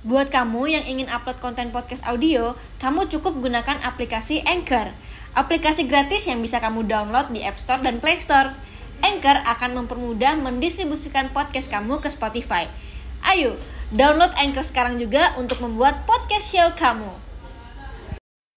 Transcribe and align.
Buat 0.00 0.32
kamu 0.32 0.64
yang 0.64 0.84
ingin 0.88 1.12
upload 1.12 1.44
konten 1.44 1.76
podcast 1.76 2.00
audio, 2.08 2.56
kamu 2.80 3.12
cukup 3.12 3.36
gunakan 3.36 3.84
aplikasi 3.84 4.40
Anchor. 4.48 4.96
Aplikasi 5.36 5.84
gratis 5.84 6.24
yang 6.24 6.40
bisa 6.40 6.56
kamu 6.56 6.88
download 6.88 7.28
di 7.36 7.44
App 7.44 7.60
Store 7.60 7.84
dan 7.84 8.00
Play 8.00 8.16
Store. 8.16 8.56
Anchor 9.04 9.44
akan 9.44 9.84
mempermudah 9.84 10.40
mendistribusikan 10.40 11.28
podcast 11.36 11.68
kamu 11.68 12.00
ke 12.00 12.08
Spotify. 12.08 12.72
Ayo, 13.20 13.60
download 13.92 14.32
Anchor 14.40 14.64
sekarang 14.64 14.96
juga 14.96 15.36
untuk 15.36 15.60
membuat 15.60 16.08
podcast 16.08 16.48
show 16.48 16.72
kamu. 16.80 17.12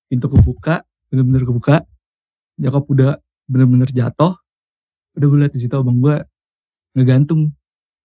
pintu 0.07 0.29
kebuka 0.29 0.85
bener-bener 1.09 1.41
kebuka 1.41 1.75
nyokap 2.61 2.85
udah 2.85 3.11
bener-bener 3.49 3.89
jatuh 3.89 4.37
udah 5.17 5.25
gue 5.25 5.39
liat 5.41 5.53
di 5.57 5.65
situ 5.65 5.73
abang 5.73 5.97
gue 5.97 6.21
ngegantung 6.93 7.49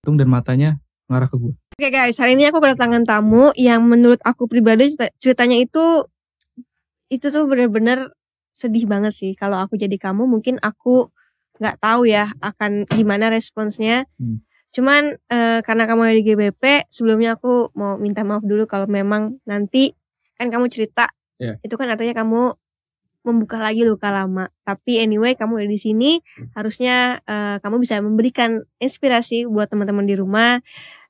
gantung 0.00 0.16
dan 0.16 0.28
matanya 0.32 0.70
ngarah 1.08 1.28
ke 1.28 1.36
gue 1.36 1.54
Oke 1.78 1.88
guys, 1.94 2.18
hari 2.18 2.34
ini 2.34 2.50
aku 2.50 2.58
kedatangan 2.58 3.06
tamu 3.06 3.54
yang 3.54 3.86
menurut 3.86 4.18
aku 4.26 4.50
pribadi 4.50 4.92
cerita- 4.98 5.14
ceritanya 5.22 5.62
itu 5.62 6.02
itu 7.06 7.30
tuh 7.30 7.46
bener-bener 7.46 8.10
sedih 8.50 8.90
banget 8.90 9.14
sih. 9.14 9.32
Kalau 9.38 9.62
aku 9.62 9.78
jadi 9.78 9.94
kamu 9.94 10.26
mungkin 10.26 10.58
aku 10.58 11.06
nggak 11.62 11.78
tahu 11.78 12.10
ya 12.10 12.34
akan 12.42 12.82
gimana 12.90 13.30
responsnya. 13.30 14.10
Hmm. 14.18 14.42
Cuman 14.74 15.22
eh, 15.30 15.62
karena 15.62 15.86
kamu 15.86 16.00
ada 16.02 16.14
di 16.18 16.24
GBP, 16.26 16.90
sebelumnya 16.90 17.38
aku 17.38 17.70
mau 17.78 17.94
minta 17.94 18.26
maaf 18.26 18.42
dulu 18.42 18.66
kalau 18.66 18.90
memang 18.90 19.38
nanti 19.46 19.94
kan 20.34 20.50
kamu 20.50 20.66
cerita 20.66 21.14
Iya. 21.38 21.54
itu 21.62 21.78
kan 21.78 21.86
artinya 21.86 22.18
kamu 22.18 22.58
membuka 23.22 23.62
lagi 23.62 23.86
luka 23.86 24.10
lama. 24.10 24.50
Tapi 24.66 24.98
anyway 24.98 25.38
kamu 25.38 25.62
ada 25.62 25.70
di 25.70 25.78
sini, 25.78 26.18
harusnya 26.58 27.22
eh, 27.22 27.62
kamu 27.62 27.78
bisa 27.78 28.02
memberikan 28.02 28.66
inspirasi 28.82 29.46
buat 29.46 29.70
teman-teman 29.70 30.02
di 30.02 30.18
rumah 30.18 30.58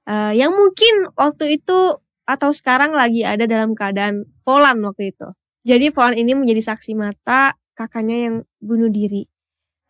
eh, 0.09 0.33
yang 0.35 0.57
mungkin 0.57 1.13
waktu 1.15 1.61
itu 1.61 2.01
atau 2.29 2.51
sekarang 2.53 2.93
lagi 2.93 3.25
ada 3.25 3.45
dalam 3.49 3.73
keadaan 3.77 4.29
Volan 4.45 4.81
waktu 4.85 5.13
itu. 5.13 5.29
Jadi 5.65 5.93
Volan 5.93 6.17
ini 6.17 6.33
menjadi 6.37 6.75
saksi 6.75 6.97
mata 6.97 7.57
kakaknya 7.77 8.17
yang 8.29 8.35
bunuh 8.61 8.89
diri. 8.89 9.29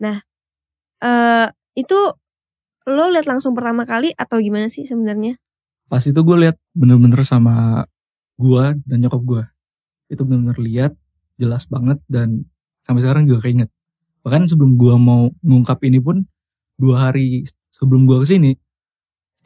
Nah, 0.03 0.23
eh 1.03 1.47
itu 1.79 1.99
lo 2.89 3.05
lihat 3.15 3.27
langsung 3.31 3.55
pertama 3.55 3.87
kali 3.87 4.11
atau 4.15 4.43
gimana 4.43 4.67
sih 4.71 4.87
sebenarnya? 4.87 5.39
pas 5.89 6.05
itu 6.05 6.21
gue 6.21 6.37
liat 6.37 6.57
bener-bener 6.77 7.25
sama 7.25 7.89
gue 8.37 8.65
dan 8.85 8.97
nyokap 9.01 9.23
gue 9.25 9.43
itu 10.13 10.21
bener-bener 10.23 10.61
lihat 10.61 10.93
jelas 11.41 11.65
banget 11.65 11.97
dan 12.07 12.45
sampai 12.85 13.01
sekarang 13.03 13.25
juga 13.25 13.49
keinget 13.49 13.73
bahkan 14.21 14.45
sebelum 14.45 14.77
gue 14.77 14.95
mau 15.01 15.33
ngungkap 15.41 15.81
ini 15.89 15.99
pun 15.99 16.29
dua 16.77 17.09
hari 17.09 17.49
sebelum 17.73 18.05
gue 18.05 18.21
ke 18.21 18.27
sini 18.29 18.53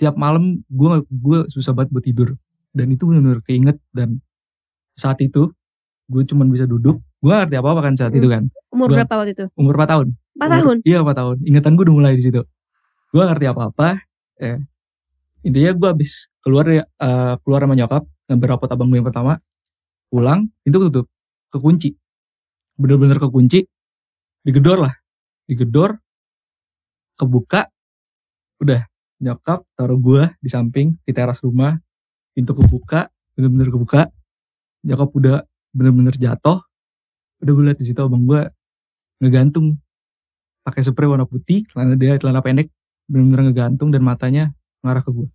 setiap 0.02 0.18
malam 0.18 0.66
gue 0.66 0.90
gue 1.06 1.38
susah 1.46 1.70
banget 1.70 1.94
buat 1.94 2.02
tidur 2.02 2.34
dan 2.74 2.90
itu 2.90 3.06
bener-bener 3.06 3.38
keinget 3.40 3.78
dan 3.94 4.18
saat 4.92 5.22
itu 5.22 5.54
gue 6.08 6.22
cuman 6.26 6.50
bisa 6.50 6.66
duduk 6.66 6.98
gue 7.22 7.30
ngerti 7.30 7.54
apa 7.54 7.68
apa 7.70 7.80
kan 7.80 7.94
saat 7.94 8.10
Hmm. 8.10 8.18
itu 8.18 8.26
kan 8.26 8.42
Umur 8.68 8.90
Gua- 8.90 8.98
berapa 8.98 9.14
waktu 9.14 9.32
itu? 9.32 9.44
umur 9.54 9.78
4 9.78 9.86
tahun 9.86 10.06
4 10.10 10.42
Umur- 10.42 10.50
tahun. 10.58 10.76
Iya 10.82 10.98
4 10.98 11.14
tahun. 11.14 11.36
Ingatan 11.44 11.70
gue 11.76 11.84
udah 11.86 11.94
mulai 11.94 12.12
di 12.16 12.24
situ. 12.24 12.40
Gue 13.12 13.22
ngerti 13.22 13.46
apa-apa. 13.46 14.00
Ya. 14.40 14.56
Intinya 15.44 15.70
gue 15.70 15.88
habis 15.92 16.10
keluar 16.40 16.64
eh, 16.66 16.82
keluar 17.44 17.60
sama 17.62 17.76
nyokap 17.76 18.02
ngambil 18.26 18.48
rapot 18.50 18.70
abang 18.72 18.88
gue 18.88 18.96
yang 18.96 19.06
pertama. 19.06 19.38
Pulang, 20.08 20.48
pintu 20.64 20.82
ketutup, 20.82 21.06
kekunci. 21.48 21.94
Bener-bener 22.74 23.20
kekunci. 23.20 23.68
Digedor 24.42 24.82
lah. 24.82 24.94
Digedor. 25.46 26.00
Kebuka. 27.14 27.68
Udah. 28.58 28.88
Nyokap 29.22 29.62
taruh 29.78 29.98
gue 30.02 30.22
di 30.42 30.50
samping 30.50 30.98
di 31.06 31.12
teras 31.14 31.38
rumah. 31.46 31.78
Pintu 32.34 32.58
kebuka, 32.58 33.06
bener-bener 33.38 33.70
kebuka. 33.70 34.10
Nyokap 34.82 35.10
udah 35.14 35.36
bener-bener 35.70 36.18
jatuh. 36.18 36.58
Udah 37.38 37.52
gue 37.54 37.64
liat 37.70 37.78
di 37.78 37.86
situ 37.86 38.02
abang 38.02 38.26
gue 38.26 38.50
ngegantung 39.22 39.78
pakai 40.66 40.82
spray 40.82 41.06
warna 41.06 41.26
putih, 41.26 41.66
celana 41.70 41.94
dia 41.94 42.18
celana 42.18 42.42
pendek, 42.42 42.70
bener-bener 43.06 43.50
ngegantung 43.50 43.94
dan 43.94 44.02
matanya 44.02 44.44
ngarah 44.82 45.02
ke 45.02 45.10
gue. 45.14 45.28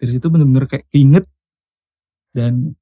Dari 0.00 0.10
situ 0.16 0.26
bener-bener 0.32 0.64
kayak 0.68 0.88
inget 0.92 1.24
dan 2.32 2.76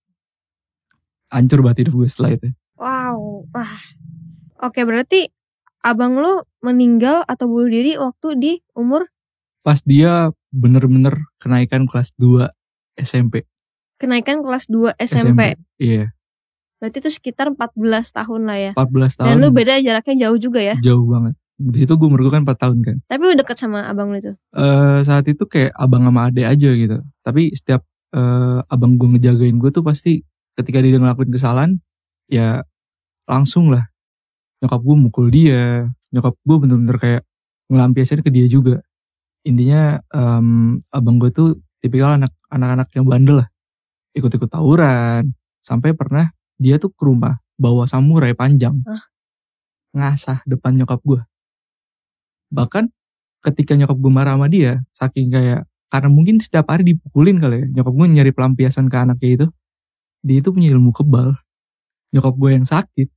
hancur 1.30 1.62
banget 1.62 1.86
hidup 1.86 1.94
gue 2.02 2.08
setelah 2.10 2.30
itu. 2.38 2.48
Wow. 2.78 3.46
Wah. 3.50 3.74
Oke, 4.62 4.82
berarti 4.86 5.30
abang 5.80 6.18
lo 6.18 6.46
meninggal 6.60 7.24
atau 7.24 7.48
bunuh 7.48 7.70
diri 7.70 7.96
waktu 7.96 8.28
di 8.36 8.52
umur 8.76 9.08
Pas 9.60 9.78
dia 9.84 10.32
bener-bener 10.50 11.14
kenaikan 11.38 11.84
kelas 11.86 12.16
2 12.16 12.48
SMP. 12.96 13.44
kenaikan 13.96 14.40
kelas 14.40 14.64
2 14.72 14.96
SMP. 14.96 15.60
Iya, 15.76 16.08
Berarti 16.80 17.04
itu 17.04 17.10
sekitar 17.12 17.52
14 17.52 17.76
tahun 18.08 18.48
lah 18.48 18.56
ya. 18.56 18.72
14 18.72 19.20
tahun. 19.20 19.28
Dan 19.28 19.36
lu 19.36 19.52
beda 19.52 19.76
jaraknya 19.84 20.16
jauh 20.24 20.38
juga 20.40 20.64
ya. 20.64 20.80
Jauh 20.80 21.04
banget. 21.04 21.36
Di 21.60 21.84
situ 21.84 21.92
gue 21.92 22.08
umur 22.08 22.24
gue 22.24 22.32
kan 22.32 22.40
4 22.48 22.56
tahun 22.56 22.78
kan. 22.80 22.96
Tapi 23.04 23.20
lu 23.20 23.36
deket 23.36 23.60
sama 23.60 23.84
abang 23.84 24.08
lu 24.08 24.16
itu. 24.16 24.32
eh 24.56 24.98
saat 25.04 25.28
itu 25.28 25.44
kayak 25.44 25.76
abang 25.76 26.08
sama 26.08 26.32
ade 26.32 26.48
aja 26.48 26.72
gitu. 26.72 27.04
Tapi 27.20 27.52
setiap 27.52 27.84
eh, 28.16 28.58
abang 28.64 28.96
gue 28.96 29.08
ngejagain 29.12 29.60
gue 29.60 29.68
tuh 29.68 29.84
pasti 29.84 30.24
ketika 30.56 30.80
dia 30.80 30.96
ngelakuin 30.96 31.28
kesalahan, 31.28 31.76
ya 32.32 32.64
langsung 33.28 33.68
lah. 33.68 33.84
Nyokap 34.64 34.80
gue 34.80 34.96
mukul 34.96 35.26
dia, 35.28 35.84
nyokap 36.08 36.32
gue 36.40 36.56
bener-bener 36.56 36.96
kayak 36.96 37.22
ngelampiasin 37.68 38.24
ke 38.24 38.32
dia 38.32 38.48
juga. 38.48 38.80
Intinya 39.46 39.96
em, 40.12 40.80
abang 40.92 41.16
gue 41.16 41.32
tuh 41.32 41.56
tipikal 41.80 42.20
anak 42.20 42.32
anak-anak 42.52 42.88
yang 42.92 43.06
bandel 43.08 43.36
lah. 43.44 43.48
Ikut-ikut 44.12 44.50
tawuran. 44.52 45.32
Sampai 45.64 45.96
pernah 45.96 46.32
dia 46.60 46.76
tuh 46.76 46.92
ke 46.92 47.02
rumah 47.04 47.40
bawa 47.56 47.88
samurai 47.88 48.36
panjang. 48.36 48.80
Hah? 48.84 49.02
Ngasah 49.96 50.44
depan 50.44 50.76
nyokap 50.76 51.00
gue. 51.04 51.20
Bahkan 52.52 52.92
ketika 53.40 53.72
nyokap 53.76 53.96
gue 53.96 54.12
marah 54.12 54.36
sama 54.36 54.48
dia, 54.52 54.84
saking 54.92 55.32
kayak 55.32 55.64
karena 55.90 56.08
mungkin 56.12 56.38
setiap 56.38 56.70
hari 56.70 56.94
dipukulin 56.94 57.40
kali 57.40 57.64
ya, 57.64 57.66
nyokap 57.80 57.92
gue 57.96 58.06
nyari 58.06 58.32
pelampiasan 58.36 58.86
ke 58.86 58.96
anaknya 58.96 59.30
itu, 59.42 59.46
dia 60.22 60.36
itu 60.38 60.48
punya 60.52 60.68
ilmu 60.70 60.92
kebal. 60.94 61.34
Nyokap 62.14 62.34
gue 62.36 62.50
yang 62.54 62.66
sakit, 62.68 63.08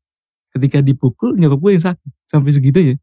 ketika 0.57 0.79
dipukul 0.81 1.35
nyokap 1.37 1.59
gue 1.59 1.71
yang 1.77 1.85
sakit 1.93 2.11
sampai 2.25 2.51
segitu 2.53 2.79
ya. 2.81 2.95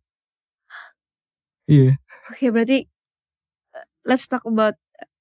Iya, 1.70 2.02
Oke, 2.30 2.46
berarti 2.54 2.86
let's 4.04 4.26
talk 4.26 4.44
about 4.46 4.76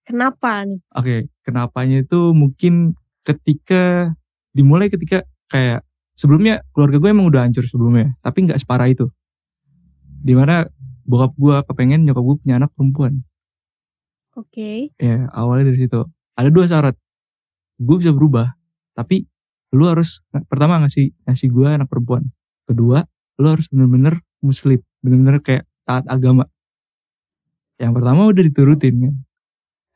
kenapa 0.08 0.66
nih? 0.66 0.80
oke. 0.96 1.16
Kenapanya 1.46 2.06
itu 2.06 2.34
mungkin 2.34 2.94
ketika 3.26 4.14
dimulai 4.54 4.90
ketika 4.90 5.26
kayak 5.50 5.86
sebelumnya 6.14 6.62
keluarga 6.76 7.00
gue 7.02 7.10
emang 7.10 7.28
udah 7.30 7.48
hancur 7.48 7.66
sebelumnya, 7.66 8.14
tapi 8.22 8.46
nggak 8.46 8.60
separah 8.62 8.90
itu. 8.92 9.10
Di 10.20 10.36
mana 10.36 10.68
bokap 11.08 11.34
gue 11.40 11.56
kepengen 11.66 12.06
nyokap 12.06 12.24
gue 12.24 12.36
punya 12.44 12.56
anak 12.62 12.70
perempuan. 12.76 13.26
Oke. 14.38 14.94
Ya, 15.02 15.26
awalnya 15.34 15.74
dari 15.74 15.80
situ. 15.88 16.06
Ada 16.38 16.50
dua 16.54 16.66
syarat. 16.70 16.96
Gue 17.80 17.98
bisa 17.98 18.14
berubah, 18.14 18.54
tapi 18.94 19.26
lu 19.74 19.88
harus 19.90 20.22
pertama 20.48 20.82
ngasih 20.84 21.16
ngasih 21.26 21.48
gue 21.50 21.68
anak 21.68 21.90
perempuan. 21.90 22.30
Kedua, 22.70 23.02
lu 23.42 23.48
harus 23.50 23.66
bener-bener 23.72 24.22
muslim, 24.44 24.80
bener-bener 25.02 25.42
kayak 25.42 25.64
taat 25.88 26.06
agama. 26.06 26.46
Yang 27.80 27.92
pertama 27.96 28.22
udah 28.28 28.44
diturutin 28.44 28.96
kan. 29.00 29.16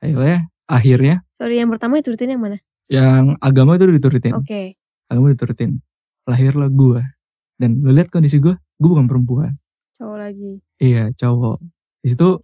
Akhirnya, 0.04 0.40
akhirnya 0.68 1.16
Sorry, 1.36 1.60
yang 1.60 1.70
pertama 1.72 2.00
itu 2.00 2.12
rutin 2.16 2.32
yang 2.36 2.44
mana? 2.44 2.58
yang 2.92 3.40
agama 3.40 3.76
itu 3.80 3.88
udah 3.88 3.98
diturutin. 4.00 4.34
Oke. 4.36 4.76
Agama 5.08 5.32
udah 5.32 5.36
diturutin. 5.40 5.72
Lahirlah 6.28 6.70
gue. 6.72 7.02
Dan 7.60 7.80
lu 7.84 7.92
lihat 7.96 8.12
kondisi 8.12 8.40
gue, 8.40 8.56
gue 8.56 8.90
bukan 8.90 9.08
perempuan. 9.08 9.56
Cowok 10.00 10.18
lagi. 10.20 10.52
Iya, 10.80 11.12
cowok. 11.16 11.58
Di 12.04 12.08
situ 12.12 12.44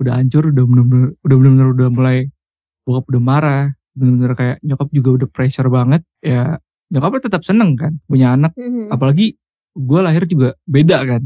udah 0.00 0.12
hancur, 0.18 0.50
udah 0.50 0.64
bener-bener 0.66 1.08
udah 1.22 1.36
bener-bener 1.36 1.68
udah 1.76 1.88
mulai 1.92 2.18
bokap 2.88 3.04
udah 3.12 3.22
marah, 3.22 3.64
bener-bener 3.94 4.32
kayak 4.34 4.56
nyokap 4.64 4.88
juga 4.90 5.10
udah 5.22 5.28
pressure 5.30 5.68
banget. 5.70 6.02
Ya, 6.24 6.58
nyokapnya 6.90 7.20
tetap 7.30 7.42
seneng 7.46 7.78
kan 7.78 7.98
punya 8.10 8.34
anak. 8.34 8.52
Mhm. 8.58 8.90
Apalagi 8.90 9.36
gue 9.76 10.00
lahir 10.02 10.26
juga 10.26 10.58
beda 10.66 10.98
kan. 11.06 11.22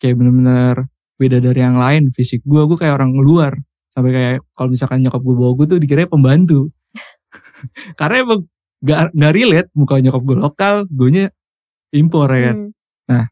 Kayak 0.00 0.14
bener-bener 0.18 0.88
beda 1.22 1.38
dari 1.38 1.60
yang 1.62 1.78
lain 1.78 2.10
fisik 2.10 2.42
gue. 2.42 2.62
Gue 2.66 2.74
kayak 2.74 2.98
orang 2.98 3.14
luar. 3.14 3.54
Sampai 3.94 4.10
kayak 4.10 4.34
kalau 4.58 4.74
misalkan 4.74 5.04
nyokap 5.04 5.22
gue 5.22 5.34
bawa 5.38 5.52
gue 5.54 5.66
tuh 5.70 5.78
dikira 5.78 6.10
pembantu. 6.10 6.74
Karena 8.00 8.26
emang 8.26 8.40
gak, 8.82 9.14
gak 9.14 9.32
relate 9.32 9.68
muka 9.78 10.02
nyokap 10.02 10.22
gue 10.26 10.36
lokal, 10.36 10.74
gue 10.90 11.30
impor 11.94 12.26
ya 12.34 12.40
kan. 12.50 12.56
Hmm. 13.06 13.26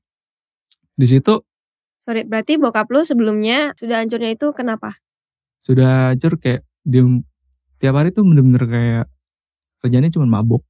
Di 0.94 1.06
situ 1.08 1.42
Sorry, 2.00 2.26
berarti 2.26 2.56
bokap 2.56 2.88
lu 2.90 3.04
sebelumnya 3.04 3.76
sudah 3.76 4.02
hancurnya 4.02 4.34
itu 4.34 4.50
kenapa? 4.56 4.98
sudah 5.60 6.12
hancur 6.12 6.40
kayak 6.40 6.64
dia 6.84 7.04
tiap 7.80 7.94
hari 7.96 8.12
tuh 8.12 8.24
bener-bener 8.24 8.64
kayak 8.64 9.04
kerjanya 9.84 10.08
cuma 10.12 10.26
mabok 10.28 10.64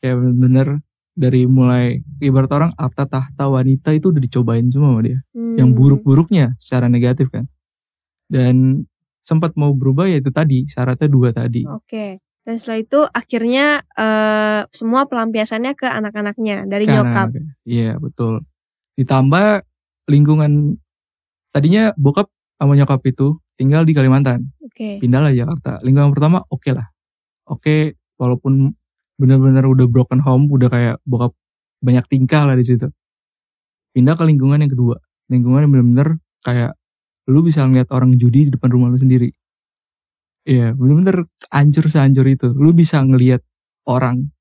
kayak 0.00 0.16
bener-bener 0.16 0.80
dari 1.20 1.44
mulai 1.44 2.00
ibarat 2.24 2.48
orang 2.56 2.72
harta 2.80 3.04
tahta 3.04 3.44
wanita 3.52 3.92
itu 3.92 4.08
udah 4.08 4.22
dicobain 4.24 4.64
semua 4.72 4.96
sama 4.96 5.04
dia 5.04 5.20
yang 5.36 5.70
Hmm. 5.70 5.76
buruk-buruknya 5.76 6.56
secara 6.56 6.88
negatif 6.88 7.28
kan 7.28 7.44
dan 8.32 8.86
sempat 9.20 9.52
mau 9.60 9.76
berubah 9.76 10.08
ya 10.08 10.16
itu 10.18 10.32
tadi 10.32 10.64
syaratnya 10.64 11.08
dua 11.12 11.28
tadi 11.36 11.68
Oke. 11.68 12.18
Dan 12.40 12.56
setelah 12.56 12.80
itu 12.80 13.00
akhirnya 13.04 13.84
eh, 13.84 14.60
semua 14.72 15.04
pelampiasannya 15.04 15.76
ke 15.76 15.84
anak-anaknya 15.84 16.64
dari 16.64 16.88
Ke 16.88 16.92
nyokap. 16.96 17.28
Iya 17.68 18.00
betul. 18.00 18.40
Ditambah 18.96 19.60
lingkungan 20.08 20.80
tadinya 21.52 21.92
bokap 22.00 22.32
sama 22.56 22.80
nyokap 22.80 23.04
itu 23.04 23.36
tinggal 23.60 23.84
di 23.84 23.92
Kalimantan, 23.92 24.56
Oke. 24.64 24.96
pindah 24.98 25.20
lah 25.20 25.36
Jakarta. 25.36 25.84
Lingkungan 25.84 26.16
pertama 26.16 26.40
oke 26.48 26.72
lah, 26.72 26.88
oke 27.44 27.94
walaupun 28.16 28.72
benar-benar 29.20 29.68
udah 29.68 29.84
broken 29.84 30.24
home, 30.24 30.48
udah 30.48 30.72
kayak 30.72 30.96
bokap 31.04 31.36
banyak 31.84 32.04
tingkah 32.08 32.48
lah 32.48 32.56
di 32.56 32.64
situ. 32.64 32.88
Pindah 33.92 34.16
ke 34.16 34.24
lingkungan 34.24 34.64
yang 34.64 34.72
kedua, 34.72 34.96
lingkungan 35.28 35.68
yang 35.68 35.72
benar-benar 35.76 36.08
kayak 36.40 36.72
lu 37.28 37.44
bisa 37.44 37.68
ngeliat 37.68 37.92
orang 37.92 38.16
judi 38.16 38.48
di 38.48 38.50
depan 38.56 38.72
rumah 38.72 38.88
lu 38.88 38.96
sendiri. 38.96 39.28
Iya, 40.48 40.72
bener-bener 40.72 41.28
hancur 41.52 41.92
sehancur 41.92 42.24
itu. 42.24 42.48
Lu 42.56 42.72
bisa 42.72 43.04
ngeliat 43.04 43.44
orang 43.84 44.32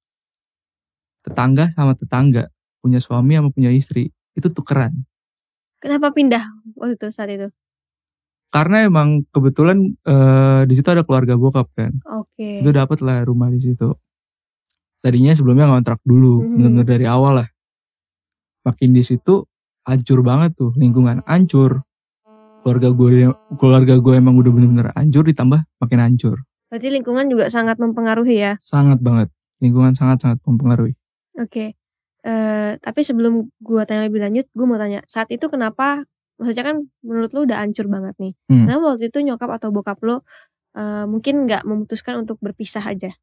tetangga 1.28 1.68
sama 1.76 1.94
tetangga 2.00 2.48
punya 2.80 3.04
suami 3.04 3.36
sama 3.36 3.52
punya 3.52 3.70
istri 3.76 4.08
itu 4.34 4.48
tukeran. 4.48 5.04
Kenapa 5.84 6.16
pindah 6.16 6.44
waktu 6.80 6.96
itu 6.96 7.08
saat 7.12 7.30
itu? 7.32 7.48
Karena 8.50 8.88
emang 8.88 9.28
kebetulan 9.30 9.94
eh, 10.08 10.62
di 10.66 10.74
situ 10.74 10.90
ada 10.90 11.06
keluarga 11.06 11.38
bokap 11.38 11.70
kan. 11.76 11.94
Oke. 12.18 12.58
Situ 12.58 12.72
dapat 12.74 13.00
lah 13.06 13.22
rumah 13.28 13.52
di 13.54 13.62
situ. 13.62 13.94
Tadinya 15.00 15.32
sebelumnya 15.32 15.72
ngontrak 15.72 16.04
dulu, 16.04 16.44
bener-bener 16.44 16.88
dari 16.88 17.06
awal 17.08 17.44
lah. 17.44 17.50
Makin 18.68 18.92
di 18.92 19.04
situ 19.04 19.48
hancur 19.88 20.20
banget 20.22 20.60
tuh 20.60 20.76
lingkungan 20.76 21.24
hancur. 21.24 21.88
Keluarga 22.60 22.92
gue 22.92 23.32
keluarga 23.56 23.96
gue 23.96 24.14
emang 24.20 24.36
udah 24.36 24.52
bener-bener 24.52 24.88
hancur 24.92 25.24
ditambah 25.24 25.64
makin 25.80 26.00
hancur. 26.04 26.44
Berarti 26.70 26.88
lingkungan 26.92 27.26
juga 27.32 27.48
sangat 27.48 27.80
mempengaruhi 27.80 28.36
ya. 28.44 28.54
Sangat 28.60 29.00
banget. 29.00 29.32
Lingkungan 29.64 29.96
sangat-sangat 29.96 30.44
mempengaruhi. 30.44 30.94
Oke. 31.40 31.80
Eh 32.22 32.72
tapi 32.84 33.02
sebelum 33.02 33.48
gua 33.64 33.88
tanya 33.88 34.06
lebih 34.06 34.20
lanjut, 34.20 34.46
gua 34.52 34.66
mau 34.68 34.80
tanya, 34.80 35.02
saat 35.08 35.32
itu 35.32 35.48
kenapa 35.48 36.04
maksudnya 36.36 36.64
kan 36.68 36.78
menurut 37.04 37.32
lu 37.32 37.48
udah 37.48 37.58
hancur 37.64 37.88
banget 37.88 38.16
nih. 38.20 38.34
Hmm. 38.52 38.68
Kenapa 38.68 38.84
waktu 38.96 39.08
itu 39.08 39.20
nyokap 39.24 39.50
atau 39.56 39.72
bokap 39.72 40.00
lu 40.04 40.20
eh, 40.76 41.06
mungkin 41.08 41.48
nggak 41.48 41.64
memutuskan 41.64 42.20
untuk 42.22 42.38
berpisah 42.44 42.84
aja? 42.84 43.16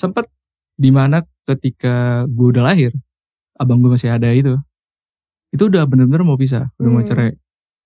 sempet 0.00 0.30
di 0.80 0.88
mana 0.88 1.20
ketika 1.44 2.24
gue 2.24 2.56
udah 2.56 2.64
lahir 2.64 2.92
abang 3.60 3.84
gue 3.84 3.92
masih 3.92 4.08
ada 4.08 4.32
itu 4.32 4.56
itu 5.52 5.62
udah 5.68 5.84
bener-bener 5.84 6.24
mau 6.24 6.40
pisah 6.40 6.72
udah 6.80 6.88
mau 6.88 7.02
Hmm. 7.02 7.08
cerai 7.08 7.30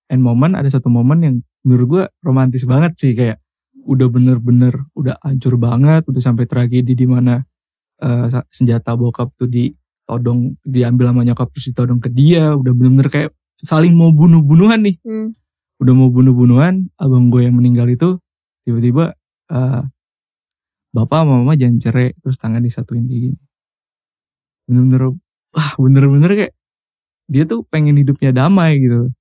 and 0.07 0.23
momen 0.23 0.55
ada 0.55 0.69
satu 0.69 0.87
momen 0.87 1.19
yang 1.19 1.35
menurut 1.65 1.85
gue 1.89 2.03
romantis 2.21 2.63
banget 2.63 2.95
sih 2.95 3.11
kayak 3.11 3.41
udah 3.83 4.07
bener-bener 4.07 4.85
udah 4.95 5.19
hancur 5.19 5.59
banget 5.59 6.07
udah 6.07 6.21
sampai 6.23 6.45
tragedi 6.45 6.95
di 6.95 7.05
mana 7.05 7.43
sa- 8.29 8.47
senjata 8.49 8.93
bokap 8.93 9.33
tuh 9.35 9.49
ditodong 9.49 10.55
diambil 10.61 11.11
sama 11.11 11.21
nyokap 11.23 11.47
terus 11.51 11.65
ditodong 11.69 11.99
ke 11.99 12.09
dia 12.09 12.53
udah 12.53 12.71
bener-bener 12.71 13.09
kayak 13.09 13.29
saling 13.59 13.91
mau 13.91 14.11
bunuh-bunuhan 14.11 14.79
nih 14.83 14.95
Hmm. 15.01 15.29
udah 15.81 15.93
mau 15.93 16.07
bunuh-bunuhan 16.07 16.87
abang 16.95 17.27
gue 17.27 17.43
yang 17.43 17.55
meninggal 17.55 17.89
itu 17.89 18.15
tiba-tiba 18.63 19.13
eh, 19.47 19.81
bapak 20.95 21.27
sama 21.27 21.43
mama 21.43 21.53
jangan 21.59 21.77
cerai 21.83 22.15
terus 22.23 22.39
tangan 22.39 22.63
disatuin 22.63 23.03
kayak 23.03 23.21
gini. 23.27 23.37
Bener-bener 24.65 25.01
wah 25.51 25.71
bener-bener 25.75 26.31
kayak 26.31 26.53
dia 27.27 27.43
tuh 27.43 27.67
pengen 27.67 27.99
hidupnya 27.99 28.31
damai 28.31 28.79
gitu. 28.79 29.11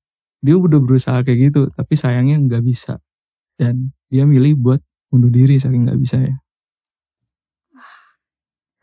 Dia 0.44 0.55
udah 0.55 0.79
berusaha 0.79 1.19
kayak 1.26 1.50
gitu 1.50 1.61
tapi 1.75 1.99
sayangnya 1.99 2.38
nggak 2.38 2.62
bisa. 2.62 3.03
Dan 3.59 3.91
dia 4.06 4.23
milih 4.23 4.55
buat 4.55 4.81
bunuh 5.11 5.31
diri 5.35 5.59
saking 5.59 5.91
nggak 5.91 5.99
bisa 5.99 6.23
ya. 6.23 6.37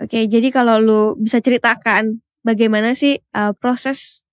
Oke, 0.01 0.25
jadi 0.25 0.49
kalau 0.49 0.81
lu 0.81 1.01
bisa 1.21 1.37
ceritakan 1.39 2.25
bagaimana 2.41 2.97
sih 2.97 3.21
eh, 3.21 3.53
proses 3.61 4.25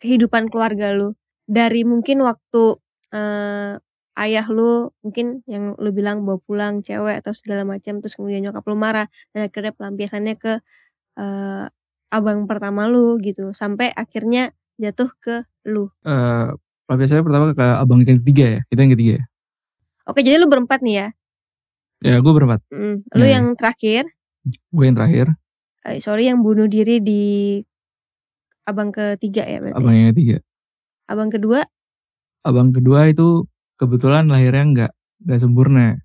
kehidupan 0.00 0.48
keluarga 0.48 0.96
lu? 0.96 1.12
Dari 1.44 1.84
mungkin 1.84 2.24
waktu 2.24 2.80
eh, 3.12 3.76
ayah 4.20 4.44
lu 4.52 4.92
mungkin 5.04 5.40
yang 5.48 5.74
lu 5.80 5.90
bilang 5.94 6.24
bawa 6.28 6.38
pulang 6.44 6.74
cewek 6.84 7.22
atau 7.24 7.32
segala 7.32 7.64
macam 7.64 8.00
terus 8.04 8.14
kemudian 8.18 8.44
nyokap 8.44 8.64
lu 8.68 8.76
marah 8.76 9.06
dan 9.32 9.48
akhirnya 9.48 9.72
pelampiasannya 9.76 10.34
ke 10.36 10.52
eh, 11.20 11.64
abang 12.12 12.44
pertama 12.50 12.88
lu 12.90 13.16
gitu 13.24 13.52
sampai 13.56 13.90
akhirnya 13.94 14.52
jatuh 14.80 15.10
ke 15.22 15.44
lu. 15.68 15.88
Eh 16.04 16.48
pelampiasannya 16.88 17.24
pertama 17.24 17.46
ke 17.56 17.64
abang 17.80 18.00
yang 18.04 18.20
ketiga 18.20 18.44
ya 18.58 18.60
kita 18.68 18.80
yang 18.84 18.94
ketiga 18.98 19.12
ya 19.22 19.24
Oke, 20.10 20.20
jadi 20.26 20.36
lu 20.42 20.50
berempat 20.50 20.82
nih 20.82 20.94
ya. 20.98 21.08
ya 22.02 22.16
gue 22.18 22.32
berempat 22.34 22.60
Mm, 22.74 23.06
lu 23.14 23.24
Ya. 23.24 23.38
yang 23.38 23.46
terakhir, 23.54 24.10
gue 24.74 24.84
yang 24.84 24.96
terakhir 24.98 25.26
eh, 25.86 25.98
sorry 26.02 26.26
yang 26.26 26.42
bunuh 26.42 26.66
diri 26.66 26.98
di 26.98 27.22
abang 28.66 28.90
ketiga 28.94 29.42
ya 29.46 29.58
berarti. 29.62 29.78
abang 29.78 29.94
yang 29.94 30.08
ketiga 30.14 30.36
Abang 31.10 31.30
kedua 31.30 31.60
abang 32.46 32.70
kedua 32.74 33.10
itu 33.10 33.46
kebetulan 33.82 34.30
lahirnya 34.30 34.64
nggak 34.70 34.92
nggak 35.26 35.40
sempurna. 35.42 35.98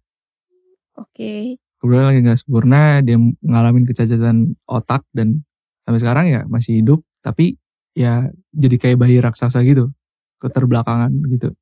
Oke. 0.97 1.61
kebetulan 1.77 2.09
lagi 2.09 2.19
nggak 2.25 2.39
sempurna 2.41 2.81
dia 3.05 3.21
ngalamin 3.21 3.85
kecacatan 3.85 4.57
otak 4.65 5.05
dan 5.13 5.45
sampai 5.85 6.01
sekarang 6.01 6.25
ya 6.25 6.41
masih 6.49 6.81
hidup 6.81 7.05
tapi 7.21 7.61
ya 7.93 8.33
jadi 8.49 8.75
kayak 8.81 8.97
bayi 8.97 9.21
raksasa 9.21 9.61
gitu 9.61 9.93
keterbelakangan 10.41 11.13
gitu. 11.29 11.53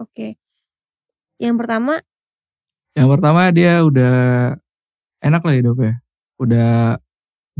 Oke. 0.00 0.40
Yang 1.36 1.56
pertama, 1.60 2.00
yang 2.96 3.12
pertama 3.12 3.52
dia 3.52 3.84
udah 3.84 4.14
enak 5.20 5.42
lah 5.44 5.54
hidupnya. 5.54 5.94
Udah 6.40 6.96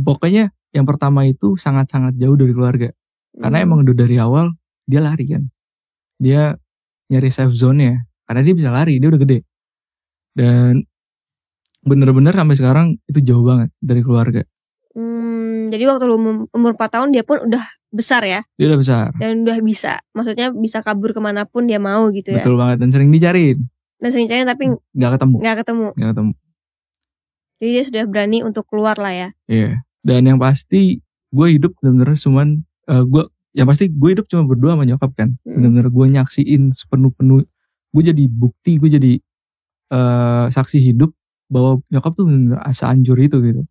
pokoknya 0.00 0.49
yang 0.73 0.89
pertama 0.89 1.29
itu 1.29 1.61
sangat-sangat 1.61 2.17
jauh 2.17 2.41
dari 2.41 2.56
keluarga. 2.56 2.89
Karena 3.37 3.61
hmm, 3.61 3.67
emang 3.69 3.79
udah 3.85 3.97
dari 3.97 4.17
awal 4.17 4.49
dia 4.89 5.00
lari 5.05 5.25
kan 5.29 5.44
dia 6.23 6.55
nyari 7.11 7.31
safe 7.33 7.55
zone 7.57 7.79
nya 7.81 7.93
karena 8.29 8.41
dia 8.45 8.55
bisa 8.55 8.71
lari 8.71 9.01
dia 9.01 9.09
udah 9.11 9.21
gede. 9.21 9.39
Dan 10.33 10.87
bener-bener 11.83 12.33
sampai 12.33 12.57
sekarang 12.57 12.87
itu 13.11 13.19
jauh 13.21 13.43
banget 13.43 13.69
dari 13.83 14.01
keluarga. 14.01 14.43
Hmm, 14.93 15.73
jadi 15.73 15.89
waktu 15.89 16.05
lu 16.07 16.15
umur- 16.21 16.49
umur 16.55 16.73
4 16.79 17.01
tahun 17.01 17.09
dia 17.11 17.25
pun 17.27 17.43
udah 17.43 17.65
besar 17.91 18.23
ya? 18.25 18.41
Dia 18.57 18.73
udah 18.73 18.81
besar. 18.81 19.07
Dan 19.19 19.45
udah 19.45 19.59
bisa, 19.61 19.99
maksudnya 20.15 20.55
bisa 20.55 20.81
kabur 20.81 21.13
ke 21.13 21.21
mana 21.21 21.45
pun 21.45 21.67
dia 21.67 21.83
mau 21.83 22.09
gitu 22.15 22.33
ya. 22.33 22.41
betul 22.41 22.57
banget 22.57 22.81
dan 22.81 22.89
sering 22.93 23.11
dicariin. 23.11 23.59
Dan 24.03 24.09
sering 24.11 24.27
cari 24.31 24.43
tapi 24.47 24.65
nggak 24.95 25.11
ketemu. 25.19 25.37
nggak 25.43 25.57
ketemu. 25.65 25.87
nggak 25.99 26.11
ketemu. 26.17 26.33
Jadi 27.63 27.71
dia 27.71 27.85
sudah 27.87 28.05
berani 28.11 28.39
untuk 28.43 28.65
keluar 28.67 28.97
lah 28.99 29.15
ya. 29.15 29.29
iya. 29.47 29.82
Dan 30.03 30.27
yang 30.27 30.39
pasti 30.43 30.99
gue 31.31 31.47
hidup 31.49 31.79
bener-bener 31.79 32.19
cuman 32.19 32.49
eh, 32.91 33.05
gue 33.06 33.25
yang 33.53 33.69
pasti 33.69 33.93
gue 33.93 34.11
hidup 34.17 34.27
cuma 34.29 34.49
berdua 34.49 34.77
sama 34.77 34.85
nyokap 34.89 35.13
kan. 35.13 35.37
Hmm. 35.44 35.61
bener-bener 35.61 35.89
gue 35.93 36.06
nyaksiin 36.19 36.63
sepenuh-penuh 36.73 37.44
gue 37.93 38.03
jadi 38.03 38.25
bukti 38.32 38.81
gue 38.81 38.91
jadi 38.97 39.13
eh, 39.93 40.44
saksi 40.49 40.79
hidup 40.81 41.13
bahwa 41.53 41.85
nyokap 41.93 42.13
tuh 42.17 42.25
bener-bener 42.25 42.61
asa 42.65 42.89
hancur 42.89 43.21
itu 43.21 43.37
gitu. 43.44 43.63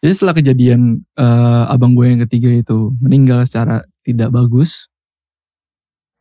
Jadi 0.00 0.12
setelah 0.16 0.34
kejadian 0.36 0.80
eh, 1.16 1.64
abang 1.72 1.96
gue 1.96 2.06
yang 2.08 2.20
ketiga 2.28 2.52
itu 2.52 2.92
meninggal 3.00 3.44
secara 3.48 3.84
tidak 4.04 4.32
bagus 4.32 4.88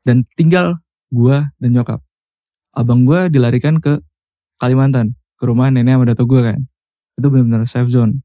dan 0.08 0.24
tinggal 0.40 0.80
gue 1.12 1.38
dan 1.60 1.70
nyokap. 1.76 2.00
Abang 2.72 3.04
gue 3.04 3.28
dilarikan 3.28 3.84
ke 3.84 4.00
Kalimantan 4.60 5.16
ke 5.40 5.44
rumah 5.48 5.72
nenek 5.72 5.96
sama 6.00 6.06
dato 6.08 6.24
gue 6.28 6.42
kan. 6.44 6.60
Itu 7.20 7.28
benar-benar 7.28 7.68
safe 7.68 7.92
zone. 7.92 8.24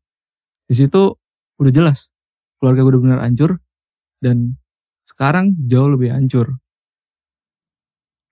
Di 0.66 0.74
situ 0.78 1.14
udah 1.58 1.72
jelas 1.74 2.10
keluarga 2.58 2.82
gue 2.86 2.92
udah 2.96 3.02
benar 3.02 3.20
hancur 3.22 3.60
dan 4.24 4.56
sekarang 5.04 5.52
jauh 5.68 5.92
lebih 5.92 6.08
hancur. 6.16 6.56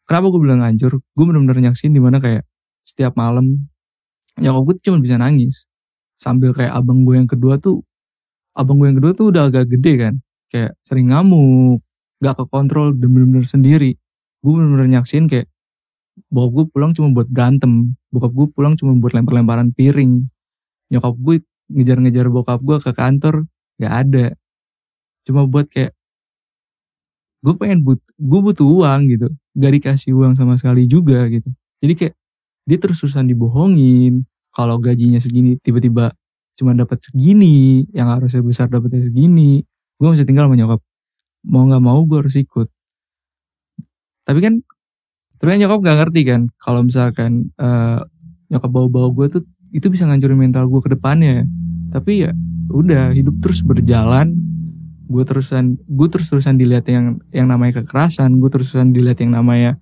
Kenapa 0.09 0.33
gue 0.33 0.41
bilang 0.41 0.65
hancur? 0.65 1.05
Gue 1.13 1.25
benar-benar 1.29 1.61
nyaksin 1.61 1.93
di 1.93 2.01
mana 2.01 2.19
kayak 2.19 2.49
setiap 2.83 3.15
malam 3.15 3.69
nyokap 4.41 4.63
gue 4.65 4.75
cuma 4.89 4.99
bisa 5.05 5.21
nangis. 5.21 5.69
Sambil 6.17 6.57
kayak 6.57 6.73
abang 6.73 7.05
gue 7.05 7.21
yang 7.21 7.29
kedua 7.29 7.61
tuh 7.61 7.85
abang 8.57 8.81
gue 8.81 8.89
yang 8.89 8.99
kedua 8.99 9.13
tuh 9.13 9.29
udah 9.31 9.53
agak 9.53 9.69
gede 9.69 9.93
kan. 10.01 10.15
Kayak 10.49 10.73
sering 10.85 11.13
ngamuk 11.13 11.85
gak 12.25 12.39
kekontrol 12.41 12.97
dan 12.97 13.09
bener-bener 13.13 13.47
sendiri. 13.49 13.91
Gue 14.41 14.53
bener-bener 14.57 14.89
nyaksin 14.99 15.29
kayak 15.29 15.49
bokap 16.29 16.51
gue 16.53 16.65
pulang 16.77 16.93
cuma 16.93 17.09
buat 17.17 17.29
berantem 17.33 17.97
bokap 18.13 18.33
gue 18.37 18.47
pulang 18.53 18.75
cuma 18.77 18.93
buat 18.97 19.13
lempar-lemparan 19.17 19.73
piring. 19.77 20.29
Nyokap 20.93 21.15
gue 21.21 21.37
ngejar-ngejar 21.73 22.27
bokap 22.29 22.61
gue 22.61 22.77
ke 22.81 22.93
kantor 22.93 23.49
gak 23.81 23.93
ada 24.09 24.25
cuma 25.27 25.47
buat 25.47 25.67
kayak 25.71 25.95
gue 27.43 27.55
pengen 27.59 27.83
but 27.83 27.99
gue 28.17 28.41
butuh 28.41 28.65
uang 28.65 29.01
gitu. 29.11 29.29
Gak 29.59 29.73
dikasih 29.77 30.15
uang 30.15 30.39
sama 30.39 30.55
sekali 30.57 30.87
juga 30.87 31.27
gitu. 31.27 31.51
Jadi 31.83 31.93
kayak 31.99 32.15
dia 32.67 32.79
terus-terusan 32.79 33.27
dibohongin. 33.27 34.23
Kalau 34.53 34.79
gajinya 34.79 35.19
segini 35.19 35.59
tiba-tiba 35.59 36.15
cuma 36.55 36.77
dapat 36.77 37.01
segini 37.03 37.89
yang 37.91 38.13
harusnya 38.13 38.45
besar 38.45 38.71
dapatnya 38.71 39.11
segini. 39.11 39.67
Gue 39.99 40.09
masih 40.15 40.27
tinggal 40.27 40.47
sama 40.47 40.57
nyokap. 40.57 40.81
Mau 41.51 41.67
nggak 41.67 41.83
mau 41.83 41.99
gue 42.07 42.19
harus 42.23 42.37
ikut. 42.39 42.71
Tapi 44.23 44.39
kan 44.39 44.55
tapi 45.43 45.59
kan 45.59 45.59
nyokap 45.59 45.79
gak 45.83 45.97
ngerti 45.99 46.21
kan 46.23 46.41
kalau 46.63 46.87
misalkan 46.87 47.51
eh, 47.59 47.99
nyokap 48.47 48.71
bawa-bawa 48.71 49.11
gue 49.11 49.27
tuh 49.35 49.43
itu 49.75 49.91
bisa 49.91 50.07
ngancurin 50.07 50.39
mental 50.39 50.71
gue 50.71 50.79
ke 50.79 50.95
depannya. 50.95 51.43
Tapi 51.91 52.23
ya 52.23 52.31
udah 52.71 53.11
hidup 53.11 53.43
terus 53.43 53.67
berjalan 53.67 54.52
gue 55.13 55.25
terusan 55.29 55.77
gue 55.85 56.09
terus 56.09 56.33
terusan 56.33 56.57
dilihat 56.57 56.89
yang 56.89 57.21
yang 57.31 57.47
namanya 57.47 57.85
kekerasan 57.85 58.41
gue 58.41 58.49
terus 58.49 58.73
terusan 58.73 58.97
dilihat 58.97 59.21
yang 59.21 59.37
namanya 59.37 59.77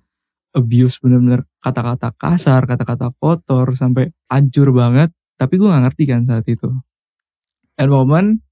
abuse 0.51 0.99
bener-bener 0.99 1.47
kata-kata 1.63 2.11
kasar 2.19 2.67
kata-kata 2.67 3.15
kotor 3.15 3.71
sampai 3.73 4.11
hancur 4.27 4.75
banget 4.75 5.09
tapi 5.39 5.55
gue 5.55 5.65
nggak 5.65 5.83
ngerti 5.87 6.03
kan 6.11 6.21
saat 6.27 6.43
itu 6.45 6.67
and 7.79 7.87
moment 7.87 8.43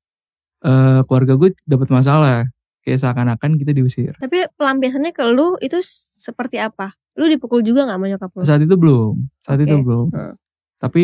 eh, 0.63 1.03
keluarga 1.05 1.35
gue 1.35 1.51
dapat 1.67 1.91
masalah 1.91 2.47
kayak 2.81 2.99
seakan-akan 3.03 3.59
kita 3.59 3.75
diusir 3.75 4.15
Tapi 4.15 4.47
pelampiasannya 4.55 5.11
ke 5.11 5.23
lu 5.29 5.59
itu 5.59 5.77
seperti 5.83 6.57
apa? 6.57 6.95
Lu 7.19 7.27
dipukul 7.27 7.59
juga 7.61 7.83
nggak 7.83 7.99
sama 7.99 8.07
nyokap 8.07 8.31
lu? 8.31 8.41
saat 8.47 8.61
itu 8.63 8.75
belum 8.79 9.13
saat 9.43 9.59
itu 9.59 9.75
Oke. 9.75 9.83
belum 9.83 10.07
Hmm. 10.15 10.33
tapi 10.79 11.03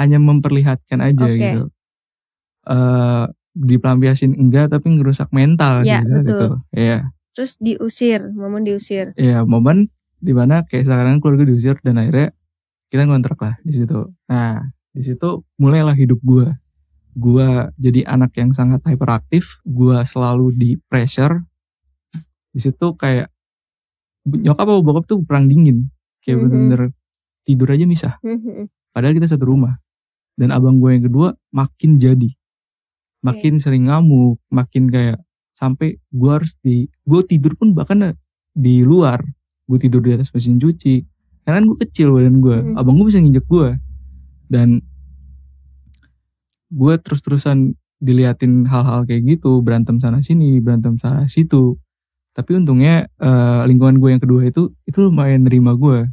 hanya 0.00 0.16
memperlihatkan 0.16 1.04
aja 1.04 1.28
Oke. 1.28 1.36
gitu 1.36 1.62
eh 2.66 3.24
dipelampiasin 3.52 4.32
enggak 4.32 4.70
tapi 4.70 4.94
ngerusak 4.94 5.28
mental 5.30 5.82
Ya, 5.82 6.00
di 6.00 6.08
saat 6.08 6.22
betul. 6.22 6.30
itu 6.30 6.48
iya 6.76 6.98
Terus 7.30 7.54
diusir, 7.62 8.20
momen 8.34 8.66
diusir. 8.66 9.14
Iya 9.14 9.46
momen 9.46 9.86
di 10.18 10.34
mana 10.34 10.66
kayak 10.66 10.84
sekarang 10.84 11.22
keluarga 11.22 11.46
diusir 11.46 11.78
dan 11.80 11.96
akhirnya 11.96 12.34
kita 12.90 13.06
ngontrak 13.06 13.38
lah 13.38 13.54
di 13.62 13.72
situ. 13.72 14.10
Nah 14.26 14.66
di 14.90 15.02
situ 15.06 15.46
mulailah 15.56 15.94
hidup 15.94 16.18
gua. 16.20 16.58
Gua 17.14 17.70
jadi 17.78 18.02
anak 18.04 18.34
yang 18.34 18.50
sangat 18.50 18.82
hyperaktif. 18.84 19.62
Gua 19.62 20.02
selalu 20.02 20.50
di 20.52 20.70
pressure. 20.90 21.38
Di 22.50 22.58
situ 22.58 22.98
kayak 22.98 23.30
nyokap 24.26 24.66
sama 24.66 24.82
bokap 24.82 25.04
tuh 25.06 25.22
perang 25.22 25.46
dingin. 25.46 25.86
Kayak 26.20 26.36
Mhm. 26.36 26.42
bener-bener 26.44 26.82
tidur 27.46 27.68
aja 27.70 27.84
misah. 27.86 28.14
Mhm. 28.20 28.68
Padahal 28.90 29.14
kita 29.14 29.30
satu 29.30 29.46
rumah. 29.46 29.78
Dan 30.34 30.50
abang 30.50 30.82
gue 30.82 30.90
yang 30.92 31.04
kedua 31.06 31.28
makin 31.52 31.96
jadi. 31.96 32.32
Makin 33.20 33.60
sering 33.60 33.88
ngamuk, 33.92 34.40
makin 34.48 34.88
kayak 34.88 35.20
sampai 35.52 36.00
gue 36.08 36.30
harus 36.32 36.56
di 36.64 36.88
gue 37.04 37.20
tidur 37.28 37.52
pun 37.56 37.76
bahkan 37.76 38.16
di 38.56 38.80
luar. 38.80 39.20
Gue 39.68 39.78
tidur 39.78 40.00
di 40.00 40.16
atas 40.16 40.32
mesin 40.32 40.56
cuci. 40.56 41.04
Karena 41.44 41.60
kan 41.60 41.64
gue 41.68 41.78
kecil 41.84 42.12
badan 42.16 42.40
gue. 42.40 42.58
Hmm. 42.58 42.74
Abang 42.80 42.96
gue 42.96 43.06
bisa 43.12 43.20
nginjek 43.20 43.44
gue. 43.44 43.76
Dan 44.50 44.80
gue 46.70 46.94
terus-terusan 47.02 47.74
diliatin 48.00 48.64
hal-hal 48.64 49.04
kayak 49.04 49.26
gitu, 49.28 49.60
berantem 49.60 50.00
sana 50.00 50.24
sini, 50.24 50.56
berantem 50.62 50.96
sana 50.96 51.28
situ. 51.28 51.76
Tapi 52.32 52.56
untungnya 52.56 53.10
eh, 53.20 53.62
lingkungan 53.68 54.00
gue 54.00 54.10
yang 54.16 54.22
kedua 54.22 54.46
itu 54.48 54.72
itu 54.88 54.98
lumayan 55.04 55.44
nerima 55.44 55.76
gue. 55.76 56.08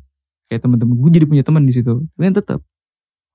Kayak 0.52 0.62
teman-teman 0.68 0.96
gue 1.00 1.12
jadi 1.14 1.26
punya 1.30 1.44
teman 1.46 1.64
di 1.64 1.72
situ. 1.72 2.04
Tapi 2.18 2.36
tetap 2.36 2.60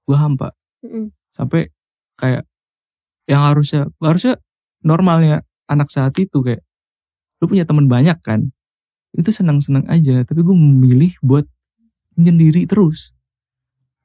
gue 0.05 0.17
hampa 0.19 0.51
Mhm. 0.83 1.15
sampai 1.31 1.71
kayak 2.19 2.43
yang 3.31 3.43
harusnya 3.47 3.87
harusnya 4.03 4.39
normalnya 4.83 5.47
anak 5.71 5.89
saat 5.89 6.15
itu 6.19 6.43
kayak 6.43 6.63
lu 7.43 7.51
punya 7.51 7.67
teman 7.67 7.87
banyak 7.87 8.19
kan? 8.23 8.51
Itu 9.15 9.31
senang-senang 9.31 9.87
aja 9.87 10.25
tapi 10.27 10.43
gue 10.43 10.55
memilih 10.55 11.15
buat 11.23 11.47
menyendiri 12.19 12.67
terus. 12.67 13.15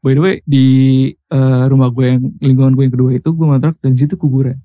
By 0.06 0.14
the 0.14 0.22
way 0.22 0.36
di 0.46 0.66
eh, 1.14 1.64
rumah 1.68 1.90
gue 1.90 2.06
yang 2.06 2.22
lingkungan 2.40 2.78
gue 2.78 2.84
yang 2.88 2.94
kedua 2.94 3.12
itu 3.18 3.30
gue 3.34 3.46
ngontrak 3.46 3.76
dan 3.82 3.98
situ 3.98 4.16
kuburan. 4.16 4.62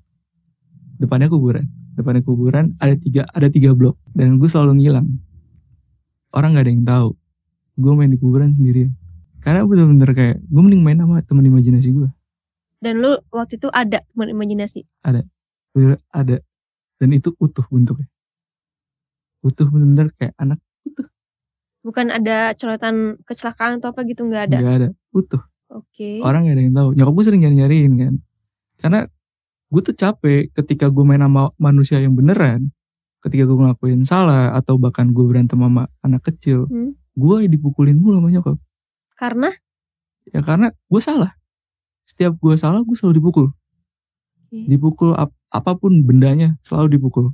Depannya 1.01 1.27
kuburan. 1.27 1.65
Depannya 1.93 2.21
kuburan 2.25 2.73
ada 2.81 2.93
tiga 2.97 3.25
ada 3.33 3.49
tiga 3.49 3.73
blok 3.73 3.97
dan 4.13 4.37
gue 4.37 4.49
selalu 4.49 4.81
ngilang. 4.81 5.07
Orang 6.33 6.57
nggak 6.57 6.65
ada 6.65 6.71
yang 6.71 6.85
tahu. 6.85 7.09
Gue 7.77 7.91
main 7.97 8.09
di 8.09 8.17
kuburan 8.21 8.53
sendirian. 8.53 8.93
Karena 9.41 9.65
bener-bener 9.65 10.09
kayak 10.13 10.37
gue 10.39 10.61
mending 10.61 10.81
main 10.85 10.97
sama 10.97 11.19
teman 11.25 11.43
imajinasi 11.43 11.89
gue 11.91 12.09
Dan 12.83 12.99
lu 12.99 13.15
waktu 13.31 13.55
itu 13.55 13.71
ada 13.71 14.03
teman 14.11 14.27
imajinasi. 14.27 14.83
bener 15.71 16.03
ada. 16.11 16.43
Dan 16.99 17.09
itu 17.15 17.31
utuh 17.39 17.63
bentuknya. 17.71 18.11
Utuh 19.39 19.67
bener-bener 19.71 20.11
kayak 20.19 20.35
anak 20.35 20.59
Bukan 21.83 22.15
ada 22.15 22.55
coretan 22.55 23.19
kecelakaan 23.27 23.83
atau 23.83 23.91
apa 23.91 24.07
gitu? 24.07 24.23
Nggak 24.23 24.51
ada. 24.51 24.57
nggak 24.59 24.75
ada. 24.83 24.89
Utuh. 25.11 25.43
Oke. 25.73 26.21
orang 26.21 26.45
gak 26.45 26.53
ada 26.53 26.63
yang 26.69 26.75
tahu. 26.77 26.89
Nyokap 26.93 27.13
gue 27.17 27.23
sering 27.25 27.41
nyari 27.41 27.57
nyariin 27.57 27.93
kan. 27.97 28.13
Karena 28.77 28.99
gue 29.73 29.81
tuh 29.81 29.95
capek 29.97 30.53
ketika 30.53 30.85
gue 30.93 31.01
main 31.01 31.17
sama 31.17 31.49
manusia 31.57 31.97
yang 31.97 32.13
beneran. 32.13 32.69
Ketika 33.25 33.49
gue 33.49 33.57
ngelakuin 33.57 34.05
salah 34.05 34.53
atau 34.53 34.77
bahkan 34.77 35.09
gue 35.09 35.25
berantem 35.25 35.57
sama 35.57 35.89
anak 36.05 36.29
kecil. 36.29 36.69
Hmm. 36.69 36.93
gue 37.13 37.45
dipukulin 37.45 37.97
mulu 37.97 38.21
sama 38.21 38.29
nyokap. 38.29 38.57
Karena? 39.17 39.49
Ya 40.29 40.41
karena 40.45 40.71
gue 40.71 41.01
salah 41.01 41.33
setiap 42.03 42.35
gue 42.39 42.55
salah 42.59 42.83
gue 42.83 42.95
selalu 42.95 43.19
dipukul. 43.19 43.47
Oke. 44.53 44.69
dipukul 44.69 45.17
ap- 45.17 45.33
apa 45.49 45.73
pun 45.73 46.05
bendanya 46.05 46.61
selalu 46.61 47.01
dipukul. 47.01 47.33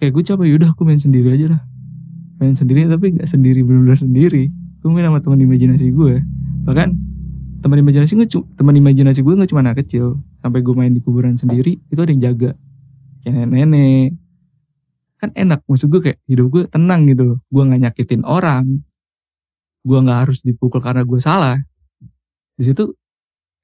Kayak 0.00 0.16
gue 0.16 0.22
capek 0.24 0.46
yaudah 0.48 0.72
aku 0.72 0.88
main 0.88 0.96
sendiri 0.96 1.36
aja 1.36 1.46
lah. 1.52 1.62
Main 2.40 2.56
sendiri 2.56 2.88
tapi 2.88 3.12
nggak 3.12 3.28
sendiri 3.28 3.60
benar-benar 3.60 4.00
sendiri. 4.00 4.48
Gue 4.80 4.88
main 4.88 5.04
sama 5.04 5.20
teman 5.20 5.36
imajinasi 5.36 5.92
gue 5.92 6.24
bahkan 6.64 6.96
teman 7.60 7.76
imajinasi 7.76 8.16
gue 8.16 8.26
teman 8.56 8.74
imajinasi 8.80 9.20
gue 9.20 9.34
nggak 9.36 9.50
cuma 9.52 9.60
anak 9.60 9.84
kecil. 9.84 10.16
Sampai 10.40 10.64
gue 10.64 10.72
main 10.72 10.92
di 10.96 11.04
kuburan 11.04 11.36
sendiri 11.36 11.76
itu 11.76 12.00
ada 12.00 12.08
yang 12.08 12.24
jaga. 12.24 12.56
Kayak 13.20 13.44
nenek-nenek. 13.44 14.16
Kan 15.20 15.36
enak 15.36 15.60
maksud 15.68 15.92
gue 15.92 16.00
kayak 16.00 16.18
hidup 16.24 16.48
gue 16.48 16.62
tenang 16.72 17.04
gitu 17.04 17.36
loh. 17.36 17.38
Gue 17.52 17.68
nggak 17.68 17.80
nyakitin 17.84 18.24
orang. 18.24 18.80
Gue 19.84 19.98
nggak 20.00 20.24
harus 20.24 20.40
dipukul 20.40 20.80
karena 20.80 21.04
gue 21.04 21.20
salah 21.20 21.60
di 22.60 22.64
situ 22.68 22.92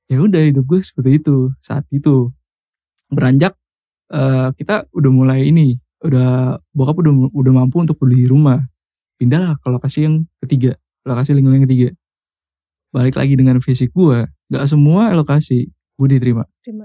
ya 0.09 0.25
udah 0.25 0.41
hidup 0.41 0.65
gue 0.65 0.81
seperti 0.81 1.21
itu 1.21 1.53
saat 1.61 1.85
itu. 1.93 2.33
Beranjak 3.13 3.53
eh, 4.11 4.49
kita 4.57 4.89
udah 4.97 5.11
mulai 5.13 5.53
ini 5.53 5.77
udah 6.01 6.57
bokap 6.73 6.97
udah 7.05 7.13
udah 7.37 7.53
mampu 7.53 7.85
untuk 7.85 8.01
beli 8.01 8.25
rumah. 8.25 8.65
Pindahlah 9.21 9.61
ke 9.61 9.69
lokasi 9.69 10.09
yang 10.09 10.25
ketiga 10.41 10.81
lokasi 11.07 11.31
lingkungan 11.39 11.63
yang 11.63 11.67
ketiga. 11.71 11.89
Balik 12.91 13.15
lagi 13.15 13.35
dengan 13.39 13.63
fisik 13.63 13.95
gue 13.95 14.27
gak 14.27 14.67
semua 14.67 15.15
lokasi 15.15 15.71
gue 15.71 16.09
diterima. 16.11 16.45
Terima. 16.67 16.85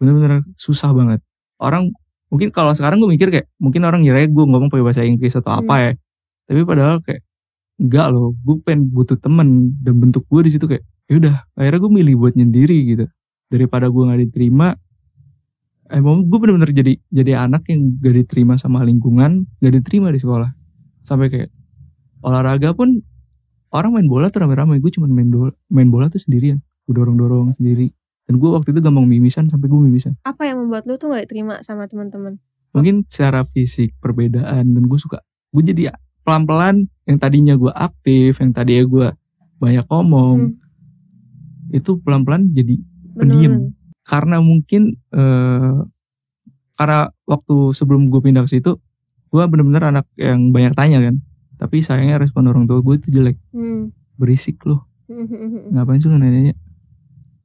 bener-bener 0.00 0.42
susah 0.58 0.90
banget. 0.90 1.22
Orang 1.62 1.94
mungkin 2.26 2.50
kalau 2.50 2.74
sekarang 2.74 2.98
gue 2.98 3.06
mikir 3.06 3.30
kayak 3.30 3.46
mungkin 3.62 3.86
orang 3.86 4.02
ngira 4.02 4.26
gue 4.26 4.44
ngomong 4.50 4.66
pakai 4.66 4.82
bahasa 4.82 5.06
Inggris 5.06 5.36
atau 5.38 5.62
apa 5.62 5.74
ya. 5.78 5.92
Tapi 6.50 6.66
padahal 6.66 6.98
kayak 7.06 7.22
enggak 7.78 8.06
loh 8.10 8.34
gue 8.34 8.56
pengen 8.66 8.90
butuh 8.90 9.14
temen 9.14 9.78
dan 9.78 9.94
bentuk 10.02 10.26
gue 10.26 10.42
di 10.42 10.50
situ 10.50 10.66
kayak 10.66 10.82
ya 11.12 11.20
udah 11.20 11.34
akhirnya 11.52 11.80
gue 11.84 11.92
milih 11.92 12.14
buat 12.16 12.32
nyendiri 12.32 12.78
gitu. 12.88 13.06
Daripada 13.52 13.92
gue 13.92 14.00
nggak 14.00 14.20
diterima 14.28 14.72
emang 15.92 16.24
gue 16.24 16.38
bener-bener 16.40 16.72
jadi 16.72 16.92
jadi 17.12 17.44
anak 17.44 17.68
yang 17.68 18.00
gak 18.00 18.16
diterima 18.16 18.56
sama 18.56 18.80
lingkungan 18.80 19.44
gak 19.60 19.76
diterima 19.76 20.08
di 20.08 20.16
sekolah. 20.16 20.48
Sampai 21.04 21.28
kayak 21.28 21.52
olahraga 22.24 22.72
pun 22.72 23.04
orang 23.76 23.92
main 23.92 24.08
bola 24.08 24.32
tuh 24.32 24.48
rame-rame. 24.48 24.80
Gue 24.80 24.88
cuma 24.88 25.04
main 25.04 25.28
bola 25.28 25.52
main 25.68 25.92
bola 25.92 26.08
tuh 26.08 26.24
sendirian. 26.24 26.64
Gue 26.88 26.96
dorong-dorong 26.96 27.52
sendiri. 27.60 27.92
Dan 28.24 28.40
gue 28.40 28.48
waktu 28.48 28.72
itu 28.72 28.80
gampang 28.80 29.04
mimisan 29.04 29.52
sampai 29.52 29.68
gue 29.68 29.76
mimisan. 29.76 30.16
Apa 30.24 30.48
yang 30.48 30.64
membuat 30.64 30.88
lu 30.88 30.96
tuh 30.96 31.12
nggak 31.12 31.28
diterima 31.28 31.60
sama 31.60 31.84
teman-teman? 31.84 32.40
mungkin 32.72 33.04
secara 33.06 33.44
fisik 33.52 33.92
perbedaan 34.00 34.64
dan 34.64 34.82
gue 34.88 34.98
suka 34.98 35.20
gue 35.52 35.62
jadi 35.62 35.92
pelan-pelan. 36.24 36.88
Yang 37.04 37.18
tadinya 37.20 37.54
gue 37.58 37.72
aktif 37.74 38.40
yang 38.40 38.50
tadinya 38.56 38.84
gue 38.88 39.08
banyak 39.60 39.86
ngomong 39.86 40.56
itu 41.72 41.98
pelan-pelan 42.04 42.52
jadi 42.52 42.76
pendiam. 43.16 43.72
Karena 44.04 44.38
mungkin 44.38 44.96
eh 45.10 45.78
karena 46.76 47.12
waktu 47.28 47.76
sebelum 47.76 48.08
gue 48.08 48.20
pindah 48.20 48.42
ke 48.48 48.50
situ 48.58 48.80
gue 49.32 49.42
bener-bener 49.48 49.82
anak 49.88 50.06
yang 50.20 50.52
banyak 50.52 50.76
tanya 50.76 51.00
kan. 51.00 51.16
Tapi 51.56 51.80
sayangnya 51.80 52.20
respon 52.20 52.50
orang 52.50 52.68
tua 52.68 52.84
gue 52.84 53.00
itu 53.00 53.08
jelek. 53.08 53.38
Hmm. 53.54 53.94
berisik 54.20 54.60
loh. 54.68 54.86
Ngapain 55.72 55.98
sih 55.98 56.06
lu 56.06 56.16
nanya 56.16 56.54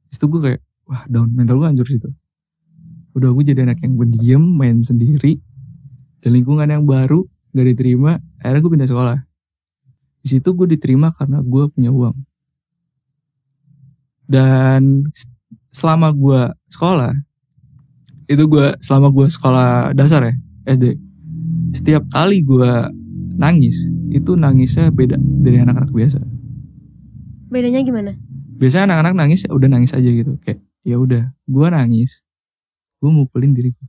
itu 0.08 0.24
gue 0.24 0.40
kayak 0.40 0.60
wah 0.86 1.02
down. 1.08 1.32
Mental 1.32 1.58
gue 1.58 1.66
hancur 1.66 1.88
situ. 1.88 2.08
Udah 3.16 3.32
gue 3.34 3.44
jadi 3.44 3.66
anak 3.66 3.82
yang 3.82 3.98
pendiam 3.98 4.42
main 4.44 4.84
sendiri 4.84 5.40
dan 6.22 6.30
lingkungan 6.36 6.68
yang 6.68 6.84
baru 6.84 7.24
gak 7.56 7.66
diterima. 7.74 8.20
Akhirnya 8.38 8.60
gue 8.62 8.72
pindah 8.72 8.88
sekolah. 8.88 9.18
Di 10.22 10.26
situ 10.38 10.48
gue 10.54 10.66
diterima 10.68 11.10
karena 11.16 11.40
gue 11.40 11.64
punya 11.72 11.90
uang 11.90 12.16
dan 14.28 15.08
selama 15.72 16.12
gue 16.12 16.52
sekolah 16.68 17.12
itu 18.28 18.44
gue 18.44 18.76
selama 18.84 19.08
gue 19.08 19.26
sekolah 19.26 19.96
dasar 19.96 20.28
ya 20.28 20.34
SD 20.68 20.84
setiap 21.72 22.04
kali 22.12 22.44
gue 22.44 22.92
nangis 23.40 23.76
itu 24.12 24.36
nangisnya 24.36 24.92
beda 24.92 25.20
dari 25.20 25.60
anak-anak 25.60 25.92
biasa. 25.92 26.20
Bedanya 27.48 27.80
gimana? 27.84 28.12
biasanya 28.58 28.90
anak-anak 28.90 29.14
nangis 29.14 29.46
ya 29.46 29.54
udah 29.54 29.68
nangis 29.70 29.94
aja 29.94 30.10
gitu 30.10 30.34
kayak 30.42 30.58
ya 30.82 30.98
udah 30.98 31.30
gue 31.46 31.66
nangis 31.70 32.26
gue 32.98 33.06
mukulin 33.06 33.54
diri 33.54 33.70
gue 33.70 33.88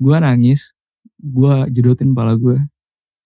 gue 0.00 0.16
nangis 0.16 0.72
gue 1.20 1.54
jedotin 1.68 2.16
kepala 2.16 2.40
gue 2.40 2.56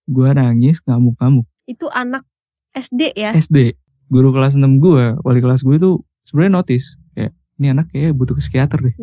gue 0.05 0.29
nangis 0.37 0.83
ngamuk-ngamuk. 0.85 1.47
Itu 1.65 1.89
anak 1.89 2.27
SD 2.75 3.15
ya? 3.17 3.31
SD 3.33 3.73
guru 4.09 4.29
kelas 4.29 4.53
6 4.53 4.61
gue 4.77 5.17
wali 5.25 5.39
kelas 5.41 5.65
gue 5.65 5.75
itu 5.77 5.91
sebenarnya 6.25 6.53
notice 6.61 6.97
kayak 7.17 7.31
ini 7.57 7.67
anak 7.71 7.89
kayak 7.89 8.13
butuh 8.13 8.35
ke 8.37 8.41
psikiater 8.43 8.79
deh. 8.81 8.95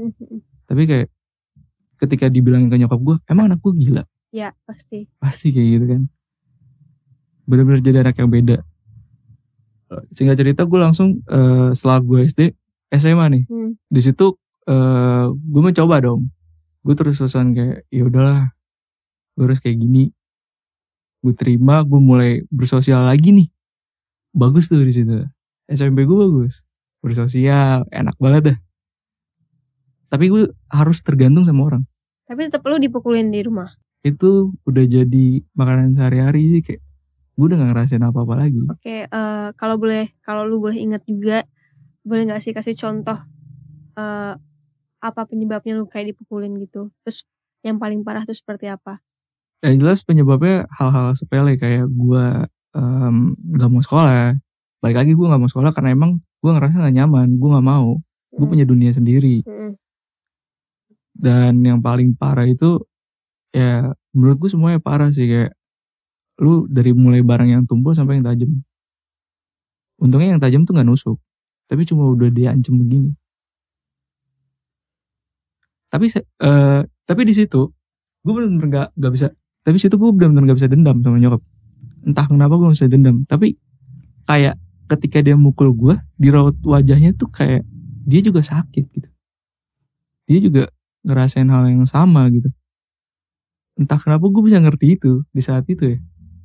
Tapi 0.68 0.82
kayak 0.87 1.09
ketika 2.02 2.26
dibilangin 2.28 2.68
ke 2.71 2.76
nyokap 2.78 3.00
gue 3.00 3.16
emang 3.30 3.50
anak 3.52 3.61
gue 3.62 3.73
gila? 3.78 4.04
Ya 4.35 4.54
pasti. 4.66 5.09
Pasti 5.18 5.50
kayak 5.50 5.68
gitu 5.78 5.85
kan. 5.88 6.02
Bener-bener 7.47 7.80
jadi 7.82 7.99
anak 8.06 8.16
yang 8.18 8.30
beda. 8.30 8.59
Eh, 9.92 10.02
singkat 10.14 10.38
cerita 10.38 10.62
gue 10.64 10.78
langsung 10.78 11.21
eh, 11.26 11.71
setelah 11.75 11.99
gue 12.02 12.18
SD 12.28 12.40
SMA 12.92 13.26
nih. 13.32 13.44
Hmm. 13.49 13.73
di 13.88 14.00
situ 14.04 14.37
eh 14.68 15.26
gue 15.28 15.62
mencoba 15.62 15.99
dong. 16.00 16.30
Gue 16.82 16.94
terus 16.94 17.18
terusan 17.18 17.54
kayak 17.54 17.87
ya 17.90 18.02
udahlah 18.06 18.54
gue 19.35 19.44
harus 19.49 19.59
kayak 19.59 19.80
gini. 19.80 20.14
Gue 21.23 21.35
terima 21.35 21.82
gue 21.82 22.00
mulai 22.02 22.42
bersosial 22.50 23.06
lagi 23.06 23.30
nih 23.30 23.51
bagus 24.32 24.68
tuh 24.72 24.82
di 24.82 24.92
situ. 24.92 25.28
SMP 25.68 26.04
gue 26.08 26.16
bagus. 26.16 26.64
Bersosial 27.04 27.84
enak 27.92 28.16
banget 28.18 28.42
dah. 28.52 28.58
Tapi 30.12 30.28
gue 30.28 30.52
harus 30.68 30.98
tergantung 31.00 31.48
sama 31.48 31.72
orang. 31.72 31.82
Tapi 32.28 32.48
tetap 32.48 32.64
lu 32.68 32.76
dipukulin 32.76 33.32
di 33.32 33.40
rumah? 33.44 33.68
Itu 34.04 34.56
udah 34.68 34.84
jadi 34.84 35.26
makanan 35.56 35.96
sehari-hari 35.96 36.58
sih 36.58 36.62
kayak 36.64 36.82
gue 37.32 37.44
udah 37.48 37.56
gak 37.64 37.70
ngerasain 37.72 38.04
apa-apa 38.04 38.34
lagi. 38.44 38.60
Oke 38.68 39.08
eh, 39.08 39.48
kalau 39.56 39.76
boleh 39.80 40.12
kalau 40.20 40.44
lu 40.44 40.60
boleh 40.60 40.76
ingat 40.76 41.04
juga 41.08 41.48
boleh 42.02 42.28
nggak 42.28 42.42
sih 42.42 42.52
kasih 42.52 42.76
contoh 42.76 43.16
eh, 43.96 44.34
apa 45.02 45.20
penyebabnya 45.26 45.80
lu 45.80 45.88
kayak 45.88 46.12
dipukulin 46.12 46.56
gitu? 46.60 46.92
Terus 47.04 47.24
yang 47.64 47.80
paling 47.80 48.04
parah 48.04 48.28
tuh 48.28 48.36
seperti 48.36 48.68
apa? 48.68 49.00
Yang 49.62 49.74
jelas 49.80 49.98
penyebabnya 50.02 50.66
hal-hal 50.74 51.14
sepele 51.14 51.54
kayak 51.56 51.86
gue 51.88 52.26
em, 52.76 53.36
gak 53.56 53.70
mau 53.70 53.82
sekolah. 53.82 54.36
Balik 54.82 54.96
lagi 55.04 55.12
gue 55.14 55.26
gak 55.26 55.40
mau 55.40 55.50
sekolah 55.50 55.70
karena 55.76 55.94
emang 55.94 56.18
gue 56.42 56.50
ngerasa 56.50 56.74
gak 56.82 56.94
nyaman. 56.96 57.28
Gue 57.38 57.48
gak 57.52 57.66
mau. 57.66 58.00
Gue 58.32 58.46
punya 58.48 58.64
dunia 58.64 58.90
sendiri. 58.92 59.44
Dan 61.12 61.62
yang 61.62 61.78
paling 61.84 62.16
parah 62.16 62.48
itu 62.48 62.82
ya 63.52 63.92
menurut 64.16 64.36
gue 64.42 64.50
semuanya 64.50 64.80
parah 64.82 65.12
sih. 65.12 65.28
Kayak 65.28 65.54
lu 66.40 66.66
dari 66.66 66.90
mulai 66.96 67.20
barang 67.22 67.48
yang 67.48 67.62
tumpul 67.68 67.92
sampai 67.94 68.18
yang 68.18 68.26
tajam. 68.26 68.50
Untungnya 70.02 70.34
yang 70.34 70.42
tajam 70.42 70.66
tuh 70.66 70.74
nggak 70.74 70.88
nusuk. 70.88 71.18
Tapi 71.70 71.86
cuma 71.86 72.10
udah 72.10 72.28
diancem 72.32 72.74
begini. 72.74 73.14
Tapi 75.92 76.08
eh, 76.18 76.80
tapi 77.04 77.22
di 77.28 77.34
situ 77.36 77.68
gue 78.22 78.32
bener-bener 78.32 78.68
gak, 78.70 78.88
gak 78.96 79.12
bisa 79.12 79.26
tapi 79.62 79.76
situ 79.78 79.94
gue 79.98 80.10
bener-bener 80.14 80.54
gak 80.54 80.58
bisa 80.62 80.70
dendam 80.70 81.02
sama 81.02 81.18
nyokap 81.18 81.42
entah 82.02 82.26
kenapa 82.26 82.54
gue 82.59 82.71
bisa 82.75 82.87
dendam. 82.90 83.23
Tapi 83.26 83.56
kayak 84.26 84.59
ketika 84.90 85.18
dia 85.25 85.38
mukul 85.38 85.73
gue 85.73 85.94
di 86.18 86.28
raut 86.28 86.54
wajahnya 86.62 87.16
tuh 87.16 87.30
kayak 87.30 87.64
dia 88.04 88.21
juga 88.21 88.42
sakit 88.42 88.85
gitu. 88.92 89.09
Dia 90.28 90.38
juga 90.42 90.62
ngerasain 91.06 91.49
hal 91.49 91.71
yang 91.71 91.87
sama 91.88 92.26
gitu. 92.30 92.50
Entah 93.78 93.99
kenapa 93.99 94.28
gue 94.28 94.42
bisa 94.44 94.61
ngerti 94.61 95.00
itu 95.00 95.25
di 95.32 95.42
saat 95.42 95.64
itu 95.66 95.97
ya. 95.97 95.99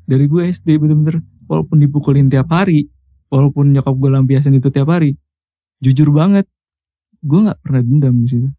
Dari 0.07 0.25
gue 0.25 0.41
SD 0.47 0.79
bener-bener 0.79 1.19
walaupun 1.45 1.83
dipukulin 1.83 2.31
tiap 2.31 2.47
hari 2.53 2.87
walaupun 3.27 3.75
nyokap 3.75 3.93
gue 3.97 4.09
lampiasin 4.09 4.55
itu 4.55 4.71
tiap 4.71 4.87
hari 4.87 5.19
jujur 5.83 6.09
banget 6.09 6.47
gue 7.21 7.39
nggak 7.43 7.59
pernah 7.59 7.81
dendam 7.83 8.15
di 8.23 8.27
situ. 8.29 8.49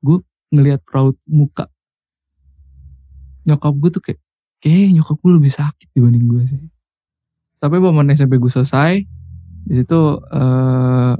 Gue 0.00 0.22
ngelihat 0.54 0.86
raut 0.94 1.18
muka 1.26 1.66
nyokap 3.44 3.74
gue 3.76 3.90
tuh 3.90 4.02
kayak 4.04 4.20
kayak 4.60 4.92
nyokap 4.92 5.16
gue 5.18 5.32
lebih 5.40 5.52
sakit 5.52 5.88
dibanding 5.96 6.24
gue 6.28 6.42
sih. 6.46 6.62
Tapi 7.60 7.76
momen 7.80 8.12
SMP 8.12 8.36
gue 8.36 8.52
selesai 8.52 9.04
di 9.60 9.74
situ 9.76 10.00
eh 10.32 11.12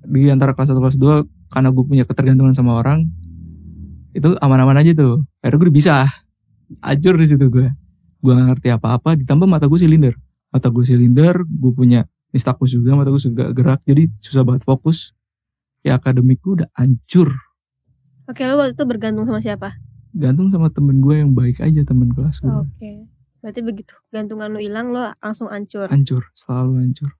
di 0.00 0.32
antara 0.32 0.56
kelas 0.56 0.72
1 0.72 0.80
kelas 0.80 0.96
2 0.96 1.52
karena 1.52 1.68
gue 1.68 1.84
punya 1.84 2.04
ketergantungan 2.08 2.56
sama 2.56 2.80
orang 2.80 3.04
itu 4.16 4.32
aman-aman 4.40 4.80
aja 4.80 4.96
tuh. 4.96 5.22
Akhirnya 5.44 5.58
gue 5.60 5.72
bisa. 5.72 5.94
Ajur 6.80 7.18
di 7.18 7.26
situ 7.26 7.50
gue 7.50 7.66
gue 8.20 8.32
gak 8.36 8.46
ngerti 8.52 8.68
apa-apa 8.70 9.18
ditambah 9.18 9.48
mata 9.48 9.68
gue 9.68 9.78
silinder. 9.80 10.14
Mata 10.54 10.72
gue 10.72 10.84
silinder 10.86 11.44
gue 11.44 11.72
punya 11.74 12.06
nistagmus 12.30 12.72
juga 12.72 12.94
mata 12.94 13.10
gue 13.10 13.20
juga 13.20 13.50
gerak 13.52 13.84
jadi 13.84 14.08
susah 14.24 14.46
banget 14.46 14.62
fokus. 14.64 15.12
Ya 15.84 15.98
akademik 15.98 16.40
gue 16.40 16.62
udah 16.64 16.68
hancur. 16.78 17.34
Oke 18.30 18.46
lu 18.46 18.54
waktu 18.56 18.78
itu 18.78 18.84
bergantung 18.86 19.26
sama 19.26 19.42
siapa 19.42 19.89
gantung 20.14 20.50
sama 20.50 20.68
temen 20.70 20.98
gue 20.98 21.22
yang 21.22 21.32
baik 21.34 21.62
aja 21.62 21.80
temen 21.86 22.10
kelas 22.14 22.42
gue 22.42 22.50
oke. 22.50 22.90
Berarti 23.40 23.60
begitu 23.64 23.94
gantungan 24.12 24.52
lu 24.52 24.60
hilang 24.60 24.92
lu 24.92 25.00
langsung 25.24 25.48
hancur. 25.48 25.88
Hancur 25.88 26.28
selalu 26.36 26.84
hancur. 26.84 27.10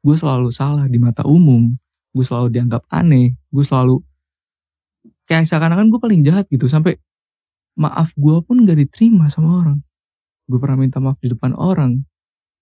Gue 0.00 0.16
selalu 0.16 0.48
salah 0.48 0.88
di 0.88 0.96
mata 0.96 1.26
umum 1.26 1.76
gue 2.10 2.24
selalu 2.26 2.50
dianggap 2.50 2.82
aneh 2.90 3.38
gue 3.54 3.62
selalu 3.62 4.02
kayak 5.30 5.46
seakan-akan 5.46 5.94
gue 5.94 6.00
paling 6.02 6.26
jahat 6.26 6.50
gitu 6.50 6.66
sampai 6.66 6.98
maaf 7.78 8.10
gue 8.18 8.36
pun 8.42 8.66
gak 8.66 8.78
diterima 8.78 9.30
sama 9.30 9.62
orang. 9.62 9.78
Gue 10.50 10.58
pernah 10.58 10.80
minta 10.80 10.98
maaf 10.98 11.20
di 11.22 11.30
depan 11.30 11.54
orang 11.54 12.02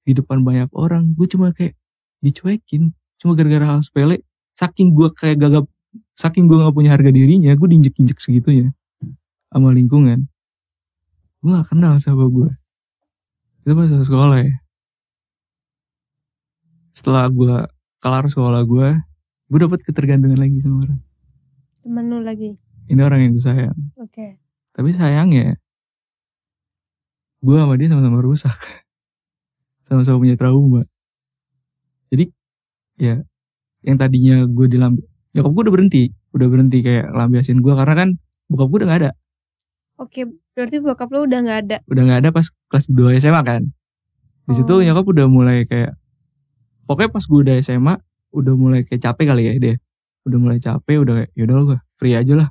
di 0.08 0.16
depan 0.16 0.40
banyak 0.40 0.72
orang 0.72 1.12
gue 1.12 1.28
cuma 1.28 1.52
kayak 1.52 1.76
dicuekin 2.24 2.96
cuma 3.20 3.36
gara-gara 3.36 3.76
hal 3.76 3.84
sepele 3.84 4.24
saking 4.56 4.96
gue 4.96 5.12
kayak 5.12 5.36
gagap 5.36 5.68
saking 6.16 6.48
gue 6.48 6.56
gak 6.56 6.72
punya 6.72 6.96
harga 6.96 7.12
dirinya 7.12 7.52
gue 7.52 7.68
diinjek-injek 7.68 8.16
segitunya 8.16 8.72
sama 9.48 9.72
lingkungan 9.72 10.28
gue 11.38 11.50
gak 11.54 11.70
kenal 11.70 11.96
sama 12.02 12.26
gue 12.26 12.50
itu 13.68 13.76
pas 13.76 13.92
sekolah 13.92 14.48
ya. 14.48 14.54
Setelah 16.96 17.28
gue 17.28 17.68
kelar 18.00 18.24
sekolah 18.24 18.64
gue 18.64 18.96
gue 19.52 19.58
dapet 19.60 19.84
ketergantungan 19.84 20.40
lagi 20.40 20.56
sama 20.64 20.88
orang. 20.88 21.00
Temen 21.84 22.04
lu 22.08 22.24
lagi? 22.24 22.56
Ini 22.88 22.96
orang 23.04 23.28
yang 23.28 23.36
gue 23.36 23.44
sayang. 23.44 23.76
Oke. 24.00 24.40
Tapi 24.72 24.88
sayangnya 24.96 25.60
gue 27.44 27.56
sama 27.60 27.76
dia 27.76 27.92
sama-sama 27.92 28.24
rusak. 28.24 28.56
Sama-sama 29.92 30.16
punya 30.16 30.40
trauma. 30.40 30.88
Jadi 32.08 32.32
ya 32.96 33.20
yang 33.84 34.00
tadinya 34.00 34.48
gue 34.48 34.64
dilambi 34.64 35.04
nyokap 35.36 35.52
gue 35.52 35.62
udah 35.68 35.74
berhenti. 35.76 36.04
Udah 36.32 36.48
berhenti 36.48 36.80
kayak 36.80 37.12
lambiasin 37.12 37.60
gue 37.60 37.76
karena 37.76 37.94
kan 38.00 38.08
bokap 38.48 38.68
gue 38.72 38.78
udah 38.80 38.88
gak 38.88 39.00
ada 39.04 39.10
oke 39.98 40.20
berarti 40.54 40.76
bokap 40.80 41.08
lu 41.10 41.26
udah 41.26 41.38
nggak 41.44 41.58
ada? 41.66 41.76
Udah 41.90 42.02
nggak 42.06 42.18
ada 42.24 42.30
pas 42.32 42.46
kelas 42.70 42.86
2 42.90 43.18
SMA 43.20 43.42
kan? 43.44 43.62
Di 44.48 44.54
situ 44.56 44.72
Oh. 44.72 44.80
nyokap 44.80 45.04
udah 45.04 45.26
mulai 45.28 45.68
kayak 45.68 45.98
pokoknya 46.88 47.10
pas 47.12 47.24
gue 47.26 47.38
udah 47.44 47.56
SMA 47.60 47.94
udah 48.32 48.54
mulai 48.56 48.80
kayak 48.86 49.02
capek 49.04 49.26
kali 49.34 49.42
ya 49.44 49.52
dia. 49.58 49.74
Udah 50.24 50.38
mulai 50.40 50.58
capek 50.62 50.96
udah 51.04 51.14
kayak 51.22 51.30
yaudah 51.36 51.54
gue 51.66 51.78
free 52.00 52.16
aja 52.16 52.34
lah. 52.38 52.48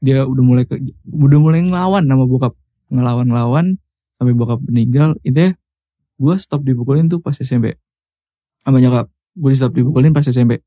Dia 0.00 0.24
udah 0.24 0.44
mulai 0.44 0.64
ke, 0.64 0.80
udah 1.08 1.38
mulai 1.40 1.60
ngelawan 1.60 2.08
sama 2.08 2.24
bokap. 2.24 2.52
Ngelawan 2.88 3.26
ngelawan 3.28 3.66
sampai 4.16 4.34
bokap 4.36 4.62
meninggal 4.64 5.18
itu 5.26 5.52
gue 6.14 6.34
stop 6.38 6.62
dipukulin 6.62 7.10
tuh 7.10 7.18
pas 7.18 7.34
SMP 7.34 7.74
sama 8.62 8.78
nyokap 8.78 9.10
gue 9.34 9.50
di 9.50 9.58
stop 9.58 9.74
dipukulin 9.74 10.14
pas 10.14 10.22
SMP 10.22 10.62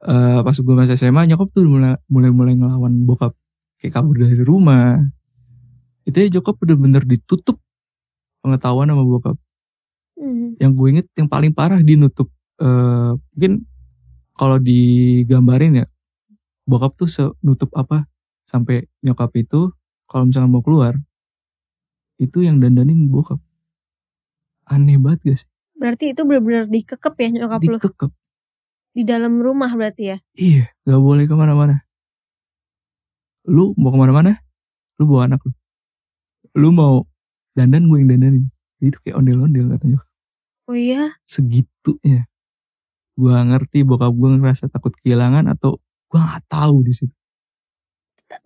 Eh 0.00 0.40
pas 0.40 0.56
gue 0.56 0.74
masih 0.74 0.96
SMA 0.96 1.28
nyokap 1.28 1.52
tuh 1.52 1.68
mulai 1.68 1.92
mulai 2.08 2.32
mulai 2.32 2.54
ngelawan 2.56 3.04
bokap. 3.04 3.36
Kayak 3.76 4.00
kabur 4.00 4.16
dari 4.16 4.40
rumah 4.40 4.96
itu 6.08 6.16
ya 6.16 6.28
Jokap 6.40 6.56
bener-bener 6.60 7.02
ditutup 7.04 7.60
pengetahuan 8.40 8.88
sama 8.88 9.04
bokap. 9.04 9.36
Mhm. 10.16 10.56
Yang 10.60 10.72
gue 10.76 10.86
inget 10.92 11.06
yang 11.16 11.28
paling 11.28 11.52
parah 11.52 11.80
dia 11.80 11.96
nutup 11.96 12.28
eh 12.60 13.12
mungkin 13.32 13.64
kalau 14.36 14.60
digambarin 14.60 15.84
ya 15.84 15.86
bokap 16.64 16.96
tuh 17.00 17.08
nutup 17.40 17.72
apa 17.72 18.04
sampai 18.44 18.84
nyokap 19.00 19.32
itu 19.36 19.72
kalau 20.04 20.28
misalnya 20.28 20.50
mau 20.52 20.60
keluar 20.64 20.96
itu 22.20 22.44
yang 22.44 22.60
dandanin 22.60 23.08
bokap. 23.08 23.40
Aneh 24.68 25.00
banget 25.00 25.40
sih? 25.40 25.48
berarti 25.80 26.12
itu 26.12 26.20
benar-benar 26.28 26.68
dikekep 26.68 27.14
ya 27.16 27.28
nyokap 27.32 27.60
lu 27.64 27.80
Dikekep. 27.80 28.10
di 28.92 29.02
dalam 29.08 29.40
rumah 29.40 29.72
berarti 29.72 30.12
ya 30.12 30.16
Iya, 30.36 30.68
gak 30.84 31.00
boleh 31.00 31.24
ke 31.24 31.32
mana-mana. 31.32 31.80
Lu 33.48 33.72
mau 33.80 33.88
ke 33.88 33.96
mana-mana, 33.96 34.36
lu 35.00 35.08
bawa 35.08 35.24
anak 35.32 35.40
lu. 35.48 35.56
Lu 36.58 36.74
mau 36.74 37.06
dandan 37.54 37.86
gue 37.86 37.98
yang 38.02 38.10
dandanin. 38.10 38.44
Itu 38.80 38.98
kayak 39.04 39.20
ondel-ondel 39.20 39.76
katanya. 39.76 40.00
oh 40.70 40.76
iya? 40.78 41.14
Segitunya. 41.26 42.26
Gue 43.14 43.34
ngerti 43.34 43.84
bokap 43.84 44.14
gue 44.14 44.28
ngerasa 44.40 44.70
takut 44.70 44.94
kehilangan 45.02 45.50
atau 45.50 45.78
gue 46.10 46.18
nggak 46.18 46.44
tahu 46.48 46.82
di 46.86 46.92
situ. 46.96 47.14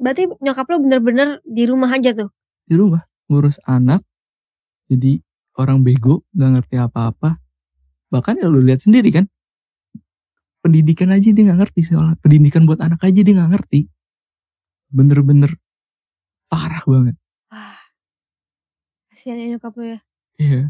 Berarti 0.01 0.29
nyokap 0.41 0.67
lu 0.73 0.89
bener-bener 0.89 1.29
di 1.45 1.69
rumah 1.69 1.93
aja 1.93 2.17
tuh? 2.17 2.33
Di 2.65 2.75
rumah 2.75 3.05
ngurus 3.29 3.61
anak 3.69 4.01
jadi 4.89 5.21
orang 5.57 5.85
bego 5.85 6.25
nggak 6.33 6.51
ngerti 6.61 6.77
apa-apa. 6.81 7.41
Bahkan 8.13 8.41
ya 8.41 8.49
lu 8.49 8.65
lihat 8.65 8.85
sendiri 8.85 9.13
kan. 9.13 9.29
Pendidikan 10.65 11.13
aja 11.13 11.29
dia 11.29 11.45
nggak 11.45 11.61
ngerti 11.61 11.81
soalnya 11.85 12.17
pendidikan 12.25 12.65
buat 12.65 12.81
anak 12.81 13.05
aja 13.05 13.21
dia 13.21 13.35
nggak 13.37 13.53
ngerti. 13.53 13.85
Bener-bener 14.89 15.61
parah 16.49 16.81
banget 16.89 17.17
kasihan 19.25 19.41
ya 19.41 19.57
nyokap 19.57 19.73
lu 19.81 19.85
ya. 19.89 19.99
Iya. 20.37 20.63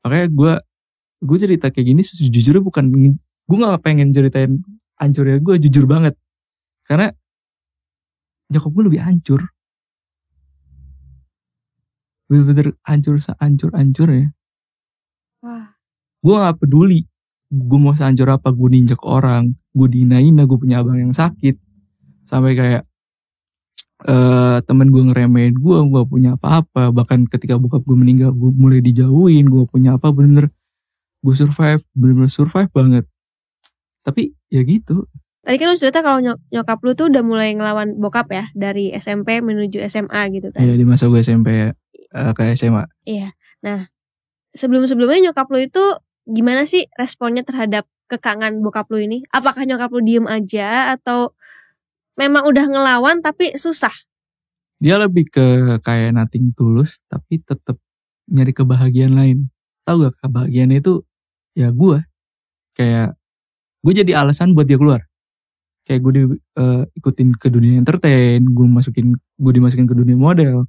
Makanya 0.00 0.26
gue 0.32 0.52
gue 1.20 1.36
cerita 1.36 1.68
kayak 1.68 1.86
gini 1.92 2.00
sejujurnya 2.00 2.64
bukan 2.64 2.84
gue 3.20 3.56
nggak 3.60 3.84
pengen 3.84 4.16
ceritain 4.16 4.64
hancurnya 4.96 5.44
gue 5.44 5.54
jujur 5.68 5.84
banget. 5.84 6.16
Karena 6.88 7.12
nyokap 8.48 8.70
gue 8.72 8.84
lebih 8.88 9.00
hancur. 9.04 9.44
Bener-bener 12.32 12.72
hancur 12.80 13.20
sehancur 13.20 13.76
hancur 13.76 14.08
ya. 14.08 14.26
Wah. 15.44 15.76
gue 16.24 16.32
gak 16.40 16.56
peduli 16.64 17.04
gue 17.52 17.76
mau 17.76 17.92
sehancur 17.92 18.32
apa 18.32 18.48
gue 18.48 18.68
ninjak 18.72 19.04
orang 19.04 19.52
gue 19.76 19.88
dihinain 19.92 20.32
gue 20.32 20.56
punya 20.56 20.80
abang 20.80 20.96
yang 20.96 21.12
sakit. 21.12 21.60
Sampai 22.24 22.56
kayak 22.56 22.88
eh 24.04 24.56
temen 24.62 24.92
gue 24.92 25.02
ngeremehin 25.02 25.56
gue 25.56 25.78
gue 25.82 26.02
punya 26.04 26.36
apa-apa 26.36 26.92
bahkan 26.92 27.24
ketika 27.24 27.56
bokap 27.56 27.80
gue 27.82 27.96
meninggal 27.96 28.30
gue 28.30 28.52
mulai 28.52 28.78
dijauhin 28.78 29.48
gue 29.48 29.64
punya 29.64 29.96
apa 29.96 30.12
bener-bener 30.12 30.52
gue 31.20 31.34
survive 31.34 31.80
bener-bener 31.92 32.28
survive 32.28 32.68
banget 32.68 33.04
tapi 34.04 34.36
ya 34.48 34.60
gitu 34.60 35.08
Tadi 35.44 35.56
kan 35.56 35.68
lu 35.68 35.76
cerita 35.76 36.00
kalau 36.00 36.24
nyok- 36.24 36.40
nyokap 36.48 36.80
lu 36.80 36.92
tuh 36.92 37.12
udah 37.12 37.20
mulai 37.20 37.52
ngelawan 37.52 38.00
bokap 38.00 38.32
ya 38.32 38.44
dari 38.52 38.88
SMP 38.92 39.44
menuju 39.44 39.76
SMA 39.84 40.32
gitu 40.32 40.48
kan. 40.48 40.64
ya 40.64 40.72
di 40.72 40.88
masa 40.88 41.04
gue 41.04 41.20
SMP 41.20 41.48
eh, 41.68 42.32
ke 42.32 42.42
SMA 42.56 42.88
Iya. 43.04 43.36
Nah, 43.60 43.92
sebelum-sebelumnya 44.52 45.28
nyokap 45.28 45.44
lu 45.48 45.60
itu 45.60 45.84
gimana 46.24 46.64
sih 46.64 46.88
responnya 46.96 47.44
terhadap 47.44 47.84
kekangan 48.08 48.60
bokap 48.60 48.88
lu 48.88 49.00
ini? 49.00 49.20
Apakah 49.28 49.68
nyokap 49.68 49.92
lu 49.92 50.00
diem 50.00 50.24
aja 50.24 50.96
atau 50.96 51.36
memang 52.18 52.46
udah 52.46 52.64
ngelawan 52.66 53.20
tapi 53.22 53.54
susah? 53.54 53.92
dia 54.84 55.00
lebih 55.00 55.24
ke 55.32 55.44
kayak 55.80 56.12
nothing 56.12 56.52
tulus 56.52 57.00
tapi 57.08 57.40
tetap 57.40 57.80
nyari 58.28 58.52
kebahagiaan 58.52 59.16
lain. 59.16 59.38
Tahu 59.88 60.08
gak 60.08 60.20
kebahagiaan 60.20 60.76
itu? 60.76 61.00
Ya 61.56 61.72
gue 61.72 62.04
kayak 62.76 63.16
gue 63.80 63.92
jadi 63.96 64.12
alasan 64.20 64.52
buat 64.52 64.68
dia 64.68 64.76
keluar. 64.76 65.08
Kayak 65.88 66.00
gue 66.04 66.12
di, 66.12 66.22
eh, 66.36 66.82
ikutin 67.00 67.36
ke 67.36 67.48
dunia 67.48 67.80
entertain 67.80 68.44
gue 68.44 68.66
masukin 68.68 69.16
gue 69.16 69.52
dimasukin 69.56 69.88
ke 69.88 69.96
dunia 69.96 70.20
model. 70.20 70.68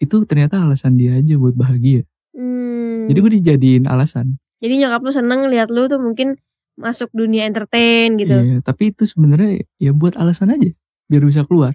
Itu 0.00 0.24
ternyata 0.24 0.64
alasan 0.64 0.96
dia 0.96 1.20
aja 1.20 1.36
buat 1.36 1.52
bahagia. 1.52 2.08
Hmm. 2.38 3.10
jadi 3.10 3.18
gue 3.18 3.32
dijadiin 3.40 3.84
alasan. 3.90 4.38
Jadi 4.62 4.84
nyokap 4.84 5.00
lu 5.02 5.12
seneng 5.12 5.50
lihat 5.52 5.68
lu 5.68 5.90
tuh 5.90 5.98
mungkin 5.98 6.38
masuk 6.78 7.10
dunia 7.10 7.42
entertain 7.44 8.14
gitu. 8.14 8.32
Iya, 8.32 8.56
tapi 8.62 8.94
itu 8.94 9.02
sebenarnya 9.02 9.66
ya 9.76 9.90
buat 9.90 10.14
alasan 10.14 10.54
aja 10.54 10.70
biar 11.10 11.22
bisa 11.26 11.42
keluar 11.42 11.74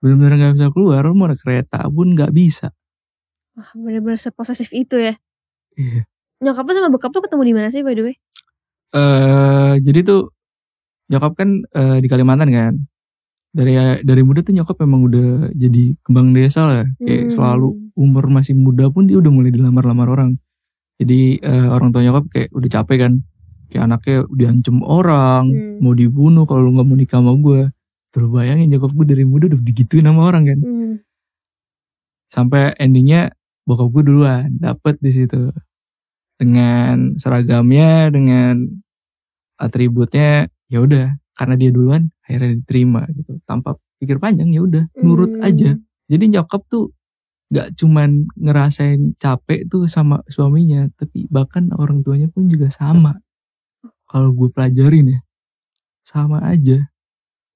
benar-benar 0.00 0.32
nggak 0.34 0.52
bisa 0.56 0.68
keluar 0.72 1.02
mau 1.12 1.28
naik 1.28 1.38
kereta 1.38 1.84
pun 1.86 2.16
nggak 2.16 2.32
bisa 2.32 2.72
Wah, 3.52 3.70
bener-bener 3.76 4.16
seposesif 4.16 4.70
itu 4.72 4.96
ya. 4.96 5.14
Iya. 5.76 6.08
Nyokap 6.40 6.64
lu 6.64 6.72
sama 6.72 6.88
bokap 6.88 7.12
lu 7.12 7.20
ketemu 7.20 7.42
di 7.44 7.54
mana 7.54 7.68
sih 7.68 7.84
by 7.84 7.94
the 7.94 8.02
way? 8.02 8.16
eh 8.90 9.72
jadi 9.78 10.02
tuh 10.02 10.34
nyokap 11.06 11.32
kan 11.36 11.62
eh, 11.62 11.98
di 12.02 12.08
Kalimantan 12.10 12.50
kan 12.50 12.74
dari 13.50 13.74
dari 14.02 14.22
muda 14.22 14.40
tuh 14.40 14.54
nyokap 14.54 14.78
memang 14.82 15.00
udah 15.06 15.28
jadi 15.52 15.94
kembang 16.02 16.34
desa 16.34 16.60
lah 16.66 16.82
kayak 16.98 17.28
Hmm. 17.28 17.32
selalu 17.34 17.68
umur 17.94 18.24
masih 18.26 18.54
muda 18.54 18.90
pun 18.90 19.06
dia 19.06 19.18
udah 19.18 19.30
mulai 19.30 19.50
dilamar-lamar 19.50 20.06
orang 20.08 20.30
jadi 20.96 21.38
eh, 21.38 21.68
orang 21.68 21.90
tua 21.90 22.02
nyokap 22.02 22.24
kayak 22.30 22.48
udah 22.50 22.68
capek 22.70 22.98
kan 23.04 23.12
kayak 23.70 23.86
anaknya 23.86 24.16
diancem 24.34 24.82
orang 24.82 25.46
Hmm. 25.48 25.78
mau 25.80 25.94
dibunuh 25.94 26.44
kalau 26.44 26.66
lu 26.66 26.74
nggak 26.76 26.86
mau 26.86 26.98
nikah 26.98 27.18
sama 27.22 27.32
gue 27.38 27.60
terus 28.10 28.28
bayangin 28.28 28.66
nyokap 28.68 28.90
gue 28.90 29.06
dari 29.06 29.22
muda 29.24 29.46
udah 29.46 29.60
digituin 29.62 30.04
sama 30.04 30.22
orang 30.26 30.42
kan? 30.50 30.58
Hmm. 30.58 30.94
sampai 32.30 32.74
endingnya 32.78 33.30
bokap 33.66 33.90
gue 33.90 34.02
duluan 34.06 34.50
dapet 34.58 34.98
di 34.98 35.10
situ. 35.10 35.50
Dengan 36.40 37.20
seragamnya 37.20 38.08
dengan 38.08 38.66
atributnya 39.58 40.48
ya 40.66 40.80
udah. 40.80 41.14
Karena 41.34 41.54
dia 41.56 41.70
duluan 41.72 42.12
akhirnya 42.22 42.54
diterima 42.60 43.02
gitu. 43.16 43.40
Tanpa 43.48 43.76
pikir 43.98 44.20
panjang 44.20 44.52
ya 44.52 44.60
udah. 44.62 44.84
Nurut 45.00 45.32
Hmm. 45.32 45.46
aja. 45.46 45.70
Jadi 46.06 46.24
nyokap 46.28 46.66
tuh 46.68 46.92
nggak 47.50 47.74
cuman 47.74 48.30
ngerasain 48.38 49.18
capek 49.18 49.66
tuh 49.66 49.90
sama 49.90 50.22
suaminya 50.30 50.86
tapi 50.94 51.26
bahkan 51.26 51.66
orang 51.74 52.06
tuanya 52.06 52.30
pun 52.30 52.46
juga 52.46 52.70
sama 52.70 53.18
kalau 54.10 54.34
gue 54.34 54.50
pelajarin 54.50 55.06
ya 55.08 55.20
sama 56.02 56.42
aja 56.42 56.90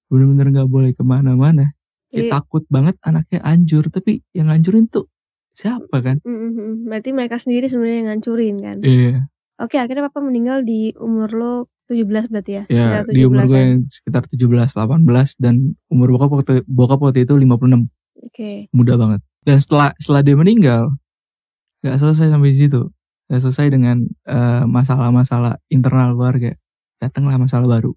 bener-bener 0.07 0.47
nggak 0.53 0.71
boleh 0.71 0.95
ke 0.95 1.03
mana-mana 1.03 1.75
Jadi, 2.09 2.31
Kayak 2.31 2.33
takut 2.33 2.63
banget 2.71 2.95
anaknya 3.03 3.43
hancur 3.43 3.91
tapi 3.91 4.23
yang 4.31 4.47
hancurin 4.47 4.87
tuh 4.87 5.11
siapa 5.53 5.99
kan 5.99 6.23
Mm, 6.23 6.31
mm, 6.31 6.51
mm. 6.55 6.75
berarti 6.87 7.11
mereka 7.11 7.37
sendiri 7.37 7.67
sebenarnya 7.67 7.97
yang 7.97 8.09
ngancurin 8.11 8.57
kan. 8.59 8.77
iya 8.81 9.27
Oke, 9.55 9.79
akhirnya 9.79 10.11
papa 10.11 10.19
meninggal 10.19 10.63
di 10.63 10.91
umur 10.99 11.31
lo 11.31 11.53
17 11.87 12.27
berarti 12.27 12.53
ya? 12.53 12.65
ya 12.67 12.87
Sekitar 12.99 13.03
di 13.09 13.23
umur 13.23 13.39
gue 13.41 13.51
17-an. 13.51 13.63
yang 13.63 13.75
sekitar 13.87 14.23
17 14.27 14.51
18 14.75 15.43
dan 15.43 15.55
umur 15.87 16.09
bokap 16.11 16.31
waktu 16.33 16.53
bokap 16.67 16.99
waktu 17.01 17.23
itu 17.23 17.35
56 17.39 17.87
Oke. 18.25 18.67
muda 18.71 18.95
banget 18.95 19.21
dan 19.43 19.57
setelah 19.59 19.91
setelah 19.99 20.23
dia 20.23 20.35
meninggal 20.35 20.83
nggak 21.83 21.97
selesai 21.99 22.31
sampai 22.31 22.51
di 22.51 22.59
situ 22.63 22.83
nggak 23.35 23.43
selesai 23.43 23.67
dengan 23.75 24.07
eh, 24.31 24.63
masalah-masalah 24.63 25.59
internal 25.67 26.15
keluarga 26.15 26.55
datanglah 27.03 27.35
masalah 27.35 27.67
baru. 27.67 27.91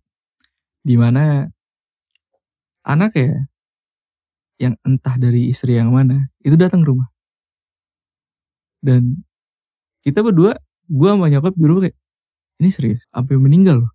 Di 0.82 0.97
mana 0.97 1.45
anak 2.82 3.13
ya 3.13 3.45
yang 4.58 4.73
entah 4.82 5.13
dari 5.21 5.54
istri 5.54 5.78
yang 5.78 5.93
mana 5.93 6.34
itu 6.41 6.58
datang 6.58 6.82
ke 6.82 6.89
rumah. 6.89 7.06
Dan 8.82 9.21
kita 10.02 10.26
berdua 10.26 10.58
gue 10.89 11.10
sama 11.13 11.30
nyokap 11.30 11.54
dulu 11.54 11.86
kayak 11.86 11.93
ini 12.58 12.73
serius? 12.73 13.06
Sampai 13.13 13.38
meninggal 13.38 13.86
loh? 13.86 13.91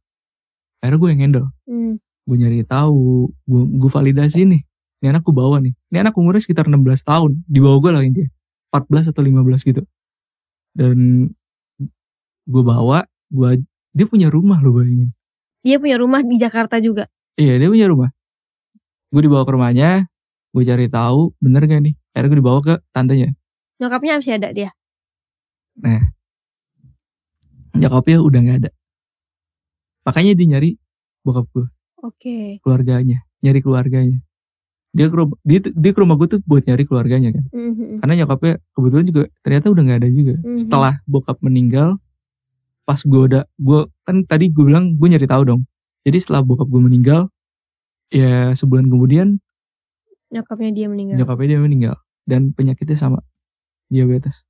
Akhirnya 0.78 1.02
gue 1.02 1.11
yang 1.11 1.22
handle. 1.26 1.48
Hmm. 1.66 1.98
gue 2.22 2.38
nyari 2.38 2.62
tahu 2.62 3.35
gue 3.50 3.62
gue 3.83 3.90
validasi 3.90 4.46
nih 4.46 4.62
ini 5.02 5.07
anak 5.11 5.26
gue 5.26 5.35
bawa 5.35 5.59
nih. 5.59 5.74
Ini 5.90 6.07
anak 6.07 6.14
umurnya 6.14 6.38
sekitar 6.38 6.70
16 6.70 7.02
tahun. 7.02 7.42
Di 7.50 7.59
bawah 7.59 7.83
gue 7.83 7.90
lah 7.90 8.07
intinya. 8.07 8.31
14 8.70 9.11
atau 9.11 9.26
15 9.26 9.66
gitu 9.66 9.83
dan 10.72 11.28
gue 12.48 12.62
bawa 12.64 13.04
gue 13.32 13.64
dia 13.92 14.06
punya 14.08 14.28
rumah 14.32 14.58
lo 14.61 14.76
bayangin. 14.76 15.12
Dia 15.62 15.78
punya 15.78 15.96
rumah 16.00 16.24
di 16.24 16.37
Jakarta 16.40 16.82
juga. 16.82 17.06
iya 17.38 17.56
dia 17.56 17.68
punya 17.68 17.87
rumah. 17.88 18.11
Gue 19.12 19.22
dibawa 19.24 19.44
ke 19.44 19.52
rumahnya 19.52 19.90
gue 20.52 20.62
cari 20.68 20.87
tahu 20.92 21.32
bener 21.40 21.64
gak 21.64 21.80
nih? 21.80 21.94
Akhirnya 22.12 22.28
gue 22.28 22.38
dibawa 22.40 22.58
ke 22.61 22.74
tantenya. 22.92 23.28
Nyokapnya 23.80 24.20
masih 24.20 24.35
ada 24.37 24.48
dia. 24.52 24.70
nyokapnya 27.72 28.20
udah 28.20 28.40
nggak 28.44 28.58
ada. 28.66 28.70
Makanya 30.04 30.32
dia 30.37 30.46
nyari 30.52 30.70
bokap 31.22 31.46
gue 31.54 31.66
Oke. 32.02 32.58
keluarganya 32.66 33.22
nyari 33.46 33.62
keluarganya 33.62 34.18
dia 34.92 35.09
ke 35.09 35.16
rumah 35.16 35.37
dia, 35.42 35.59
dia 35.64 35.92
ke 35.92 36.00
rumah 36.00 36.16
gue 36.16 36.28
tuh 36.37 36.40
buat 36.44 36.62
nyari 36.62 36.85
keluarganya 36.85 37.33
kan 37.33 37.44
Mhm. 37.48 38.05
karena 38.05 38.14
nyokapnya 38.22 38.52
kebetulan 38.72 39.05
juga 39.09 39.22
ternyata 39.40 39.66
udah 39.68 39.83
nggak 39.83 39.98
ada 40.05 40.09
juga 40.09 40.35
Mhm. 40.38 40.57
setelah 40.57 40.94
bokap 41.05 41.37
meninggal 41.40 41.96
pas 42.85 43.00
gue 43.00 43.22
udah 43.22 43.42
gue 43.57 43.81
kan 44.02 44.16
tadi 44.24 44.50
gue 44.50 44.64
bilang 44.64 44.94
gue 44.94 45.09
nyari 45.09 45.24
tahu 45.24 45.42
dong 45.44 45.62
jadi 46.05 46.18
setelah 46.18 46.42
bokap 46.42 46.68
gue 46.68 46.83
meninggal 46.83 47.20
ya 48.09 48.52
sebulan 48.52 48.87
kemudian 48.87 49.40
Nyokapnya 50.28 50.72
dia 50.72 50.88
meninggal. 50.88 51.16
nyokapnya 51.20 51.48
dia 51.48 51.61
meninggal 51.61 51.94
dan 52.24 52.52
penyakitnya 52.52 52.96
sama 52.96 53.20
diabetes 53.88 54.44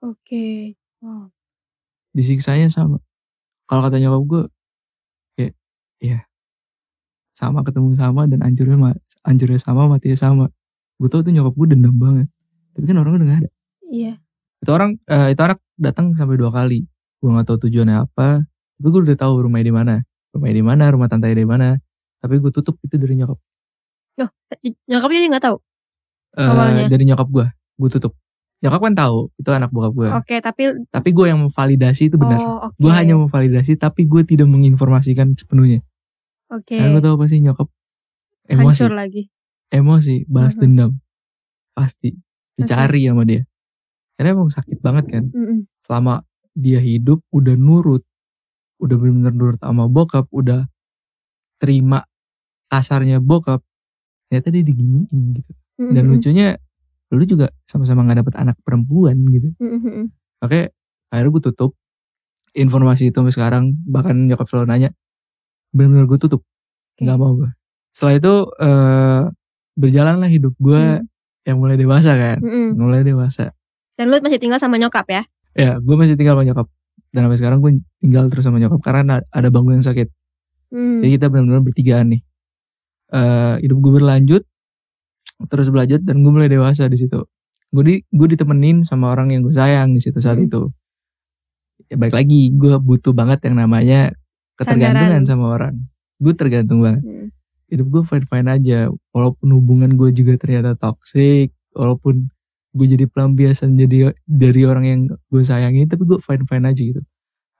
Oke. 0.00 0.74
Wow. 1.00 1.28
disiksanya 2.10 2.66
sama 2.68 2.98
kalau 3.66 3.82
kata 3.82 3.98
nyokap 3.98 4.22
gue 4.24 4.42
kayak 5.34 5.54
ya 5.98 6.18
sama 7.32 7.62
ketemu 7.62 7.94
sama 7.94 8.26
dan 8.26 8.42
hancurnya 8.42 8.76
hancurnya 9.26 9.60
sama 9.60 9.86
matinya 9.90 10.18
sama. 10.18 10.46
Gue 11.00 11.08
tau 11.08 11.24
tuh 11.24 11.32
nyokap 11.32 11.54
gue 11.56 11.66
dendam 11.76 11.96
banget. 11.96 12.28
Tapi 12.76 12.84
kan 12.86 12.96
orang 13.00 13.12
udah 13.20 13.26
gak 13.26 13.40
ada. 13.46 13.50
Iya. 13.90 14.14
itu 14.60 14.70
orang 14.76 15.00
eh, 15.08 15.32
itu 15.32 15.40
anak 15.40 15.58
datang 15.80 16.12
sampai 16.14 16.36
dua 16.36 16.52
kali. 16.52 16.84
Gue 17.20 17.28
nggak 17.32 17.48
tahu 17.48 17.58
tujuannya 17.68 17.96
apa. 18.04 18.44
Tapi 18.76 18.86
gue 18.92 19.00
udah 19.08 19.18
tahu 19.18 19.48
rumahnya 19.48 19.66
di 19.66 19.74
mana. 19.74 19.94
Rumahnya 20.36 20.56
di 20.60 20.64
mana 20.64 20.84
rumah 20.92 21.08
tante 21.08 21.32
di 21.32 21.48
mana. 21.48 21.80
Tapi 22.20 22.36
gue 22.36 22.52
tutup 22.52 22.76
itu 22.84 23.00
dari 23.00 23.16
nyokap. 23.16 23.40
Nyokapnya 24.88 25.18
dia 25.24 25.30
nggak 25.32 25.44
tahu. 25.48 25.56
Eh, 26.36 26.46
Awalnya. 26.46 26.86
dari 26.92 27.04
nyokap 27.08 27.28
gue 27.32 27.46
gue 27.80 27.90
tutup. 27.96 28.12
Nyokap 28.60 28.80
kan 28.84 28.94
tahu 28.94 29.32
itu 29.40 29.50
anak 29.56 29.72
bokap 29.72 29.92
gue 29.96 30.08
Oke, 30.12 30.36
tapi 30.44 30.62
tapi 30.92 31.08
gue 31.16 31.26
yang 31.32 31.40
memvalidasi 31.48 32.12
itu 32.12 32.20
benar. 32.20 32.38
Oh, 32.38 32.58
oke. 32.68 32.76
gue 32.76 32.92
hanya 32.92 33.16
memvalidasi 33.16 33.80
tapi 33.80 34.04
gue 34.04 34.22
tidak 34.28 34.46
menginformasikan 34.52 35.32
sepenuhnya. 35.32 35.80
Oke. 36.50 36.74
karena 36.76 36.98
gue 36.98 37.02
tahu 37.06 37.14
pasti 37.16 37.38
nyokap 37.40 37.70
emosi. 38.50 38.82
Hancur 38.82 38.94
lagi. 38.94 39.22
emosi 39.70 40.26
balas 40.26 40.58
Mhm. 40.58 40.60
dendam. 40.60 40.90
Pasti. 41.72 42.10
Dicari 42.58 43.06
sama 43.06 43.22
dia. 43.22 43.46
Karena 44.18 44.34
emang 44.34 44.50
sakit 44.50 44.78
banget 44.82 45.04
kan. 45.08 45.24
Mm-mm. 45.30 45.64
selama 45.80 46.22
dia 46.52 46.78
hidup 46.78 47.22
udah 47.30 47.54
nurut. 47.54 48.02
Udah 48.78 48.96
bener-bener 48.96 49.32
nurut 49.32 49.58
sama 49.58 49.86
bokap 49.86 50.26
udah 50.30 50.66
terima 51.58 52.02
kasarnya 52.66 53.18
bokap 53.18 53.62
ternyata 54.28 54.48
dia 54.50 54.62
diginiin 54.62 55.20
gitu. 55.34 55.52
Dan 55.78 56.06
lucunya 56.06 56.54
lu 57.10 57.24
juga 57.26 57.50
sama-sama 57.66 58.06
nggak 58.06 58.22
dapet 58.22 58.34
anak 58.38 58.56
perempuan 58.62 59.18
gitu. 59.30 59.50
Oke, 60.40 60.70
akhirnya 61.10 61.30
gue 61.30 61.42
tutup 61.50 61.74
informasi 62.52 63.10
itu 63.10 63.18
sampai 63.18 63.34
sekarang. 63.34 63.64
Bahkan 63.86 64.30
nyokap 64.30 64.46
selalu 64.46 64.66
nanya 64.70 64.90
benar-benar 65.70 66.06
gue 66.06 66.18
tutup? 66.18 66.42
Nggak 66.98 67.16
mau 67.16 67.34
gue 67.34 67.50
setelah 67.90 68.14
itu 68.16 68.34
eh 68.58 69.22
berjalanlah 69.74 70.28
hidup 70.28 70.54
gue 70.56 70.82
Hmm. 70.98 71.06
yang 71.42 71.56
mulai 71.56 71.74
dewasa 71.74 72.12
kan 72.12 72.38
Mm-mm. 72.38 72.76
mulai 72.76 73.00
dewasa 73.00 73.50
Dan 73.94 74.08
lu 74.08 74.16
masih 74.18 74.36
tinggal 74.36 74.56
sama 74.56 74.76
nyokap 74.76 75.04
ya? 75.06 75.22
ya 75.52 75.76
gue 75.76 75.94
masih 75.94 76.14
tinggal 76.14 76.34
sama 76.34 76.44
nyokap 76.44 76.66
dan 77.08 77.20
sampai 77.22 77.36
sekarang 77.36 77.58
gue 77.58 77.72
tinggal 77.98 78.24
terus 78.26 78.44
sama 78.44 78.56
nyokap 78.56 78.80
karena 78.80 79.02
ada 79.26 79.48
bangku 79.48 79.70
yang 79.70 79.82
sakit 79.82 80.08
Hmm. 80.68 81.00
jadi 81.00 81.16
kita 81.16 81.26
benar-benar 81.28 81.62
bertigaan 81.62 82.08
nih 82.10 82.22
Eh 83.08 83.54
hidup 83.60 83.76
gue 83.80 83.92
berlanjut 83.92 84.42
terus 85.46 85.66
belajar 85.68 85.98
dan 85.98 86.20
gue 86.20 86.30
mulai 86.30 86.46
dewasa 86.46 86.86
di 86.86 86.94
situ 86.94 87.26
gue 87.68 87.82
di 87.82 87.94
gue 88.04 88.26
ditemenin 88.28 88.82
sama 88.82 89.08
orang 89.08 89.30
yang 89.30 89.42
gue 89.42 89.50
sayang 89.50 89.90
di 89.90 89.98
situ 89.98 90.18
saat 90.18 90.36
Hmm. 90.36 90.46
itu 90.46 90.62
ya 91.86 91.96
baik 91.96 92.12
lagi 92.12 92.52
gue 92.52 92.78
butuh 92.78 93.10
banget 93.10 93.42
yang 93.44 93.58
namanya 93.58 94.14
ketergantungan 94.54 95.10
Sandaran. 95.16 95.26
sama 95.26 95.44
orang 95.50 95.74
gue 96.16 96.34
tergantung 96.34 96.78
banget 96.80 97.02
Hmm. 97.02 97.19
Hidup 97.70 97.86
gue 97.90 98.02
fine 98.06 98.26
fine 98.26 98.48
aja. 98.50 98.90
Walaupun 99.14 99.48
hubungan 99.56 99.90
gue 99.96 100.10
juga 100.14 100.36
ternyata 100.40 100.74
toxic 100.78 101.54
walaupun 101.74 102.28
gue 102.74 102.86
jadi 102.86 103.06
pelampiasan 103.10 103.74
jadi 103.78 104.14
dari 104.26 104.62
orang 104.66 104.84
yang 104.86 105.00
gue 105.10 105.42
sayangi 105.42 105.86
tapi 105.90 106.02
gue 106.06 106.18
fine 106.22 106.44
fine 106.46 106.66
aja 106.66 106.82
gitu. 106.82 107.02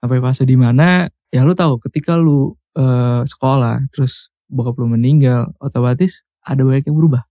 Sampai 0.03 0.19
fase 0.23 0.43
di 0.47 0.57
mana 0.59 1.07
ya 1.31 1.41
lu 1.47 1.55
tahu 1.55 1.79
ketika 1.87 2.15
lu 2.19 2.53
eh, 2.77 3.23
sekolah 3.25 3.87
terus 3.95 4.29
bokap 4.51 4.75
lu 4.79 4.91
meninggal 4.91 5.51
otomatis 5.63 6.23
ada 6.43 6.61
banyak 6.63 6.87
yang 6.87 6.97
berubah. 6.97 7.23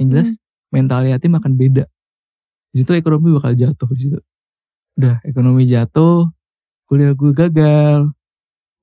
Yang 0.00 0.08
jelas 0.12 0.28
Hmm. 0.32 0.40
mental 0.72 1.02
yatim 1.04 1.32
akan 1.36 1.52
beda. 1.56 1.84
Di 2.72 2.80
situ 2.84 2.92
ekonomi 2.96 3.32
bakal 3.36 3.52
jatuh 3.56 3.88
di 3.92 4.00
situ. 4.08 4.18
Udah 5.00 5.20
ekonomi 5.24 5.64
jatuh 5.68 6.28
kuliah 6.88 7.12
gue 7.16 7.32
gagal 7.32 8.12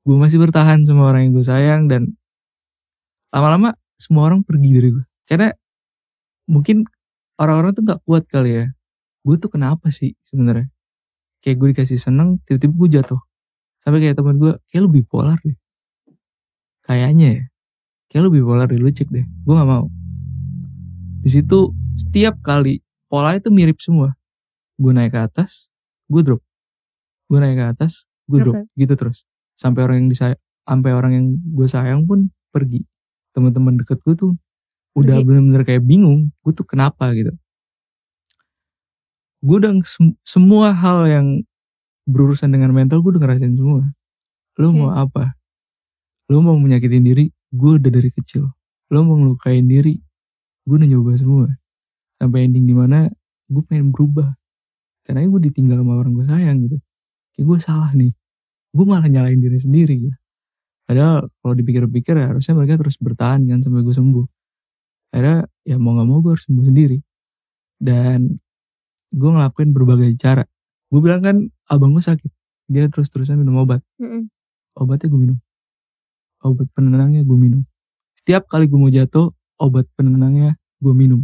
gue 0.08 0.18
masih 0.18 0.42
bertahan 0.42 0.82
sama 0.88 1.12
orang 1.14 1.30
yang 1.30 1.34
gue 1.38 1.46
sayang 1.46 1.82
dan 1.86 2.18
lama-lama 3.30 3.78
semua 4.00 4.32
orang 4.32 4.42
pergi 4.42 4.70
dari 4.74 4.90
gue 4.96 5.06
karena 5.30 5.54
mungkin 6.50 6.82
orang-orang 7.38 7.72
tuh 7.78 7.84
nggak 7.86 8.02
kuat 8.04 8.26
kali 8.26 8.52
ya. 8.60 8.66
Gue 9.22 9.38
tuh 9.38 9.54
kenapa 9.54 9.94
sih 9.94 10.18
sebenarnya? 10.26 10.68
Kayak 11.40 11.56
gue 11.62 11.68
dikasih 11.78 12.00
seneng 12.02 12.42
tiba-tiba 12.44 12.74
gue 12.74 12.90
jatuh. 13.00 13.22
Sampai 13.80 14.04
kayak 14.04 14.18
teman 14.20 14.36
gue 14.42 14.58
kayak 14.74 14.82
lu 14.84 14.90
bipolar 14.92 15.38
deh. 15.46 15.56
Kayaknya 16.84 17.28
ya. 17.38 17.44
Kayak 18.10 18.22
lu 18.28 18.30
bipolar 18.34 18.66
deh 18.68 18.82
lu 18.82 18.90
cek 18.90 19.08
deh. 19.14 19.24
Gue 19.24 19.54
nggak 19.54 19.70
mau. 19.70 19.86
Di 21.24 21.30
situ 21.30 21.72
setiap 21.96 22.42
kali 22.42 22.82
pola 23.08 23.38
itu 23.38 23.54
mirip 23.54 23.80
semua. 23.80 24.18
Gue 24.76 24.92
naik 24.92 25.14
ke 25.14 25.20
atas 25.22 25.70
gue 26.10 26.26
drop. 26.26 26.42
Gue 27.30 27.40
naik 27.40 27.56
ke 27.56 27.66
atas 27.78 28.10
gue 28.26 28.42
drop. 28.42 28.66
Gitu 28.74 28.94
terus. 28.98 29.24
Sampai 29.54 29.86
orang 29.86 30.04
yang 30.04 30.10
disayang 30.10 30.40
sampai 30.70 30.92
orang 30.94 31.12
yang 31.18 31.26
gue 31.34 31.66
sayang 31.66 32.06
pun 32.06 32.30
pergi 32.54 32.86
teman-teman 33.40 33.80
deket 33.80 34.04
gue 34.04 34.16
tuh 34.20 34.32
udah 35.00 35.24
bener-bener 35.24 35.64
kayak 35.64 35.84
bingung 35.88 36.36
gue 36.44 36.52
tuh 36.52 36.68
kenapa 36.68 37.16
gitu. 37.16 37.32
Gue 39.40 39.56
udah 39.64 39.72
sem- 39.88 40.20
semua 40.28 40.76
hal 40.76 41.08
yang 41.08 41.28
berurusan 42.04 42.52
dengan 42.52 42.76
mental 42.76 43.00
gue 43.00 43.16
udah 43.16 43.24
ngerasain 43.24 43.56
semua. 43.56 43.88
Lo 44.60 44.76
Oke. 44.76 44.78
mau 44.84 44.92
apa? 44.92 45.40
Lo 46.28 46.44
mau 46.44 46.60
menyakitin 46.60 47.08
diri 47.08 47.26
gue 47.56 47.72
udah 47.80 47.92
dari 47.92 48.12
kecil. 48.12 48.52
Lo 48.92 49.00
mau 49.08 49.16
ngelukain 49.16 49.64
diri 49.64 49.96
gue 50.68 50.76
udah 50.76 50.90
nyoba 50.92 51.12
semua. 51.16 51.48
Sampai 52.20 52.52
ending 52.52 52.68
di 52.68 52.76
mana 52.76 53.08
gue 53.48 53.64
pengen 53.64 53.96
berubah. 53.96 54.36
Karena 55.08 55.24
gue 55.24 55.42
ditinggal 55.48 55.80
sama 55.80 55.96
orang 55.96 56.12
gue 56.14 56.26
sayang 56.28 56.58
gitu. 56.68 56.78
Kayak 57.34 57.46
gue 57.48 57.58
salah 57.64 57.92
nih. 57.96 58.12
Gue 58.76 58.86
malah 58.86 59.08
nyalain 59.08 59.40
diri 59.40 59.58
sendiri 59.58 59.96
gitu 60.04 60.19
padahal 60.90 61.30
kalau 61.46 61.54
dipikir-pikir 61.54 62.18
ya 62.18 62.34
harusnya 62.34 62.58
mereka 62.58 62.82
terus 62.82 62.98
bertahan 62.98 63.46
kan 63.46 63.62
sampai 63.62 63.86
gue 63.86 63.94
sembuh. 63.94 64.26
Akhirnya 65.14 65.46
ya 65.62 65.78
mau 65.78 65.94
gak 65.94 66.08
mau 66.10 66.18
gue 66.26 66.34
harus 66.34 66.50
sembuh 66.50 66.66
sendiri. 66.66 66.98
Dan 67.78 68.42
gue 69.14 69.30
ngelakuin 69.30 69.70
berbagai 69.70 70.18
cara. 70.18 70.42
Gue 70.90 71.00
bilang 71.06 71.22
kan 71.22 71.46
abang 71.70 71.94
gue 71.94 72.02
sakit. 72.02 72.34
Dia 72.74 72.90
terus-terusan 72.90 73.38
minum 73.38 73.62
obat. 73.62 73.86
Obatnya 74.74 75.14
gue 75.14 75.22
minum. 75.30 75.38
Obat 76.42 76.66
penenangnya 76.74 77.22
gue 77.22 77.38
minum. 77.38 77.62
Setiap 78.18 78.50
kali 78.50 78.66
gue 78.66 78.80
mau 78.82 78.90
jatuh 78.90 79.30
obat 79.62 79.86
penenangnya 79.94 80.58
gue 80.82 80.94
minum. 80.98 81.22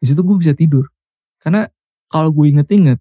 Di 0.00 0.08
situ 0.08 0.24
gue 0.24 0.36
bisa 0.40 0.56
tidur. 0.56 0.88
Karena 1.36 1.68
kalau 2.08 2.32
gue 2.32 2.48
inget-inget 2.48 2.96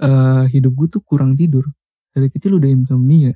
eh 0.00 0.44
hidup 0.54 0.72
gue 0.78 0.86
tuh 0.86 1.02
kurang 1.02 1.34
tidur. 1.34 1.66
Dari 2.14 2.30
kecil 2.30 2.62
udah 2.62 2.70
insomnia. 2.70 3.34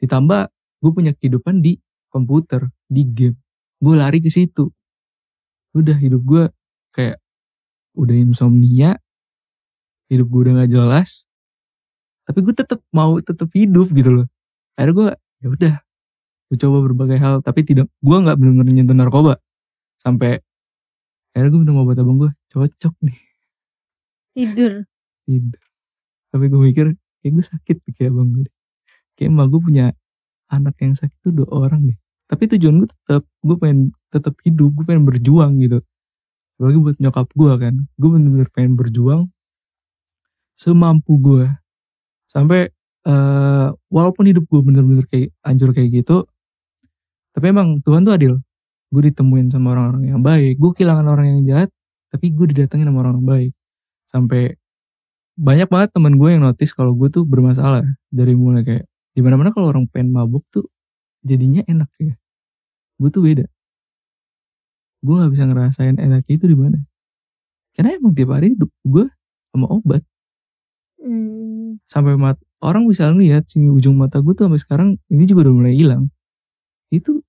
Ditambah 0.00 0.53
gue 0.84 0.92
punya 0.92 1.16
kehidupan 1.16 1.64
di 1.64 1.80
komputer 2.12 2.68
di 2.84 3.08
game. 3.08 3.40
Gue 3.80 3.96
lari 3.96 4.20
ke 4.20 4.28
situ. 4.28 4.68
Udah 5.72 5.96
hidup 5.96 6.20
gue 6.20 6.44
kayak 6.92 7.24
udah 7.96 8.14
insomnia 8.14 9.00
hidup 10.12 10.28
gue 10.28 10.40
udah 10.44 10.52
gak 10.62 10.70
jelas 10.70 11.24
tapi 12.24 12.40
gue 12.40 12.54
tetap 12.56 12.80
mau 12.88 13.20
tetap 13.20 13.48
hidup 13.52 13.92
gitu 13.92 14.10
loh. 14.22 14.26
Akhirnya 14.74 14.94
gue 14.96 15.08
ya 15.44 15.48
udah 15.52 15.74
gue 16.48 16.56
coba 16.60 16.78
berbagai 16.88 17.18
hal 17.20 17.34
tapi 17.44 17.64
tidak 17.68 17.88
gue 18.00 18.16
nggak 18.16 18.36
benar-benar 18.40 18.72
nyentuh 18.72 18.96
narkoba. 18.96 19.34
Sampai 20.00 20.40
akhirnya 21.36 21.50
gue 21.52 21.60
minum 21.60 21.84
obat 21.84 22.00
abang 22.00 22.16
gue 22.16 22.30
cocok 22.48 22.94
nih. 23.04 23.18
Tidur. 24.34 24.72
tidur. 25.28 25.62
Tapi 26.32 26.44
gue 26.48 26.60
mikir 26.60 26.86
kayak 27.20 27.32
gue 27.36 27.44
sakit 27.44 27.76
kayak 27.92 28.10
abang 28.10 28.32
gue 28.32 28.48
kayak 29.20 29.28
emang 29.30 29.48
gue 29.52 29.60
punya 29.60 29.86
anak 30.58 30.74
yang 30.80 30.94
sakit 30.94 31.18
tuh 31.24 31.32
dua 31.34 31.48
orang 31.50 31.90
deh. 31.90 31.98
Tapi 32.30 32.42
tujuan 32.56 32.82
gue 32.82 32.88
tetap 32.88 33.24
gue 33.44 33.56
pengen 33.60 33.92
tetap 34.08 34.34
hidup 34.46 34.70
gue 34.74 34.84
pengen 34.86 35.04
berjuang 35.04 35.58
gitu. 35.60 35.78
Apalagi 36.58 36.78
buat 36.80 36.96
nyokap 37.02 37.28
gue 37.34 37.52
kan. 37.58 37.74
Gue 37.98 38.08
bener-bener 38.14 38.48
pengen 38.54 38.74
berjuang 38.78 39.22
semampu 40.54 41.18
gue 41.18 41.50
sampai 42.30 42.70
eh 43.04 43.68
walaupun 43.90 44.24
hidup 44.30 44.46
gue 44.48 44.60
bener-bener 44.64 45.04
kayak 45.10 45.34
hancur 45.44 45.74
kayak 45.76 45.92
gitu 45.92 46.24
tapi 47.34 47.50
emang 47.50 47.82
Tuhan 47.82 48.06
tuh 48.06 48.14
adil. 48.14 48.34
Gue 48.94 49.10
ditemuin 49.10 49.50
sama 49.50 49.74
orang-orang 49.74 50.14
yang 50.14 50.22
baik. 50.22 50.54
Gue 50.54 50.70
kehilangan 50.70 51.06
orang 51.10 51.26
yang 51.34 51.40
jahat 51.50 51.68
tapi 52.14 52.30
gue 52.30 52.46
didatengin 52.54 52.86
sama 52.86 53.02
orang-orang 53.02 53.26
baik. 53.26 53.52
Sampai 54.06 54.54
banyak 55.34 55.66
banget 55.66 55.90
temen 55.90 56.14
gue 56.14 56.28
yang 56.30 56.46
notice 56.46 56.70
kalau 56.70 56.94
gue 56.94 57.10
tuh 57.10 57.26
bermasalah 57.26 57.82
dari 58.14 58.38
mulai 58.38 58.62
kayak 58.62 58.86
di 59.14 59.22
mana 59.22 59.38
mana 59.38 59.54
kalau 59.54 59.70
orang 59.70 59.86
pengen 59.86 60.10
mabuk 60.10 60.42
tuh 60.50 60.66
jadinya 61.22 61.62
enak 61.70 61.88
ya. 62.02 62.18
Gue 62.98 63.08
tuh 63.14 63.22
beda. 63.22 63.46
Gue 65.06 65.14
nggak 65.22 65.32
bisa 65.32 65.44
ngerasain 65.46 65.96
enaknya 66.02 66.34
itu 66.34 66.46
di 66.50 66.58
mana. 66.58 66.78
Karena 67.74 67.94
emang 67.94 68.12
tiap 68.14 68.34
hari 68.34 68.58
hidup 68.58 68.70
gue 68.82 69.06
sama 69.54 69.70
obat. 69.70 70.02
Hmm. 71.04 71.76
sampai 71.84 72.16
mat 72.16 72.40
orang 72.64 72.88
bisa 72.88 73.12
ngeliat 73.12 73.44
sini 73.44 73.68
ujung 73.68 73.92
mata 73.92 74.24
gue 74.24 74.32
tuh 74.32 74.48
sampai 74.48 74.56
sekarang 74.56 74.88
ini 75.12 75.28
juga 75.28 75.46
udah 75.46 75.54
mulai 75.54 75.74
hilang. 75.76 76.10
Itu 76.90 77.22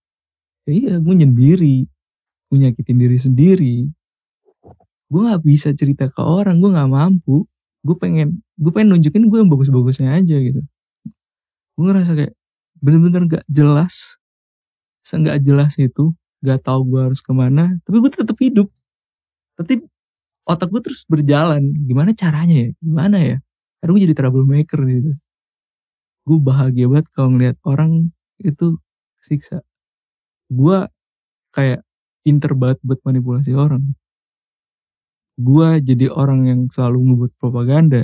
ya 0.66 0.74
iya 0.74 0.94
gue 0.98 1.14
nyendiri. 1.14 1.86
Gue 2.50 2.58
nyakitin 2.66 2.98
diri 2.98 3.18
sendiri. 3.22 3.76
Gue 5.12 5.22
nggak 5.22 5.44
bisa 5.46 5.70
cerita 5.78 6.10
ke 6.10 6.22
orang 6.24 6.58
gue 6.58 6.72
nggak 6.72 6.90
mampu. 6.90 7.46
Gue 7.86 7.96
pengen 8.00 8.42
gue 8.58 8.72
pengen 8.74 8.98
nunjukin 8.98 9.28
gue 9.30 9.38
yang 9.44 9.52
bagus-bagusnya 9.52 10.18
aja 10.18 10.40
gitu 10.42 10.66
gue 11.76 11.86
ngerasa 11.86 12.12
kayak 12.16 12.34
bener-bener 12.80 13.24
gak 13.40 13.46
jelas 13.52 14.20
seenggak 15.06 15.40
jelas 15.46 15.78
itu 15.78 16.12
gak 16.44 16.66
tahu 16.66 16.82
gue 16.90 17.02
harus 17.12 17.22
ke 17.22 17.32
mana 17.36 17.78
tapi 17.86 17.96
gue 18.02 18.12
tetap 18.12 18.38
hidup. 18.42 18.68
Tapi 19.56 19.80
otak 20.48 20.68
gue 20.74 20.82
terus 20.84 21.04
berjalan 21.08 21.62
gimana 21.88 22.12
caranya 22.16 22.56
ya? 22.68 22.70
Gimana 22.84 23.18
ya? 23.22 23.38
Karena 23.80 23.92
gue 23.96 24.02
jadi 24.10 24.16
troublemaker 24.18 24.80
gitu. 24.90 25.12
Gue 26.26 26.38
bahagia 26.42 26.86
banget 26.92 27.08
kalau 27.14 27.30
ngeliat 27.38 27.58
orang 27.66 28.12
itu 28.42 28.78
siksa 29.24 29.64
gue 30.52 30.78
kayak 31.56 31.82
pinter 32.22 32.52
banget 32.58 32.80
buat 32.86 33.00
manipulasi 33.06 33.54
orang. 33.58 33.84
Gue 35.36 35.84
jadi 35.84 36.08
orang 36.14 36.48
yang 36.48 36.62
selalu 36.72 36.98
ngebuat 37.12 37.32
propaganda 37.42 38.02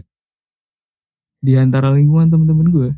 di 1.41 1.57
antara 1.57 1.89
lingkungan 1.95 2.29
temen-temen 2.29 2.67
gue 2.69 2.89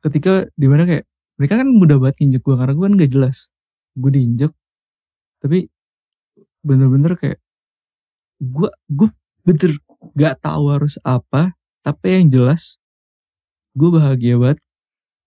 ketika 0.00 0.48
di 0.56 0.66
mana 0.66 0.88
kayak 0.88 1.04
mereka 1.36 1.54
kan 1.60 1.68
mudah 1.72 1.96
banget 2.00 2.16
injek 2.24 2.42
gue 2.44 2.56
karena 2.56 2.72
gue 2.76 2.84
kan 2.84 2.94
gak 3.00 3.12
jelas. 3.12 3.36
Gue 3.96 4.10
diinjek 4.12 4.52
tapi 5.40 5.72
bener-bener 6.60 7.16
kayak 7.16 7.40
gue 8.44 8.68
gue 8.92 9.08
bener 9.40 9.72
gak 10.12 10.36
tahu 10.44 10.68
harus 10.68 11.00
apa 11.00 11.56
tapi 11.80 12.20
yang 12.20 12.28
jelas 12.28 12.76
gue 13.72 13.88
bahagia 13.88 14.36
banget 14.36 14.60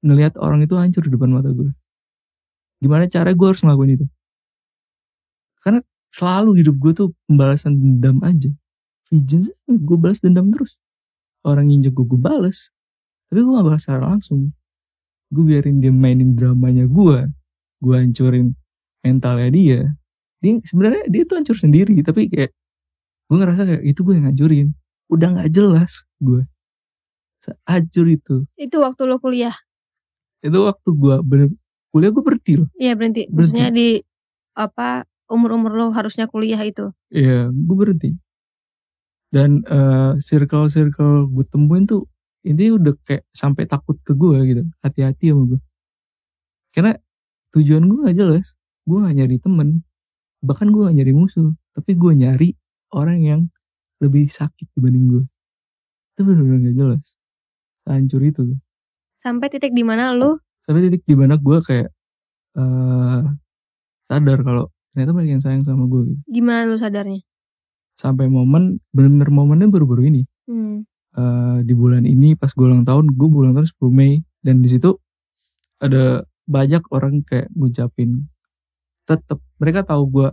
ngelihat 0.06 0.38
orang 0.38 0.62
itu 0.62 0.78
hancur 0.78 1.02
di 1.02 1.10
depan 1.10 1.34
mata 1.34 1.50
gue 1.50 1.74
gimana 2.78 3.10
cara 3.10 3.32
gue 3.32 3.48
harus 3.48 3.64
ngelakuin 3.64 3.96
itu? 3.96 4.06
Karena 5.64 5.80
selalu 6.12 6.60
hidup 6.60 6.76
gue 6.76 6.92
tuh 6.92 7.08
pembalasan 7.32 7.80
dendam 7.80 8.20
aja. 8.20 8.52
Vengeance 9.08 9.56
gue 9.66 9.98
balas 9.98 10.20
dendam 10.20 10.52
terus. 10.52 10.76
Orang 11.48 11.72
injek 11.72 11.96
gue 11.96 12.06
gue 12.06 12.20
bales 12.20 12.70
tapi 13.34 13.42
gue 13.42 13.50
gak 13.50 13.66
bahas 13.66 13.82
secara 13.82 14.14
langsung 14.14 14.54
gue 15.34 15.44
biarin 15.44 15.82
dia 15.82 15.90
mainin 15.90 16.38
dramanya 16.38 16.86
gue 16.86 17.26
gue 17.82 17.96
hancurin 17.98 18.54
mentalnya 19.02 19.50
dia 19.50 19.80
dia 20.40 20.62
sebenarnya 20.64 21.04
dia 21.10 21.24
tuh 21.26 21.42
hancur 21.42 21.58
sendiri 21.58 21.98
tapi 22.06 22.30
kayak 22.30 22.54
gue 23.28 23.38
ngerasa 23.42 23.62
kayak 23.66 23.84
itu 23.84 24.00
gue 24.06 24.14
yang 24.14 24.28
hancurin 24.30 24.68
udah 25.10 25.28
nggak 25.34 25.50
jelas 25.50 26.06
gue 26.22 26.46
hancur 27.66 28.06
itu 28.08 28.36
Itu 28.56 28.80
waktu 28.80 29.02
lo 29.04 29.20
kuliah. 29.20 29.56
itu 30.40 30.60
waktu 30.60 30.90
gue 30.92 31.16
bener 31.24 31.50
kuliah 31.90 32.12
gue 32.12 32.24
berhenti 32.24 32.54
loh 32.60 32.70
Iya 32.76 32.94
berhenti. 32.96 33.24
Berhenti. 33.28 33.36
Maksudnya 33.58 33.68
di 33.72 33.88
apa 34.54 35.04
umur-umur 35.28 35.72
lo 35.74 35.86
harusnya 35.90 36.30
kuliah 36.30 36.62
itu. 36.62 36.94
Iya, 37.10 37.50
gue 37.50 37.76
berhenti. 37.76 38.14
Dan 39.34 39.66
eh, 39.66 40.14
circle-circle 40.22 41.26
gue 41.26 41.46
temuin 41.50 41.90
tuh 41.90 42.06
intinya 42.44 42.72
udah 42.80 42.94
kayak 43.08 43.24
sampai 43.32 43.64
takut 43.66 43.98
ke 44.04 44.12
gue 44.14 44.38
gitu. 44.48 44.64
Hati-hati 44.84 45.32
sama 45.32 45.44
gue. 45.56 45.60
Karena 46.76 46.92
tujuan 47.56 47.84
gue 47.88 48.00
gak 48.12 48.18
jelas. 48.20 48.46
Gue 48.84 49.00
gak 49.00 49.16
nyari 49.16 49.38
temen. 49.40 49.70
Bahkan 50.44 50.68
gue 50.70 50.82
gak 50.92 50.96
nyari 51.00 51.14
musuh. 51.16 51.56
Tapi 51.74 51.92
gue 51.96 52.12
nyari 52.14 52.50
orang 52.94 53.20
yang 53.24 53.42
lebih 54.04 54.28
sakit 54.28 54.70
dibanding 54.76 55.06
gue. 55.08 55.24
Itu 56.14 56.22
bener-bener 56.28 56.60
gak 56.72 56.76
jelas. 56.78 57.04
Hancur 57.88 58.22
itu. 58.24 58.44
Sampai 59.24 59.48
titik 59.48 59.72
di 59.72 59.88
mana 59.88 60.12
lo 60.12 60.44
Sampai 60.68 60.88
titik 60.88 61.04
di 61.08 61.16
mana 61.16 61.40
gue 61.40 61.58
kayak 61.64 61.90
eh 62.54 63.24
sadar 64.08 64.40
kalau 64.46 64.70
ternyata 64.94 65.12
banyak 65.16 65.32
yang 65.40 65.44
sayang 65.44 65.64
sama 65.66 65.90
gue 65.90 66.14
gitu. 66.14 66.22
gimana 66.30 66.70
lo 66.70 66.78
sadarnya? 66.78 67.24
Sampai 67.98 68.30
momen, 68.30 68.82
bener-bener 68.94 69.30
momennya 69.30 69.68
baru-baru 69.70 70.10
ini. 70.10 70.22
Hmm. 70.50 70.86
Eh, 71.18 71.58
di 71.66 71.74
bulan 71.74 72.04
ini 72.06 72.36
pas 72.38 72.52
gue 72.52 72.66
ulang 72.66 72.86
tahun 72.86 73.14
gue 73.14 73.28
ulang 73.28 73.56
tahun 73.58 73.68
10 73.70 73.90
Mei. 73.94 74.22
Dan 74.44 74.60
di 74.60 74.70
situ 74.72 74.92
ada 75.80 76.28
banyak 76.44 76.84
orang 76.92 77.24
kayak 77.24 77.48
ngucapin 77.56 78.28
tetap 79.08 79.40
mereka 79.60 79.84
tahu 79.84 80.04
gue 80.12 80.28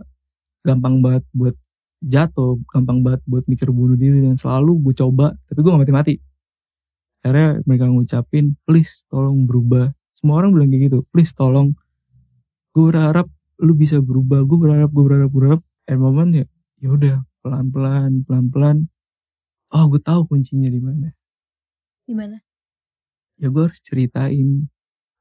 gampang 0.63 0.99
banget 0.99 1.23
buat 1.31 1.55
jatuh 2.03 2.59
gampang 2.71 3.03
banget 3.03 3.21
buat 3.27 3.43
mikir 3.47 3.71
bunuh 3.71 3.95
diri 3.95 4.23
dan 4.23 4.35
selalu 4.35 4.79
gue 4.89 4.93
coba 4.95 5.35
tapi 5.47 5.59
gue 5.63 5.71
gak 5.71 5.83
mati-mati. 5.87 6.15
Akhirnya 7.21 7.61
mereka 7.69 7.85
ngucapin 7.87 8.57
please 8.65 9.05
tolong 9.07 9.45
berubah. 9.45 9.93
Semua 10.17 10.41
orang 10.41 10.51
bilang 10.55 10.69
kayak 10.73 10.91
gitu 10.91 10.99
please 11.13 11.31
tolong. 11.31 11.77
Gue 12.73 12.91
berharap 12.91 13.27
lu 13.61 13.77
bisa 13.77 14.01
berubah 14.01 14.41
gue 14.41 14.57
berharap 14.57 14.89
gue 14.89 15.03
berharap 15.05 15.29
gue 15.29 15.41
berharap 15.45 15.61
and 15.85 16.01
moment 16.01 16.31
ya 16.33 16.45
ya 16.81 16.89
udah 16.89 17.15
pelan-pelan 17.45 18.25
pelan-pelan 18.25 18.89
oh 19.71 19.83
gue 19.87 20.01
tahu 20.03 20.27
kuncinya 20.27 20.67
di 20.67 20.81
mana. 20.83 21.09
Gimana? 22.07 22.39
ya 23.41 23.49
gue 23.49 23.63
harus 23.65 23.81
ceritain 23.81 24.69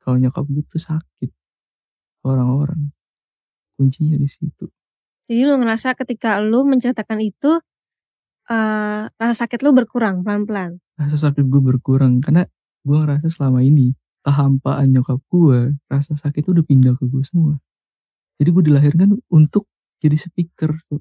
kalau 0.04 0.16
nyokap 0.20 0.44
gue 0.44 0.64
tuh 0.68 0.80
sakit. 0.80 1.32
Orang-orang. 2.20 2.92
Kuncinya 3.80 4.20
di 4.20 4.28
situ. 4.28 4.68
Jadi 5.24 5.40
lo 5.48 5.56
ngerasa 5.56 5.96
ketika 5.96 6.36
lo 6.44 6.68
menceritakan 6.68 7.18
itu 7.24 7.56
eh 8.50 9.04
rasa 9.08 9.34
sakit 9.46 9.64
lo 9.64 9.72
berkurang 9.72 10.26
pelan-pelan. 10.26 10.82
rasa 11.00 11.30
sakit 11.30 11.48
gue 11.48 11.62
berkurang 11.64 12.20
karena 12.20 12.44
gue 12.84 12.96
ngerasa 12.98 13.32
selama 13.32 13.64
ini 13.64 13.96
kehampaan 14.20 14.92
nyokap 14.92 15.16
gue 15.32 15.80
rasa 15.88 16.12
sakit 16.18 16.44
tuh 16.44 16.60
udah 16.60 16.64
pindah 16.66 16.92
ke 17.00 17.08
gue 17.08 17.24
semua. 17.24 17.56
Jadi 18.36 18.48
gue 18.52 18.62
dilahirkan 18.68 19.16
untuk 19.32 19.64
jadi 20.02 20.16
speaker 20.18 20.76
tuh. 20.92 21.00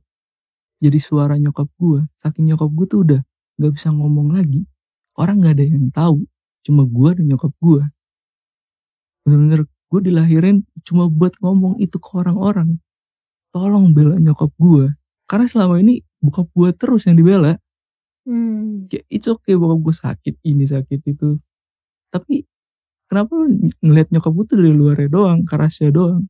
Jadi 0.79 0.99
suara 1.03 1.35
nyokap 1.35 1.67
gue 1.75 2.07
saking 2.23 2.55
nyokap 2.55 2.69
gue 2.71 2.85
tuh 2.88 2.99
udah 3.03 3.21
gak 3.60 3.76
bisa 3.76 3.91
ngomong 3.91 4.34
lagi. 4.34 4.63
Orang 5.19 5.43
gak 5.43 5.60
ada 5.60 5.65
yang 5.67 5.91
tahu. 5.91 6.24
Cuma 6.63 6.88
gue 6.88 7.10
dan 7.19 7.26
nyokap 7.28 7.54
gue 7.60 7.84
bener-bener 9.30 9.69
gue 9.69 10.00
dilahirin 10.02 10.58
cuma 10.82 11.06
buat 11.06 11.38
ngomong 11.38 11.78
itu 11.78 12.02
ke 12.02 12.10
orang-orang. 12.17 12.82
Tolong 13.54 13.93
bela 13.93 14.17
nyokap 14.17 14.50
gue 14.58 14.93
karena 15.30 15.45
selama 15.45 15.78
ini 15.78 16.02
bokap 16.17 16.50
gue 16.54 16.69
terus 16.74 17.06
yang 17.06 17.17
dibela. 17.17 17.58
Hmm. 18.30 18.86
kayak 18.89 19.06
it's 19.10 19.26
okay 19.26 19.54
bokap 19.58 19.80
gue 19.86 19.95
sakit 19.95 20.36
ini 20.45 20.65
sakit 20.65 21.02
itu. 21.06 21.38
Tapi 22.10 22.45
kenapa 23.10 23.32
lu 23.38 23.45
ng- 23.50 23.78
ngeliat 23.86 24.10
nyokap 24.13 24.32
gue 24.34 24.45
tuh 24.50 24.58
dari 24.62 24.74
luarnya 24.74 25.10
doang 25.10 25.39
kerasnya 25.45 25.89
doang? 25.93 26.26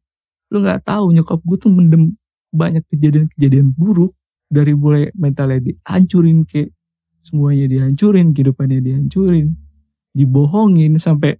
Lu 0.51 0.63
nggak 0.63 0.83
tahu 0.87 1.15
nyokap 1.15 1.39
gue 1.43 1.57
tuh 1.59 1.71
mendem 1.71 2.15
banyak 2.51 2.83
kejadian-kejadian 2.91 3.75
buruk. 3.75 4.15
Dari 4.49 4.73
mulai 4.73 5.13
mentalnya 5.13 5.61
dihancurin 5.61 6.41
kayak 6.41 6.73
semuanya 7.23 7.65
dihancurin 7.67 8.31
kehidupannya 8.31 8.79
dihancurin 8.79 9.53
dibohongin 10.15 10.97
sampai 10.97 11.37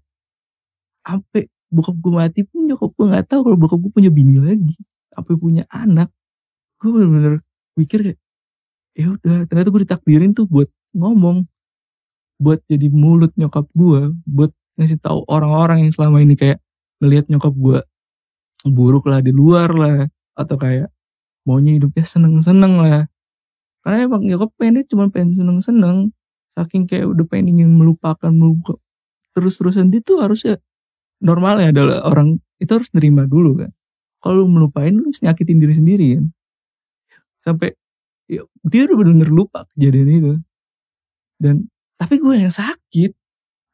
sampai 1.04 1.50
bokap 1.70 1.96
gue 1.98 2.14
mati 2.14 2.42
pun 2.46 2.66
nyokap 2.66 2.92
gue 2.94 3.06
nggak 3.10 3.26
tahu 3.30 3.42
kalau 3.46 3.58
bokap 3.58 3.80
gue 3.82 3.92
punya 3.94 4.12
bini 4.14 4.42
lagi 4.42 4.78
sampai 5.14 5.34
punya 5.38 5.64
anak. 5.70 6.10
Gue 6.80 6.90
bener-bener 6.96 7.34
mikir 7.76 8.00
kayak 8.06 8.20
ya 8.98 9.08
udah 9.16 9.48
ternyata 9.48 9.70
gue 9.72 9.82
ditakdirin 9.86 10.32
tuh 10.36 10.50
buat 10.50 10.68
ngomong 10.92 11.48
buat 12.40 12.60
jadi 12.68 12.88
mulut 12.92 13.32
nyokap 13.36 13.68
gue 13.76 14.12
buat 14.28 14.52
ngasih 14.80 15.00
tahu 15.00 15.28
orang-orang 15.28 15.88
yang 15.88 15.92
selama 15.92 16.24
ini 16.24 16.36
kayak 16.36 16.60
ngelihat 17.00 17.28
nyokap 17.32 17.54
gue 17.56 17.80
buruk 18.68 19.08
lah 19.08 19.24
di 19.24 19.32
luar 19.32 19.72
lah 19.72 20.08
atau 20.36 20.56
kayak 20.56 20.92
maunya 21.48 21.80
hidupnya 21.80 22.04
seneng-seneng 22.04 22.80
lah 22.80 23.08
karena 23.90 24.06
emang 24.06 24.22
nyokap 24.22 24.54
pengennya 24.54 24.86
cuma 24.86 25.10
pengen 25.10 25.34
seneng-seneng. 25.34 26.14
Saking 26.54 26.86
kayak 26.86 27.10
udah 27.10 27.26
pengen 27.26 27.58
ingin 27.58 27.74
melupakan 27.74 28.30
melupa 28.30 28.78
terus-terusan 29.34 29.90
dia 29.90 30.06
tuh 30.06 30.22
harusnya 30.22 30.62
normalnya 31.26 31.74
adalah 31.74 32.06
orang 32.06 32.38
itu 32.62 32.70
harus 32.70 32.94
nerima 32.94 33.26
dulu 33.26 33.66
kan. 33.66 33.74
Kalau 34.22 34.46
lu 34.46 34.46
melupain 34.46 34.94
lu 34.94 35.10
nyakitin 35.10 35.58
diri 35.58 35.74
sendiri 35.74 36.08
kan. 36.22 36.26
Sampai 37.42 37.74
ya, 38.30 38.46
dia 38.62 38.82
udah 38.86 38.96
bener-bener 39.02 39.32
lupa 39.34 39.66
kejadian 39.74 40.10
itu. 40.14 40.34
Dan 41.42 41.66
tapi 41.98 42.22
gue 42.22 42.46
yang 42.46 42.54
sakit. 42.54 43.18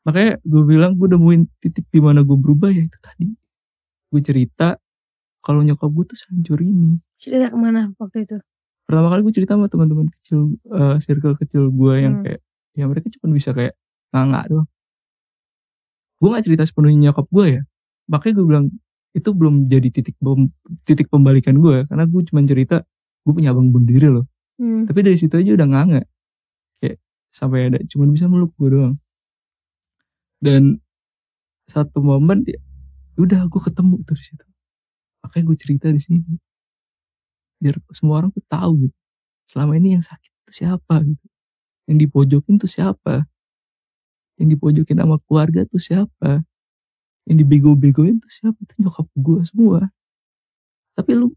Makanya 0.08 0.40
gue 0.48 0.64
bilang 0.64 0.96
gue 0.96 1.12
nemuin 1.12 1.60
titik 1.60 1.92
di 1.92 2.00
mana 2.00 2.24
gue 2.24 2.40
berubah 2.40 2.72
ya 2.72 2.88
itu 2.88 3.00
tadi. 3.04 3.36
Gue 4.08 4.22
cerita 4.24 4.80
kalau 5.44 5.60
nyokap 5.60 5.92
gue 5.92 6.06
tuh 6.08 6.18
hancur 6.32 6.64
ini. 6.64 7.04
Cerita 7.20 7.52
ke 7.52 7.58
mana 7.60 7.92
waktu 8.00 8.24
itu? 8.24 8.40
Pertama 8.86 9.10
kali 9.10 9.22
gue 9.26 9.34
cerita 9.34 9.58
sama 9.58 9.68
teman-teman 9.68 10.08
kecil 10.22 10.56
eh, 10.70 10.96
circle 11.02 11.36
kecil 11.42 11.74
gue 11.74 11.94
yang 12.02 12.22
Hmm. 12.22 12.24
kayak 12.26 12.42
ya 12.76 12.86
mereka 12.86 13.08
cuma 13.18 13.34
bisa 13.34 13.50
kayak 13.56 13.74
nganga 14.14 14.42
doang. 14.52 14.68
Gue 16.22 16.30
gak 16.32 16.46
cerita 16.48 16.64
sepenuhnya 16.64 17.12
nyokap 17.12 17.28
gue 17.28 17.46
ya. 17.60 17.62
Makanya 18.08 18.34
gue 18.40 18.46
bilang 18.48 18.66
itu 19.16 19.30
belum 19.32 19.56
jadi 19.72 19.88
titik 19.92 20.16
bom, 20.20 20.52
titik 20.84 21.08
pembalikan 21.08 21.56
gue 21.60 21.88
karena 21.88 22.04
gue 22.04 22.22
cuma 22.28 22.44
cerita 22.44 22.84
gue 23.26 23.34
punya 23.34 23.52
abang 23.56 23.72
bunuh 23.72 23.88
diri 23.88 24.10
loh. 24.12 24.26
Hmm. 24.56 24.88
tapi 24.88 25.04
dari 25.04 25.20
situ 25.20 25.36
aja 25.36 25.52
udah 25.52 25.68
nganga 25.68 26.02
kayak 26.80 26.96
sampai 27.36 27.68
ada 27.68 27.80
cuman 27.92 28.08
bisa 28.16 28.28
meluk 28.32 28.56
gue 28.56 28.70
doang. 28.72 28.96
Dan 30.40 30.80
satu 31.66 32.00
momen 32.00 32.46
ya 32.46 32.60
udah 33.18 33.48
gue 33.50 33.62
ketemu 33.64 33.96
tuh 34.06 34.16
di 34.16 34.24
situ. 34.24 34.46
Makanya 35.26 35.44
gue 35.50 35.58
cerita 35.58 35.88
di 35.92 36.00
sini 36.00 36.20
biar 37.60 37.76
semua 37.96 38.24
orang 38.24 38.32
tuh 38.32 38.44
tahu 38.46 38.88
gitu. 38.88 38.98
Selama 39.46 39.78
ini 39.78 39.96
yang 39.98 40.04
sakit 40.04 40.32
tuh 40.46 40.54
siapa 40.54 40.96
gitu. 41.06 41.26
Yang 41.86 41.98
dipojokin 42.10 42.56
tuh 42.58 42.70
siapa? 42.70 43.26
Yang 44.42 44.48
dipojokin 44.58 44.98
sama 45.00 45.18
keluarga 45.24 45.62
tuh 45.70 45.82
siapa? 45.82 46.42
Yang 47.30 47.36
dibego-begoin 47.46 48.20
tuh 48.20 48.32
siapa? 48.34 48.58
Itu 48.58 48.74
nyokap 48.82 49.08
gue 49.14 49.42
semua. 49.46 49.80
Tapi 50.98 51.12
lu 51.14 51.32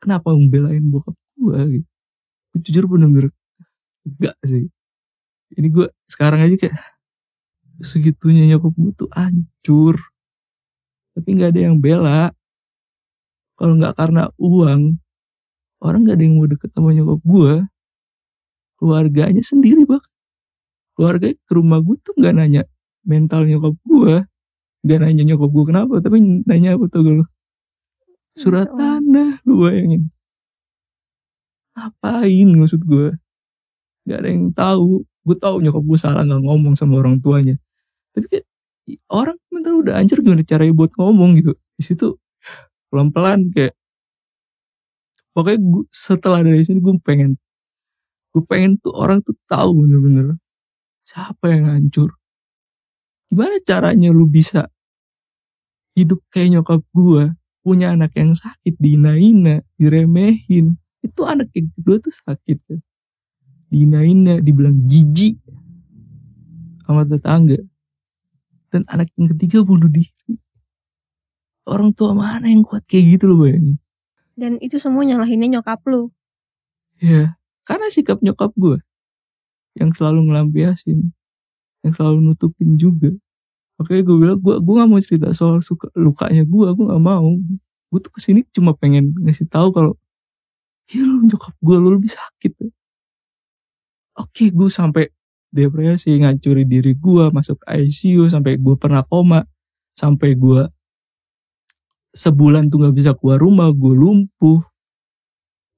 kenapa 0.00 0.32
membelain 0.32 0.82
bokap 0.88 1.16
gue 1.36 1.80
gitu? 1.80 1.88
Gue 2.52 2.60
jujur 2.64 2.84
bener-bener 2.88 3.30
enggak 4.06 4.36
sih. 4.46 4.66
Ini 5.54 5.68
gue 5.70 5.86
sekarang 6.10 6.40
aja 6.42 6.56
kayak 6.56 6.76
segitunya 7.84 8.48
nyokap 8.48 8.72
gue 8.74 8.92
tuh 8.96 9.10
hancur. 9.12 9.96
Tapi 11.12 11.28
nggak 11.36 11.50
ada 11.52 11.60
yang 11.60 11.76
bela. 11.80 12.32
Kalau 13.56 13.72
nggak 13.76 13.96
karena 13.96 14.28
uang 14.36 15.00
orang 15.84 16.04
nggak 16.06 16.16
ada 16.18 16.24
yang 16.24 16.34
mau 16.40 16.48
deket 16.48 16.70
sama 16.72 16.90
nyokap 16.96 17.20
gue 17.24 17.54
keluarganya 18.80 19.42
sendiri 19.44 19.82
bak. 19.88 20.04
Keluarga 20.96 21.28
ke 21.32 21.52
rumah 21.52 21.80
gue 21.84 21.96
tuh 22.00 22.12
nggak 22.16 22.34
nanya 22.36 22.62
mental 23.04 23.44
nyokap 23.48 23.74
gue 23.84 24.14
nggak 24.86 24.98
nanya 25.02 25.22
nyokap 25.34 25.50
gue 25.52 25.64
kenapa 25.66 25.94
tapi 26.04 26.16
nanya 26.46 26.78
apa 26.78 26.86
tuh 26.92 27.00
gue 27.04 27.14
surat 28.36 28.68
Oh. 28.70 28.76
tanah 28.78 29.40
lu 29.48 29.64
bayangin. 29.64 30.12
Ngapain 31.76 32.48
maksud 32.56 32.80
gue 32.84 33.06
nggak 34.06 34.18
ada 34.22 34.28
yang 34.30 34.46
tahu. 34.56 35.04
Gue 35.26 35.36
tahu 35.36 35.56
nyokap 35.64 35.82
gue 35.84 35.98
salah 35.98 36.22
nggak 36.24 36.42
ngomong 36.44 36.74
sama 36.78 37.00
orang 37.02 37.18
tuanya. 37.20 37.56
Tapi 38.14 38.26
kayak 38.32 38.44
orang 39.10 39.36
mental 39.52 39.74
udah 39.82 39.94
hancur 40.00 40.18
gimana 40.24 40.44
caranya 40.46 40.74
buat 40.76 40.92
ngomong 40.96 41.30
gitu? 41.40 41.52
Di 41.78 41.82
situ 41.84 42.08
pelan 42.92 43.10
pelan 43.14 43.50
kayak 43.54 43.74
pokoknya 45.36 45.60
gue, 45.60 45.84
setelah 45.92 46.40
dari 46.40 46.64
sini 46.64 46.80
gue 46.80 46.96
pengen 47.04 47.36
gue 48.32 48.42
pengen 48.48 48.80
tuh 48.80 48.96
orang 48.96 49.20
tuh 49.20 49.36
tahu 49.44 49.84
bener-bener 49.84 50.40
siapa 51.04 51.52
yang 51.52 51.68
hancur. 51.68 52.16
Gimana 53.28 53.60
caranya 53.60 54.08
lu 54.08 54.24
bisa 54.24 54.72
hidup 55.92 56.24
kayak 56.32 56.56
nyokap 56.56 56.80
gue 56.92 57.36
punya 57.60 57.92
anak 57.92 58.16
yang 58.16 58.32
sakit 58.32 58.80
dihina-hina 58.80 59.60
diremehin. 59.76 60.80
Itu 61.04 61.28
anak 61.28 61.52
yang 61.52 61.68
kedua 61.76 61.96
tuh 62.00 62.14
sakit 62.16 62.58
ya. 62.72 62.78
dihina-hina 63.72 64.40
dibilang 64.40 64.88
jijik 64.88 65.36
sama 66.88 67.04
tetangga. 67.04 67.60
Dan 68.72 68.82
anak 68.88 69.12
yang 69.16 69.32
ketiga 69.36 69.64
bunuh 69.64 69.88
diri. 69.88 70.36
Orang 71.66 71.92
tua 71.96 72.14
mana 72.14 72.46
yang 72.46 72.62
kuat 72.62 72.84
kayak 72.86 73.16
gitu 73.18 73.32
loh 73.32 73.42
bayangin 73.42 73.80
Dan 74.36 74.60
itu 74.60 74.76
semua 74.76 75.02
nyalahinnya 75.02 75.58
nyokap 75.58 75.80
lu. 75.88 76.12
ya 76.96 77.36
karena 77.68 77.92
sikap 77.92 78.24
nyokap 78.24 78.56
gue 78.56 78.80
yang 79.76 79.92
selalu 79.92 80.32
ngelampiasin 80.32 81.12
yang 81.84 81.92
selalu 81.92 82.32
nutupin 82.32 82.80
juga 82.80 83.12
Oke 83.76 84.00
gue 84.00 84.16
bilang 84.16 84.40
gue 84.40 84.56
gue 84.56 84.74
gak 84.80 84.88
mau 84.88 84.96
cerita 85.04 85.36
soal 85.36 85.60
suka 85.60 85.92
lukanya 85.92 86.48
gue 86.48 86.68
gue 86.72 86.86
gak 86.88 87.02
mau 87.04 87.28
gue 87.92 88.00
tuh 88.00 88.08
ke 88.08 88.20
sini 88.24 88.40
cuma 88.56 88.72
pengen 88.72 89.12
ngasih 89.20 89.44
tahu 89.52 89.68
kalau 89.68 89.92
ya 90.88 91.04
lu 91.04 91.20
nyokap 91.28 91.52
gue 91.60 91.76
lu 91.76 91.88
lebih 91.92 92.08
sakit 92.08 92.52
ya. 92.56 92.68
oke 94.16 94.44
gue 94.48 94.68
sampai 94.72 95.12
depresi 95.52 96.16
ngancuri 96.16 96.64
diri 96.64 96.96
gue 96.96 97.28
masuk 97.28 97.60
ICU 97.68 98.32
sampai 98.32 98.56
gue 98.56 98.74
pernah 98.80 99.04
koma 99.04 99.44
sampai 99.92 100.32
gue 100.32 100.64
sebulan 102.16 102.72
tuh 102.72 102.80
nggak 102.80 102.96
bisa 102.96 103.10
keluar 103.12 103.36
rumah 103.36 103.68
gue 103.70 103.92
lumpuh. 103.92 104.64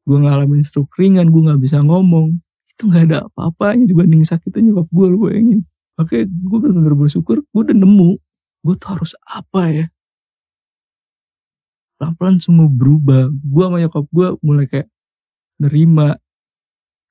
Gue 0.07 0.19
ngalamin 0.23 0.63
stroke 0.63 0.95
ringan 0.97 1.35
gue 1.35 1.43
nggak 1.43 1.61
bisa 1.61 1.83
ngomong. 1.83 2.39
Itu 2.71 2.87
nggak 2.87 3.05
ada 3.11 3.19
apa-apanya 3.27 3.91
dibanding 3.91 4.23
sakitnya 4.23 4.71
nyokap 4.71 4.89
gue 4.95 5.07
lu 5.11 5.19
bayangin. 5.27 5.61
Oke 5.99 6.25
gue 6.31 6.59
bener-bener 6.63 6.95
bersyukur 6.95 7.43
gue 7.43 7.61
udah 7.61 7.75
nemu 7.75 8.11
gue 8.63 8.75
tuh 8.79 8.89
harus 8.95 9.13
apa 9.27 9.63
ya. 9.75 9.87
Pelan-pelan 11.99 12.39
semua 12.39 12.71
berubah. 12.71 13.35
Gue 13.35 13.63
sama 13.67 13.83
nyokap 13.83 14.07
gue 14.15 14.29
mulai 14.47 14.67
kayak 14.71 14.89
nerima. 15.59 16.15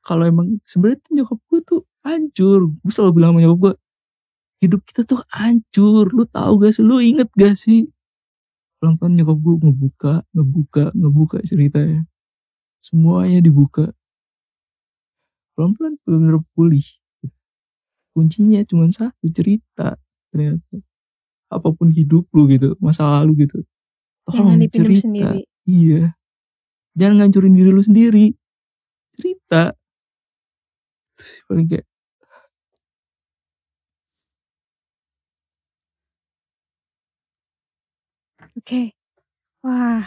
Kalau 0.07 0.23
emang 0.23 0.63
sebenarnya 0.63 1.03
nyokap 1.11 1.39
gue 1.51 1.59
tuh 1.67 1.82
hancur. 2.07 2.71
Gue 2.80 2.91
selalu 2.95 3.11
bilang 3.19 3.36
sama 3.36 3.43
nyokap 3.43 3.59
gue 3.59 3.73
hidup 4.63 4.82
kita 4.88 5.03
tuh 5.03 5.19
hancur. 5.28 6.07
Lu 6.15 6.23
tahu 6.23 6.63
gak 6.63 6.71
sih? 6.80 6.84
Lu 6.88 7.03
inget 7.03 7.28
gak 7.36 7.59
sih 7.59 7.91
pelan-pelan 8.78 9.13
nyokap 9.17 9.38
gue 9.41 9.55
ngebuka 9.65 10.13
ngebuka 10.34 10.84
ngebuka 10.93 11.38
ceritanya. 11.43 12.05
Semuanya 12.82 13.41
dibuka. 13.41 13.89
Pelan-pelan 15.57 15.97
bener-bener 16.05 16.38
pulih. 16.53 16.86
Kuncinya 18.13 18.61
cuma 18.65 18.89
satu 18.89 19.25
cerita 19.34 19.97
ternyata. 20.30 20.82
Apa 21.49 21.71
pun 21.73 21.89
hidup 21.93 22.30
lu 22.34 22.45
gitu 22.49 22.78
masa 22.78 23.05
lalu 23.21 23.47
gitu. 23.47 23.65
Jangan 24.28 24.36
tolong 24.36 24.59
dipendam 24.59 24.73
cerita. 24.75 25.03
sendiri. 25.07 25.39
iya. 25.65 26.03
Jangan 26.97 27.15
ngancurin 27.21 27.53
diri 27.55 27.69
lu 27.71 27.84
sendiri. 27.86 28.25
Cerita. 29.17 29.63
Terus 31.17 31.41
paling 31.49 31.65
kayak 31.65 31.86
Oke. 38.68 38.91
Wah. 39.63 40.03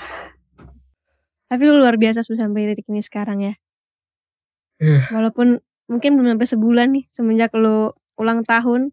Tapi 1.49 1.63
lu 1.65 1.81
luar 1.81 1.97
biasa 1.97 2.21
susah 2.21 2.45
sampai 2.45 2.69
titik 2.69 2.93
ini 2.93 3.01
sekarang 3.01 3.41
ya. 3.41 3.57
Iya. 4.77 5.09
Walaupun 5.17 5.65
mungkin 5.89 6.21
belum 6.21 6.37
sampai 6.37 6.45
sebulan 6.45 6.89
nih 6.93 7.05
semenjak 7.09 7.57
lu 7.57 7.89
ulang 8.21 8.45
tahun. 8.45 8.93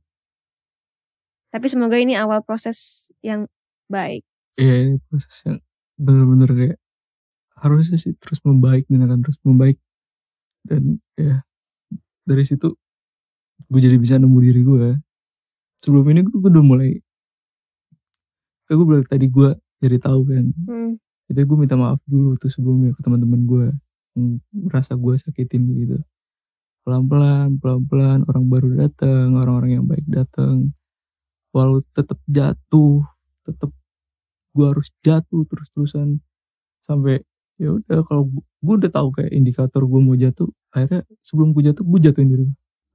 Tapi 1.52 1.68
semoga 1.68 2.00
ini 2.00 2.16
awal 2.16 2.48
proses 2.48 3.12
yang 3.20 3.52
baik. 3.92 4.24
ya 4.56 4.88
ini 4.88 5.04
proses 5.12 5.36
yang 5.44 5.60
bener-bener 6.00 6.50
kayak 6.56 6.78
harusnya 7.60 8.00
sih 8.00 8.16
terus 8.24 8.40
membaik 8.48 8.88
dan 8.88 9.04
akan 9.04 9.20
terus 9.20 9.38
membaik 9.44 9.84
dan 10.64 11.04
ya 11.20 11.44
dari 12.24 12.48
situ 12.48 12.72
gue 13.68 13.80
jadi 13.84 14.00
bisa 14.00 14.16
nemu 14.16 14.38
diri 14.42 14.62
gue 14.64 14.96
sebelum 15.84 16.08
ini 16.10 16.26
gue 16.26 16.40
udah 16.40 16.64
mulai 16.66 17.04
gue 18.76 18.86
bilang 18.88 19.06
tadi 19.08 19.26
gue 19.32 19.50
jadi 19.80 19.98
tahu 20.02 20.20
kan. 20.28 20.46
Hmm. 20.68 20.94
itu 21.28 21.44
gue 21.44 21.58
minta 21.60 21.76
maaf 21.76 22.00
dulu 22.08 22.40
tuh 22.40 22.48
sebelumnya 22.48 22.96
ke 22.96 23.04
teman-teman 23.04 23.42
gue 23.44 23.66
yang 24.16 24.40
merasa 24.52 24.96
gue 24.96 25.14
sakitin 25.20 25.68
gitu. 25.76 25.98
Pelan-pelan 26.88 27.60
pelan-pelan 27.60 28.24
orang 28.32 28.46
baru 28.48 28.68
datang 28.80 29.36
orang-orang 29.36 29.72
yang 29.80 29.86
baik 29.86 30.08
datang 30.08 30.72
walau 31.52 31.84
tetap 31.92 32.16
jatuh 32.32 33.04
tetap 33.44 33.72
gue 34.56 34.66
harus 34.66 34.88
jatuh 35.04 35.44
terus-terusan. 35.52 36.24
Sampai 36.88 37.24
ya 37.60 37.76
udah 37.76 38.08
kalau 38.08 38.32
gue 38.40 38.76
udah 38.80 38.92
tahu 38.92 39.12
kayak 39.12 39.32
indikator 39.36 39.84
gue 39.84 40.00
mau 40.00 40.16
jatuh 40.16 40.48
akhirnya 40.72 41.04
sebelum 41.26 41.52
gue 41.52 41.64
jatuh 41.74 41.84
gue 41.84 42.00
jatuhin 42.08 42.30
diri 42.32 42.48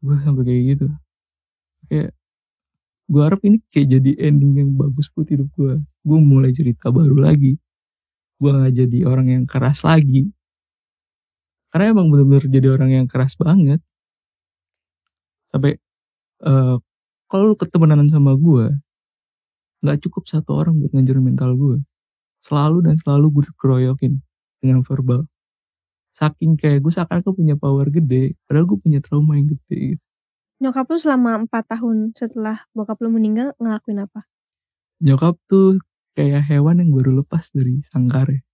gue 0.03 0.17
sampai 0.25 0.43
kayak 0.49 0.63
gitu. 0.77 0.87
Kayak 1.93 2.11
gue 3.11 3.23
harap 3.23 3.41
ini 3.47 3.59
kayak 3.75 3.89
jadi 3.99 4.11
ending 4.31 4.53
yang 4.63 4.71
bagus 4.79 5.11
buat 5.15 5.27
hidup 5.31 5.49
gue 5.59 5.75
gue 5.83 6.19
mulai 6.23 6.51
cerita 6.55 6.91
baru 6.95 7.17
lagi. 7.19 7.59
Gue 8.41 8.51
gak 8.55 8.75
jadi 8.77 8.99
orang 9.09 9.29
yang 9.33 9.45
keras 9.49 9.83
lagi. 9.87 10.31
Karena 11.73 11.97
emang 11.97 12.13
bener-bener 12.13 12.45
jadi 12.53 12.69
orang 12.69 12.91
yang 12.93 13.07
keras 13.09 13.33
banget. 13.41 13.83
Sampai 15.53 15.77
eh 16.45 16.77
kalau 17.31 17.45
lu 17.53 17.57
ketemenan 17.59 18.09
sama 18.13 18.33
gue 18.37 18.67
nggak 19.83 19.99
cukup 20.07 20.25
satu 20.31 20.51
orang 20.63 20.79
buat 20.79 20.95
ngancurin 20.95 21.25
mental 21.27 21.51
gue 21.59 21.77
selalu 22.45 22.87
dan 22.87 22.97
selalu 23.03 23.27
gue 23.41 23.45
keroyokin 23.61 24.15
dengan 24.63 24.83
verbal. 24.87 25.27
Saking 26.15 26.59
kayak 26.61 26.83
gue 26.85 26.93
seakan 26.95 27.23
aku 27.25 27.33
punya 27.39 27.57
power 27.59 27.89
gede 27.91 28.37
padahal 28.47 28.67
gue 28.71 28.79
punya 28.83 29.01
trauma 29.05 29.39
yang 29.41 29.49
gede 29.55 29.97
gitu. 29.99 30.05
Nyokap 30.63 30.87
lu 30.95 30.99
selama 31.03 31.43
4 31.43 31.75
tahun 31.75 32.15
setelah 32.15 32.63
bokap 32.71 33.03
lu 33.03 33.11
meninggal 33.11 33.51
ngelakuin 33.59 34.07
apa? 34.07 34.31
nyokap 35.03 35.35
tuh 35.51 35.83
kayak 36.15 36.47
hewan 36.47 36.79
yang 36.79 36.95
baru 36.95 37.21
lepas 37.21 37.51
dari 37.51 37.83
sangkarnya 37.91 38.47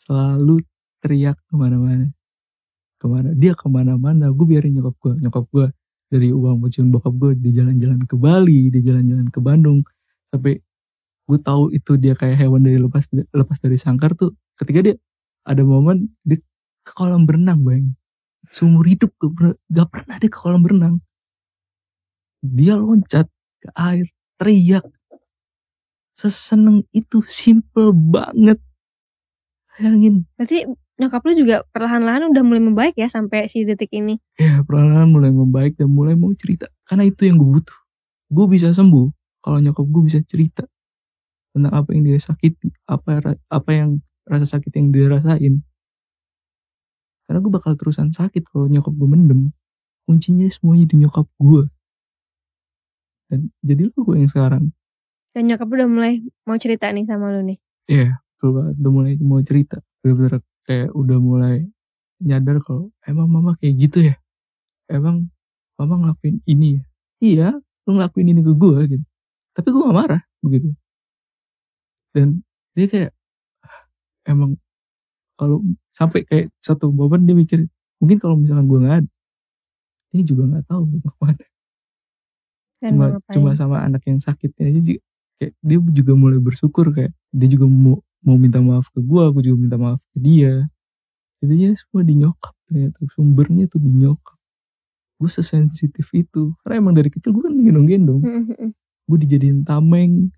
selalu 0.00 0.64
teriak 1.04 1.36
ke 1.44 1.54
mana-mana. 1.54 2.08
Ke 2.96 3.06
mana 3.08 3.36
dia 3.36 3.52
ke 3.52 3.68
mana-mana 3.68 4.32
gue 4.32 4.46
biarin 4.48 4.72
nyokap 4.80 4.96
gue 4.96 5.12
nyokap 5.20 5.44
gue 5.52 5.66
dari 6.08 6.32
uang 6.32 6.64
pensiun 6.64 6.88
bokap 6.88 7.12
gue 7.12 7.32
di 7.36 7.52
jalan-jalan 7.52 8.00
ke 8.08 8.16
Bali 8.16 8.72
di 8.72 8.80
jalan-jalan 8.80 9.28
ke 9.28 9.38
Bandung. 9.44 9.84
Sampai 10.32 10.64
gue 11.28 11.38
tahu 11.44 11.70
itu 11.76 12.00
dia 12.00 12.16
kayak 12.16 12.40
hewan 12.40 12.64
dari 12.64 12.80
lepas 12.80 13.04
lepas 13.12 13.58
dari 13.60 13.76
sangkar 13.76 14.16
tuh 14.16 14.32
ketika 14.56 14.80
dia 14.80 14.96
ada 15.44 15.60
momen 15.60 16.08
dia 16.24 16.40
ke 16.80 16.92
kolam 16.96 17.28
berenang 17.28 17.62
bang 17.62 17.92
seumur 18.50 18.82
hidup 18.82 19.14
gak 19.14 19.30
pernah, 19.30 19.56
gak 19.70 19.88
pernah 19.94 20.16
dia 20.18 20.30
ke 20.32 20.38
kolam 20.42 20.60
berenang 20.66 20.98
dia 22.40 22.74
loncat 22.76 23.28
ke 23.60 23.68
air 23.76 24.08
teriak. 24.40 24.84
Seseneng 26.16 26.84
itu 26.92 27.24
simple 27.24 27.92
banget. 27.92 28.60
Bayangin. 29.76 30.28
Berarti 30.36 30.68
nyokap 31.00 31.24
lu 31.24 31.32
juga 31.32 31.64
perlahan-lahan 31.72 32.28
udah 32.28 32.44
mulai 32.44 32.60
membaik 32.60 32.94
ya 33.00 33.08
sampai 33.08 33.48
si 33.48 33.64
detik 33.64 33.88
ini. 33.96 34.20
ya 34.36 34.60
perlahan 34.60 35.08
mulai 35.08 35.32
membaik 35.32 35.80
dan 35.80 35.88
mulai 35.88 36.12
mau 36.16 36.32
cerita. 36.36 36.68
Karena 36.84 37.08
itu 37.08 37.24
yang 37.24 37.40
gue 37.40 37.60
butuh. 37.60 37.78
Gue 38.28 38.46
bisa 38.52 38.72
sembuh 38.72 39.08
kalau 39.40 39.58
nyokap 39.64 39.86
gue 39.88 40.02
bisa 40.04 40.20
cerita 40.24 40.64
tentang 41.50 41.72
apa 41.72 41.90
yang 41.96 42.06
dia 42.06 42.20
sakiti 42.20 42.70
apa 42.86 43.34
apa 43.50 43.70
yang 43.72 43.98
rasa 44.28 44.56
sakit 44.56 44.72
yang 44.76 44.92
dia 44.92 45.08
rasain. 45.08 45.64
Karena 47.24 47.38
gue 47.40 47.52
bakal 47.52 47.72
terusan 47.80 48.12
sakit 48.12 48.44
kalau 48.52 48.68
nyokap 48.68 48.92
gue 48.92 49.08
mendem. 49.08 49.40
Kuncinya 50.04 50.44
semuanya 50.52 50.84
di 50.90 51.00
nyokap 51.00 51.24
gue 51.40 51.64
dan 53.30 53.40
jadilah 53.64 53.94
gue 53.94 54.16
yang 54.18 54.30
sekarang 54.30 54.64
Dan 55.34 55.42
nyokap 55.46 55.68
lu 55.70 55.74
udah 55.78 55.88
mulai 55.90 56.12
mau 56.46 56.58
cerita 56.58 56.90
nih 56.90 57.06
sama 57.06 57.30
lu 57.30 57.40
nih. 57.46 57.58
Iya, 57.86 58.18
betul 58.34 58.50
banget. 58.56 58.74
Udah 58.82 58.92
mulai 58.92 59.12
mau 59.22 59.40
cerita. 59.46 59.76
Bener-bener 60.02 60.42
kayak 60.66 60.88
udah 60.90 61.18
mulai 61.22 61.56
nyadar 62.22 62.58
kalau 62.66 62.90
emang 63.06 63.28
mama 63.30 63.52
kayak 63.62 63.74
gitu 63.78 63.98
ya. 64.10 64.16
Emang 64.90 65.30
mama 65.78 65.94
ngelakuin 66.02 66.42
ini 66.46 66.78
ya. 66.78 66.84
Iya, 67.22 67.48
lu 67.86 67.90
ngelakuin 67.98 68.28
ini 68.32 68.42
ke 68.42 68.52
gue 68.54 68.78
gitu. 68.98 69.06
Tapi 69.56 69.68
gue 69.70 69.82
gak 69.86 69.98
marah 69.98 70.22
begitu. 70.44 70.70
Dan 72.14 72.42
dia 72.74 72.86
kayak 72.90 73.10
"Ah, 73.66 73.80
emang 74.30 74.58
kalau 75.38 75.62
sampai 75.94 76.22
kayak 76.28 76.46
satu 76.62 76.90
momen 76.94 77.26
dia 77.28 77.36
mikir 77.36 77.60
mungkin 78.00 78.18
kalau 78.22 78.36
misalkan 78.38 78.66
gue 78.70 78.78
nggak 78.82 78.96
ada 79.04 79.10
ini 80.14 80.22
juga 80.26 80.42
nggak 80.50 80.64
tahu 80.70 80.82
mau 80.90 80.98
ke 81.02 81.10
mana 81.22 81.44
Dan 82.80 82.96
cuma 82.96 83.06
ngapain. 83.16 83.34
cuma 83.36 83.50
sama 83.56 83.76
anak 83.84 84.02
yang 84.08 84.18
sakitnya 84.18 84.72
aja 84.72 84.80
sih 84.80 84.98
kayak 85.36 85.52
dia 85.60 85.78
juga 85.92 86.12
mulai 86.16 86.40
bersyukur 86.40 86.92
kayak 86.92 87.12
dia 87.32 87.48
juga 87.48 87.68
mau 87.68 88.00
mau 88.24 88.36
minta 88.36 88.60
maaf 88.60 88.88
ke 88.92 89.00
gua 89.04 89.28
aku 89.28 89.44
juga 89.44 89.56
minta 89.56 89.76
maaf 89.76 90.00
ke 90.12 90.18
dia 90.20 90.68
intinya 91.40 91.72
semua 91.76 92.02
di 92.04 92.14
nyokap 92.20 92.54
ternyata 92.68 93.00
sumbernya 93.16 93.64
tuh 93.68 93.80
di 93.80 93.88
nyokap 93.88 94.36
gue 95.20 95.28
sesensitif 95.28 96.08
itu 96.16 96.56
karena 96.64 96.80
emang 96.80 96.96
dari 96.96 97.12
kecil 97.12 97.36
gue 97.36 97.44
kan 97.44 97.52
gendong-gendong 97.52 98.20
Hmm, 98.24 98.44
hmm, 98.48 98.56
hmm. 98.56 98.70
gue 99.08 99.18
dijadiin 99.24 99.60
tameng 99.68 100.32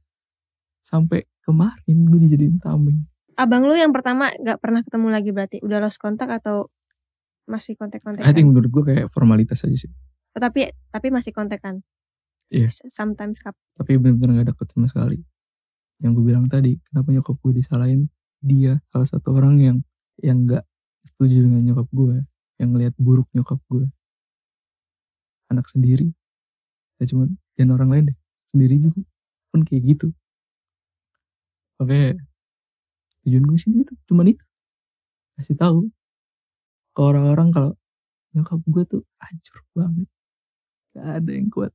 sampai 0.82 1.26
kemarin 1.47 1.97
gue 2.11 2.18
dijadiin 2.26 2.59
tameng 2.59 3.07
Abang 3.38 3.64
lu 3.64 3.74
yang 3.74 3.95
pertama 3.95 4.30
gak 4.43 4.59
pernah 4.59 4.82
ketemu 4.82 5.09
lagi 5.09 5.30
berarti 5.30 5.57
udah 5.62 5.78
lost 5.82 5.97
kontak 5.97 6.28
atau 6.28 6.68
masih 7.49 7.74
kontak-kontak? 7.74 8.22
I 8.22 8.30
think 8.36 8.53
menurut 8.53 8.70
gue 8.70 8.84
kayak 8.86 9.07
formalitas 9.11 9.64
aja 9.66 9.74
sih 9.74 9.90
tapi 10.32 10.72
tapi 10.88 11.12
masih 11.12 11.32
kontekan. 11.36 11.84
Iya. 12.53 12.68
Sometimes 12.92 13.40
kap. 13.40 13.57
tapi 13.80 13.96
bener-bener 13.96 14.44
gak 14.44 14.53
deket 14.53 14.68
sama 14.76 14.84
sekali. 14.84 15.18
Yang 16.05 16.20
gue 16.20 16.24
bilang 16.28 16.46
tadi 16.53 16.76
kenapa 16.92 17.09
nyokap 17.09 17.36
gue 17.40 17.53
disalahin? 17.57 18.12
Dia 18.44 18.76
salah 18.92 19.09
satu 19.09 19.32
orang 19.32 19.57
yang 19.57 19.78
yang 20.20 20.44
gak 20.44 20.68
setuju 21.09 21.48
dengan 21.48 21.64
nyokap 21.64 21.88
gue 21.88 22.20
yang 22.61 22.68
ngelihat 22.76 22.94
buruk 23.00 23.24
nyokap 23.32 23.57
gue. 23.72 23.88
Anak 25.48 25.64
sendiri. 25.72 26.12
Ya 27.00 27.09
cuman 27.09 27.40
dan 27.57 27.72
orang 27.72 27.88
lain 27.88 28.05
deh. 28.12 28.18
Sendiri 28.53 28.76
juga. 28.76 29.00
Pun 29.48 29.64
kayak 29.64 29.82
gitu. 29.96 30.09
Oke. 31.80 32.20
Tujuan 33.24 33.44
gue 33.48 33.57
sini 33.57 33.80
itu 33.80 33.96
cuman 34.12 34.28
itu. 34.28 34.44
Kasih 35.40 35.57
tahu 35.57 35.88
ke 36.92 37.00
orang-orang 37.00 37.48
kalau 37.48 37.72
nyokap 38.36 38.61
gue 38.68 38.84
tuh 38.84 39.03
hancur 39.16 39.64
banget. 39.72 40.09
Gak 40.92 41.09
ada 41.24 41.32
yang 41.32 41.48
kuat 41.48 41.72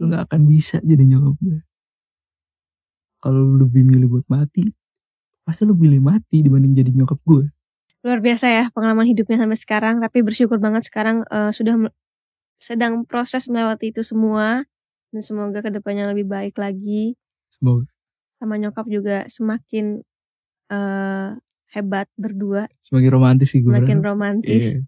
lu 0.00 0.08
gak 0.08 0.30
akan 0.30 0.40
bisa 0.48 0.80
jadi 0.80 1.04
nyokap 1.04 1.34
gue 1.42 1.58
kalau 3.22 3.38
lu 3.42 3.66
lebih 3.66 3.82
milih 3.84 4.08
buat 4.18 4.26
mati 4.30 4.72
pasti 5.42 5.66
lu 5.66 5.74
pilih 5.74 5.98
mati 6.00 6.42
dibanding 6.42 6.72
jadi 6.74 6.90
nyokap 6.94 7.18
gue 7.26 7.50
Luar 8.02 8.18
biasa 8.18 8.50
ya 8.50 8.64
pengalaman 8.74 9.06
hidupnya 9.06 9.38
sampai 9.38 9.54
sekarang. 9.54 10.02
Tapi 10.02 10.26
bersyukur 10.26 10.58
banget 10.58 10.82
sekarang 10.90 11.22
eh, 11.30 11.54
sudah 11.54 11.86
sedang 12.58 13.06
proses 13.06 13.46
melewati 13.46 13.94
itu 13.94 14.02
semua. 14.02 14.66
Dan 15.14 15.22
semoga 15.22 15.62
ke 15.62 15.70
depannya 15.70 16.10
lebih 16.10 16.26
baik 16.26 16.58
lagi. 16.58 17.14
semoga 17.54 17.86
Sama 18.42 18.58
nyokap 18.58 18.90
juga 18.90 19.30
semakin 19.30 20.02
eh, 20.74 21.28
hebat 21.78 22.10
berdua. 22.18 22.66
semakin 22.82 23.10
romantis 23.14 23.54
sih 23.54 23.62
gue 23.62 23.70
Semakin 23.70 23.98
romantis. 24.02 24.64
Iya, 24.66 24.82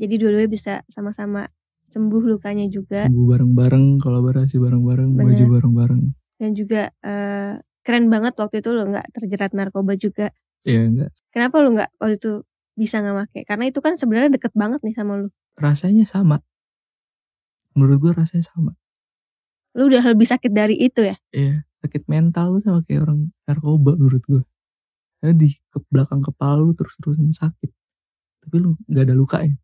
Jadi 0.00 0.14
dua-duanya 0.16 0.50
bisa 0.50 0.74
sama-sama 0.88 1.52
sembuh 1.88 2.22
lukanya 2.24 2.66
juga. 2.68 3.08
sembuh 3.08 3.26
bareng-bareng 3.32 4.00
kolaborasi 4.00 4.56
bareng-bareng 4.60 5.08
maju 5.16 5.44
bareng-bareng 5.58 6.00
Dan 6.38 6.50
juga 6.54 6.92
eh, 7.02 7.58
keren 7.82 8.06
banget 8.12 8.36
waktu 8.38 8.60
itu 8.60 8.70
lo 8.70 8.86
nggak 8.86 9.06
terjerat 9.16 9.52
narkoba 9.56 9.96
juga. 9.96 10.28
Iya 10.68 10.84
enggak 10.86 11.10
Kenapa 11.32 11.56
lu 11.64 11.72
nggak 11.74 11.90
waktu 11.98 12.14
itu 12.20 12.32
bisa 12.76 13.00
nggak 13.00 13.16
make? 13.16 13.40
Karena 13.48 13.64
itu 13.66 13.78
kan 13.80 13.96
sebenarnya 13.96 14.30
deket 14.36 14.52
banget 14.54 14.80
nih 14.84 14.94
sama 14.94 15.18
lu. 15.18 15.28
rasanya 15.58 16.06
sama 16.06 16.38
menurut 17.74 17.98
gue 17.98 18.12
rasanya 18.14 18.46
sama 18.46 18.72
Lu 19.74 19.90
udah 19.90 20.02
lebih 20.06 20.26
sakit 20.26 20.50
dari 20.54 20.78
itu 20.78 21.02
ya? 21.02 21.18
Iya 21.34 21.66
sakit 21.82 22.10
mental 22.10 22.58
lu 22.58 22.60
sama 22.62 22.82
kayak 22.82 23.06
orang 23.06 23.30
narkoba 23.46 23.94
menurut 23.94 24.22
gue 24.26 24.42
karena 25.18 25.34
di 25.34 25.48
ke 25.70 25.78
belakang 25.90 26.22
kepala 26.22 26.62
lu 26.62 26.74
terus-terusan 26.74 27.30
sakit 27.34 27.70
tapi 28.42 28.56
lu 28.58 28.74
nggak 28.86 29.04
ada 29.06 29.14
lukanya 29.14 29.56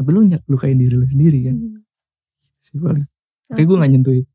tapi 0.00 0.08
lu 0.10 0.24
nyak 0.24 0.40
lukain 0.48 0.80
diri 0.80 0.96
lu 0.96 1.04
sendiri 1.04 1.44
kan 1.44 1.56
sih 2.64 2.80
paling 2.80 3.04
kayak 3.50 3.66
gue 3.68 3.76
nggak 3.76 3.92
nyentuh 3.92 4.14
itu 4.16 4.30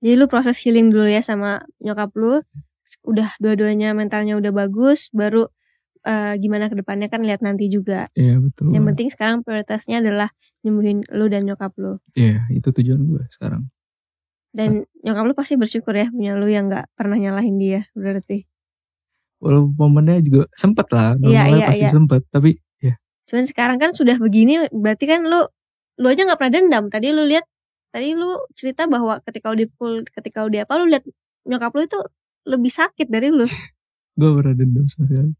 Jadi 0.00 0.12
lu 0.16 0.26
proses 0.28 0.56
healing 0.60 0.88
dulu 0.88 1.08
ya 1.08 1.20
sama 1.20 1.60
nyokap 1.80 2.12
lu. 2.16 2.40
Udah 3.04 3.36
dua-duanya 3.36 3.92
mentalnya 3.92 4.36
udah 4.36 4.48
bagus, 4.50 5.08
baru 5.12 5.48
eh, 6.02 6.36
gimana 6.36 6.68
ke 6.68 6.76
depannya 6.76 7.08
kan 7.08 7.20
lihat 7.20 7.40
nanti 7.40 7.68
juga. 7.68 8.08
iya 8.16 8.40
betul 8.40 8.72
Yang 8.72 8.84
penting 8.92 9.08
sekarang 9.12 9.36
prioritasnya 9.40 10.00
adalah 10.00 10.28
nyembuhin 10.60 11.04
lu 11.12 11.28
dan 11.28 11.44
nyokap 11.44 11.72
lu. 11.76 12.00
iya 12.12 12.44
itu 12.48 12.68
tujuan 12.72 13.00
gue 13.02 13.22
sekarang 13.28 13.68
Dan 14.50 14.88
nyokap 15.00 15.24
lu 15.28 15.34
pasti 15.36 15.54
bersyukur 15.54 15.92
ya 15.92 16.08
punya 16.08 16.32
lu 16.34 16.48
yang 16.48 16.66
nggak 16.72 16.88
pernah 16.96 17.16
nyalahin 17.16 17.56
dia 17.60 17.80
berarti. 17.92 18.44
walaupun 19.40 19.72
momennya 19.76 20.20
juga 20.20 20.42
sempet 20.52 20.86
lah 20.92 21.16
Iya, 21.16 21.20
normalnya 21.20 21.60
iya, 21.60 21.68
pasti 21.72 21.84
iya. 21.88 21.92
sempet 21.92 22.22
tapi 22.28 22.50
Cuman 23.30 23.46
sekarang 23.46 23.78
kan 23.78 23.90
sudah 23.94 24.18
begini, 24.18 24.66
berarti 24.74 25.06
kan 25.06 25.22
lu 25.22 25.46
lu 26.00 26.06
aja 26.10 26.26
nggak 26.26 26.38
pernah 26.40 26.54
dendam. 26.58 26.84
Tadi 26.90 27.14
lu 27.14 27.22
lihat, 27.30 27.46
tadi 27.94 28.12
lu 28.18 28.34
cerita 28.58 28.90
bahwa 28.90 29.22
ketika 29.22 29.54
udah 29.54 29.66
full, 29.78 30.02
ketika 30.10 30.42
udah 30.48 30.66
apa 30.66 30.74
lu 30.82 30.86
lihat 30.90 31.04
nyokap 31.46 31.72
lu 31.78 31.82
itu 31.86 32.00
lebih 32.50 32.72
sakit 32.74 33.06
dari 33.06 33.30
lu. 33.30 33.46
gue 34.20 34.30
pernah 34.36 34.54
dendam 34.56 34.84
sekali 34.84 35.32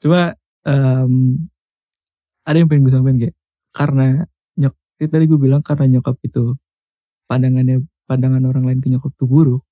cuma 0.00 0.36
em, 0.64 1.14
ada 2.44 2.56
yang 2.56 2.68
pengen 2.68 2.88
gue 2.88 2.92
sampaikan 2.92 3.18
kayak 3.20 3.36
karena 3.72 4.06
nyok 4.56 4.74
kayak 4.96 5.10
tadi 5.12 5.24
gue 5.28 5.38
bilang 5.40 5.62
karena 5.64 5.84
nyokap 5.98 6.16
itu 6.24 6.56
pandangannya 7.28 7.84
pandangan 8.08 8.44
orang 8.48 8.64
lain 8.68 8.80
ke 8.84 8.88
nyokap 8.92 9.12
tuh 9.16 9.28
buruk 9.28 9.62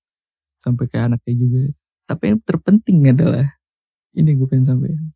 sampai 0.60 0.88
kayak 0.88 1.12
anaknya 1.12 1.34
juga 1.36 1.62
tapi 2.08 2.22
yang 2.32 2.40
terpenting 2.44 2.98
adalah 3.08 3.46
ini 4.16 4.30
gue 4.36 4.46
pengen 4.48 4.66
sampaikan 4.68 5.06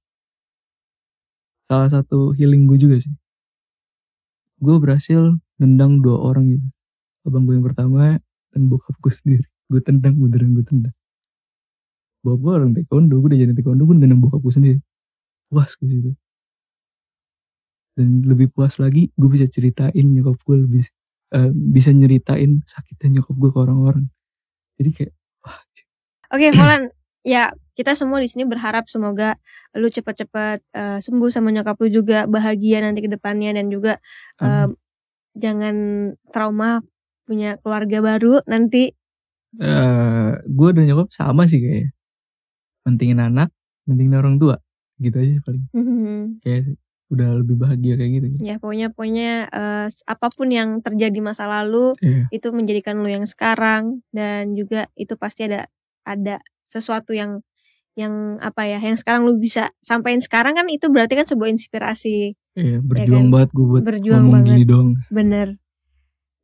salah 1.66 1.90
satu 1.90 2.32
healing 2.34 2.66
gue 2.70 2.78
juga 2.78 2.96
sih. 3.02 3.12
Gue 4.62 4.76
berhasil 4.80 5.36
nendang 5.60 6.00
dua 6.00 6.16
orang 6.18 6.56
gitu. 6.56 6.66
Abang 7.26 7.44
gue 7.44 7.58
yang 7.58 7.66
pertama 7.66 8.16
dan 8.54 8.60
bokap 8.70 8.96
gue 9.02 9.12
sendiri. 9.12 9.44
Gue 9.68 9.82
tendang 9.82 10.16
beneran 10.16 10.54
gue 10.54 10.64
tendang. 10.64 10.96
Bokap 12.24 12.40
gue 12.40 12.52
orang 12.52 12.70
taekwondo 12.72 13.14
gue 13.20 13.28
udah 13.34 13.38
jadi 13.38 13.52
taekwondo 13.52 13.82
gue 13.84 13.96
nendang 13.98 14.22
bokap 14.22 14.40
gue 14.40 14.54
sendiri. 14.54 14.78
Puas 15.50 15.74
gue 15.78 15.88
situ 15.90 16.12
dan 17.96 18.20
lebih 18.28 18.52
puas 18.52 18.76
lagi 18.76 19.08
gue 19.16 19.28
bisa 19.32 19.48
ceritain 19.48 20.04
nyokap 20.04 20.36
gue 20.44 20.56
lebih 20.68 20.84
eh, 21.32 21.50
bisa 21.50 21.90
nyeritain 21.96 22.60
sakitnya 22.68 23.18
nyokap 23.18 23.34
gue 23.34 23.50
ke 23.50 23.58
orang-orang. 23.58 24.04
Jadi 24.76 24.90
kayak 24.92 25.12
wah 25.40 25.58
Oke, 26.36 26.52
Falan, 26.52 26.92
ya 27.24 27.48
kita 27.76 27.92
semua 27.92 28.18
di 28.18 28.26
sini 28.26 28.48
berharap 28.48 28.88
semoga 28.88 29.36
lu 29.76 29.86
cepat-cepat 29.86 30.58
eh, 30.72 30.98
sembuh 30.98 31.28
sama 31.28 31.52
nyokap 31.52 31.76
lu 31.78 31.88
juga 31.92 32.24
bahagia 32.24 32.80
nanti 32.80 33.04
ke 33.04 33.10
depannya 33.12 33.52
dan 33.52 33.68
juga 33.68 34.00
amin. 34.40 34.72
jangan 35.36 35.76
trauma 36.32 36.80
punya 37.26 37.58
keluarga 37.60 38.00
baru 38.00 38.40
nanti. 38.48 38.94
Eh, 39.56 40.30
gue 40.44 40.68
dan 40.72 40.84
nyokap 40.84 41.08
sama 41.12 41.44
sih 41.44 41.60
kayaknya 41.60 41.92
pentingin 42.84 43.20
anak 43.20 43.48
pentingin 43.84 44.14
orang 44.14 44.36
tua 44.36 44.60
gitu 45.00 45.16
aja 45.16 45.32
sih 45.36 45.42
paling 45.42 45.64
kayak 46.44 46.76
udah 47.06 47.38
lebih 47.40 47.56
bahagia 47.56 47.94
kayak 47.96 48.10
gitu 48.18 48.26
ya 48.42 48.58
pokoknya 48.58 48.92
pokoknya 48.92 49.30
eh, 49.48 49.86
apa 49.88 50.26
pun 50.28 50.48
yang 50.52 50.82
terjadi 50.84 51.18
masa 51.24 51.48
lalu 51.48 51.94
Iya. 52.04 52.28
itu 52.30 52.48
menjadikan 52.52 53.00
lu 53.00 53.08
yang 53.08 53.24
sekarang 53.24 54.04
dan 54.12 54.52
juga 54.52 54.90
itu 54.98 55.14
pasti 55.16 55.48
ada 55.48 55.70
ada 56.04 56.38
sesuatu 56.66 57.14
yang 57.16 57.40
yang 57.96 58.12
apa 58.38 58.62
ya 58.62 58.78
yang 58.78 58.94
sekarang 58.94 59.24
lu 59.24 59.34
bisa 59.36 59.72
sampaikan 59.80 60.20
sekarang 60.20 60.52
kan 60.52 60.68
itu 60.68 60.86
berarti 60.86 61.16
kan 61.16 61.24
sebuah 61.24 61.48
inspirasi 61.50 62.36
Iya, 62.54 62.80
berjuang 62.80 63.28
kan? 63.28 63.32
banget 63.34 63.50
gue 63.50 63.66
buat 63.66 63.82
Berjuang 63.82 64.22
ngomong 64.22 64.34
banget. 64.38 64.48
gini 64.50 64.62
doang. 64.64 64.88
bener 65.08 65.48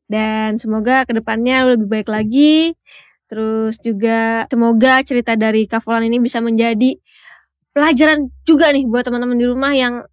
dan 0.06 0.56
semoga 0.56 1.04
ke 1.04 1.12
depannya 1.12 1.64
lu 1.64 1.76
lebih 1.76 1.88
baik 1.90 2.08
lagi 2.08 2.76
terus 3.26 3.76
juga 3.78 4.44
semoga 4.46 5.00
cerita 5.00 5.32
dari 5.34 5.64
Kavolan 5.64 6.04
ini 6.04 6.20
bisa 6.20 6.40
menjadi 6.40 7.00
pelajaran 7.70 8.28
juga 8.42 8.68
nih 8.68 8.84
buat 8.84 9.00
teman-teman 9.02 9.36
di 9.36 9.46
rumah 9.46 9.72
yang 9.72 10.04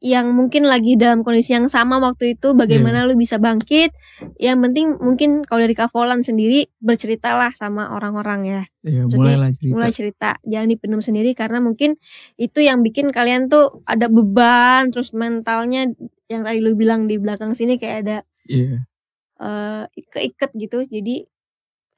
yang 0.00 0.32
mungkin 0.32 0.64
lagi 0.64 0.96
dalam 0.96 1.20
kondisi 1.20 1.52
yang 1.52 1.68
sama 1.68 2.00
waktu 2.00 2.32
itu 2.40 2.56
bagaimana 2.56 3.04
lu 3.04 3.20
bisa 3.20 3.36
bangkit. 3.36 3.92
Yang 4.40 4.58
penting 4.64 4.86
mungkin 4.96 5.30
kalau 5.44 5.60
dari 5.60 5.76
Kavolan 5.76 6.24
sendiri 6.24 6.72
berceritalah 6.80 7.52
sama 7.52 7.92
orang-orang 7.92 8.40
ya. 8.48 8.62
Iya, 8.80 9.04
Maksudnya, 9.04 9.20
mulailah 9.20 9.50
cerita. 9.52 9.72
mulai 9.76 9.90
cerita. 9.92 10.30
Jangan 10.48 10.68
dipendam 10.72 11.02
sendiri 11.04 11.30
karena 11.36 11.60
mungkin 11.60 12.00
itu 12.40 12.58
yang 12.64 12.80
bikin 12.80 13.12
kalian 13.12 13.52
tuh 13.52 13.84
ada 13.84 14.08
beban 14.08 14.88
terus 14.88 15.12
mentalnya 15.12 15.92
yang 16.32 16.42
tadi 16.48 16.64
lu 16.64 16.72
bilang 16.80 17.04
di 17.04 17.20
belakang 17.20 17.52
sini 17.52 17.76
kayak 17.76 17.96
ada 18.08 18.18
Iya, 18.48 18.88
eh 19.36 19.84
keiket 20.16 20.50
gitu. 20.56 20.88
Jadi 20.88 21.28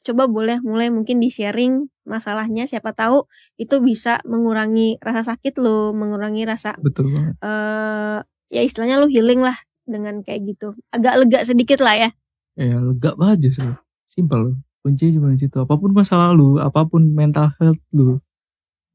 coba 0.03 0.27
boleh 0.27 0.59
mulai 0.61 0.91
mungkin 0.91 1.19
di 1.19 1.31
sharing 1.31 1.87
masalahnya 2.03 2.67
siapa 2.67 2.91
tahu 2.93 3.25
itu 3.57 3.79
bisa 3.79 4.19
mengurangi 4.23 4.99
rasa 4.99 5.23
sakit 5.35 5.55
lu 5.57 5.95
mengurangi 5.95 6.43
rasa 6.43 6.75
betul 6.79 7.11
banget. 7.11 7.35
eh 7.41 8.19
ya 8.51 8.61
istilahnya 8.61 8.99
lu 8.99 9.07
healing 9.07 9.41
lah 9.41 9.55
dengan 9.83 10.21
kayak 10.21 10.43
gitu 10.45 10.75
agak 10.91 11.15
lega 11.19 11.41
sedikit 11.43 11.79
lah 11.81 11.95
ya 11.99 12.11
Iya, 12.53 12.85
lega 12.85 13.17
banget 13.17 13.49
justru. 13.49 13.73
Simpel 14.05 14.39
loh. 14.45 14.57
Kuncinya 14.85 15.17
cuma 15.17 15.33
di 15.33 15.41
situ. 15.41 15.57
Apa 15.57 15.73
pun 15.73 15.97
masa 15.97 16.21
lalu, 16.21 16.61
apa 16.61 16.85
pun 16.85 17.01
mental 17.09 17.49
health 17.57 17.81
lu, 17.97 18.21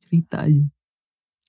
cerita 0.05 0.45
aja. 0.45 0.61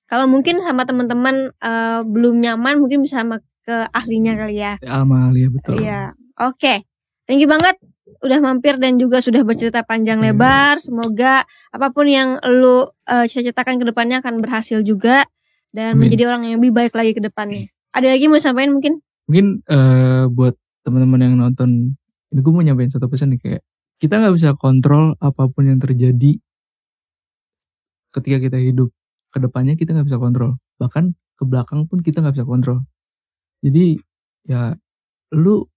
kalau 0.09 0.25
mungkin 0.25 0.57
sama 0.65 0.89
teman-teman 0.89 1.53
eh, 1.53 2.01
belum 2.01 2.41
nyaman 2.41 2.81
mungkin 2.81 3.05
bisa 3.05 3.21
sama 3.21 3.37
ke 3.61 3.75
ahlinya 3.93 4.33
kali 4.41 4.57
ya 4.57 4.73
Ya, 4.81 5.05
Amalia 5.05 5.53
betul. 5.53 5.85
Iya, 5.85 6.17
oke. 6.41 6.81
Thank 7.29 7.45
you 7.45 7.49
banget 7.51 7.77
udah 8.19 8.39
mampir 8.39 8.75
dan 8.75 8.97
juga 8.97 9.21
sudah 9.21 9.41
bercerita 9.41 9.81
panjang 9.81 10.19
Iya. 10.19 10.31
lebar. 10.31 10.73
Semoga 10.79 11.45
apa 11.69 11.87
pun 11.89 12.05
yang 12.05 12.41
lu 12.45 12.89
eh, 13.05 13.25
cita-citakan 13.25 13.77
ke 13.77 13.85
depannya 13.87 14.19
akan 14.19 14.41
berhasil 14.41 14.81
juga 14.81 15.23
dan 15.69 15.93
Amin. 15.93 16.09
menjadi 16.09 16.29
orang 16.29 16.41
yang 16.45 16.57
lebih 16.57 16.73
baik 16.73 16.93
lagi 16.93 17.13
ke 17.13 17.21
depannya. 17.21 17.69
Ada 17.89 18.13
lagi 18.13 18.25
mau 18.25 18.37
sampaikan 18.37 18.73
mungkin? 18.73 19.01
mungkin 19.25 19.61
eh, 19.61 20.25
buat 20.25 20.57
teman-teman 20.81 21.21
yang 21.21 21.35
nonton 21.37 21.93
ini 22.33 22.39
gue 22.41 22.49
mau 22.49 22.65
nyampein 22.65 22.89
satu 22.89 23.05
pesan 23.05 23.37
nih 23.37 23.41
kayak 23.45 23.61
kita 24.01 24.17
nggak 24.17 24.33
bisa 24.33 24.57
kontrol 24.57 25.13
apa 25.21 25.45
pun 25.45 25.69
yang 25.69 25.77
terjadi 25.77 26.41
ketika 28.09 28.37
kita 28.41 28.57
hidup 28.57 28.89
ke 29.29 29.37
depannya 29.37 29.77
kita 29.77 29.93
nggak 29.93 30.09
bisa 30.09 30.17
kontrol 30.17 30.57
bahkan 30.81 31.13
ke 31.37 31.43
belakang 31.45 31.85
pun 31.85 32.01
kita 32.01 32.25
nggak 32.25 32.41
bisa 32.41 32.47
kontrol 32.49 32.81
jadi 33.61 34.01
ya 34.49 34.73
lu 35.29 35.69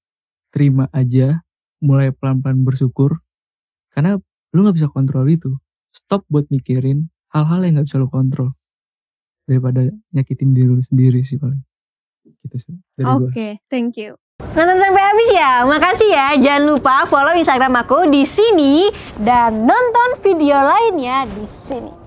terima 0.49 0.89
aja 0.97 1.45
mulai 1.83 2.15
pelan-pelan 2.15 2.63
bersyukur 2.63 3.19
karena 3.93 4.17
lu 4.55 4.59
nggak 4.63 4.79
bisa 4.79 4.89
kontrol 4.89 5.27
itu 5.27 5.51
stop 5.93 6.25
buat 6.31 6.47
mikirin 6.49 7.11
hal-hal 7.35 7.61
yang 7.67 7.83
nggak 7.83 7.91
bisa 7.91 7.99
lu 7.99 8.09
kontrol 8.09 8.55
daripada 9.45 9.91
nyakitin 10.15 10.55
diri 10.55 10.71
lu 10.71 10.83
sendiri 10.87 11.21
sih 11.27 11.37
paling 11.37 11.61
gitu 12.47 12.57
sih 12.57 12.75
Oke, 13.03 13.59
gua 13.59 13.67
thank 13.67 13.99
you. 13.99 14.15
Nonton 14.43 14.79
sampai 14.79 15.03
habis 15.03 15.29
ya. 15.31 15.63
Makasih 15.63 16.11
ya. 16.11 16.27
Jangan 16.39 16.65
lupa 16.75 17.07
follow 17.07 17.35
Instagram 17.35 17.79
aku 17.79 18.11
di 18.11 18.27
sini 18.27 18.91
dan 19.23 19.67
nonton 19.67 20.19
video 20.19 20.59
lainnya 20.59 21.27
di 21.31 21.47
sini. 21.47 22.02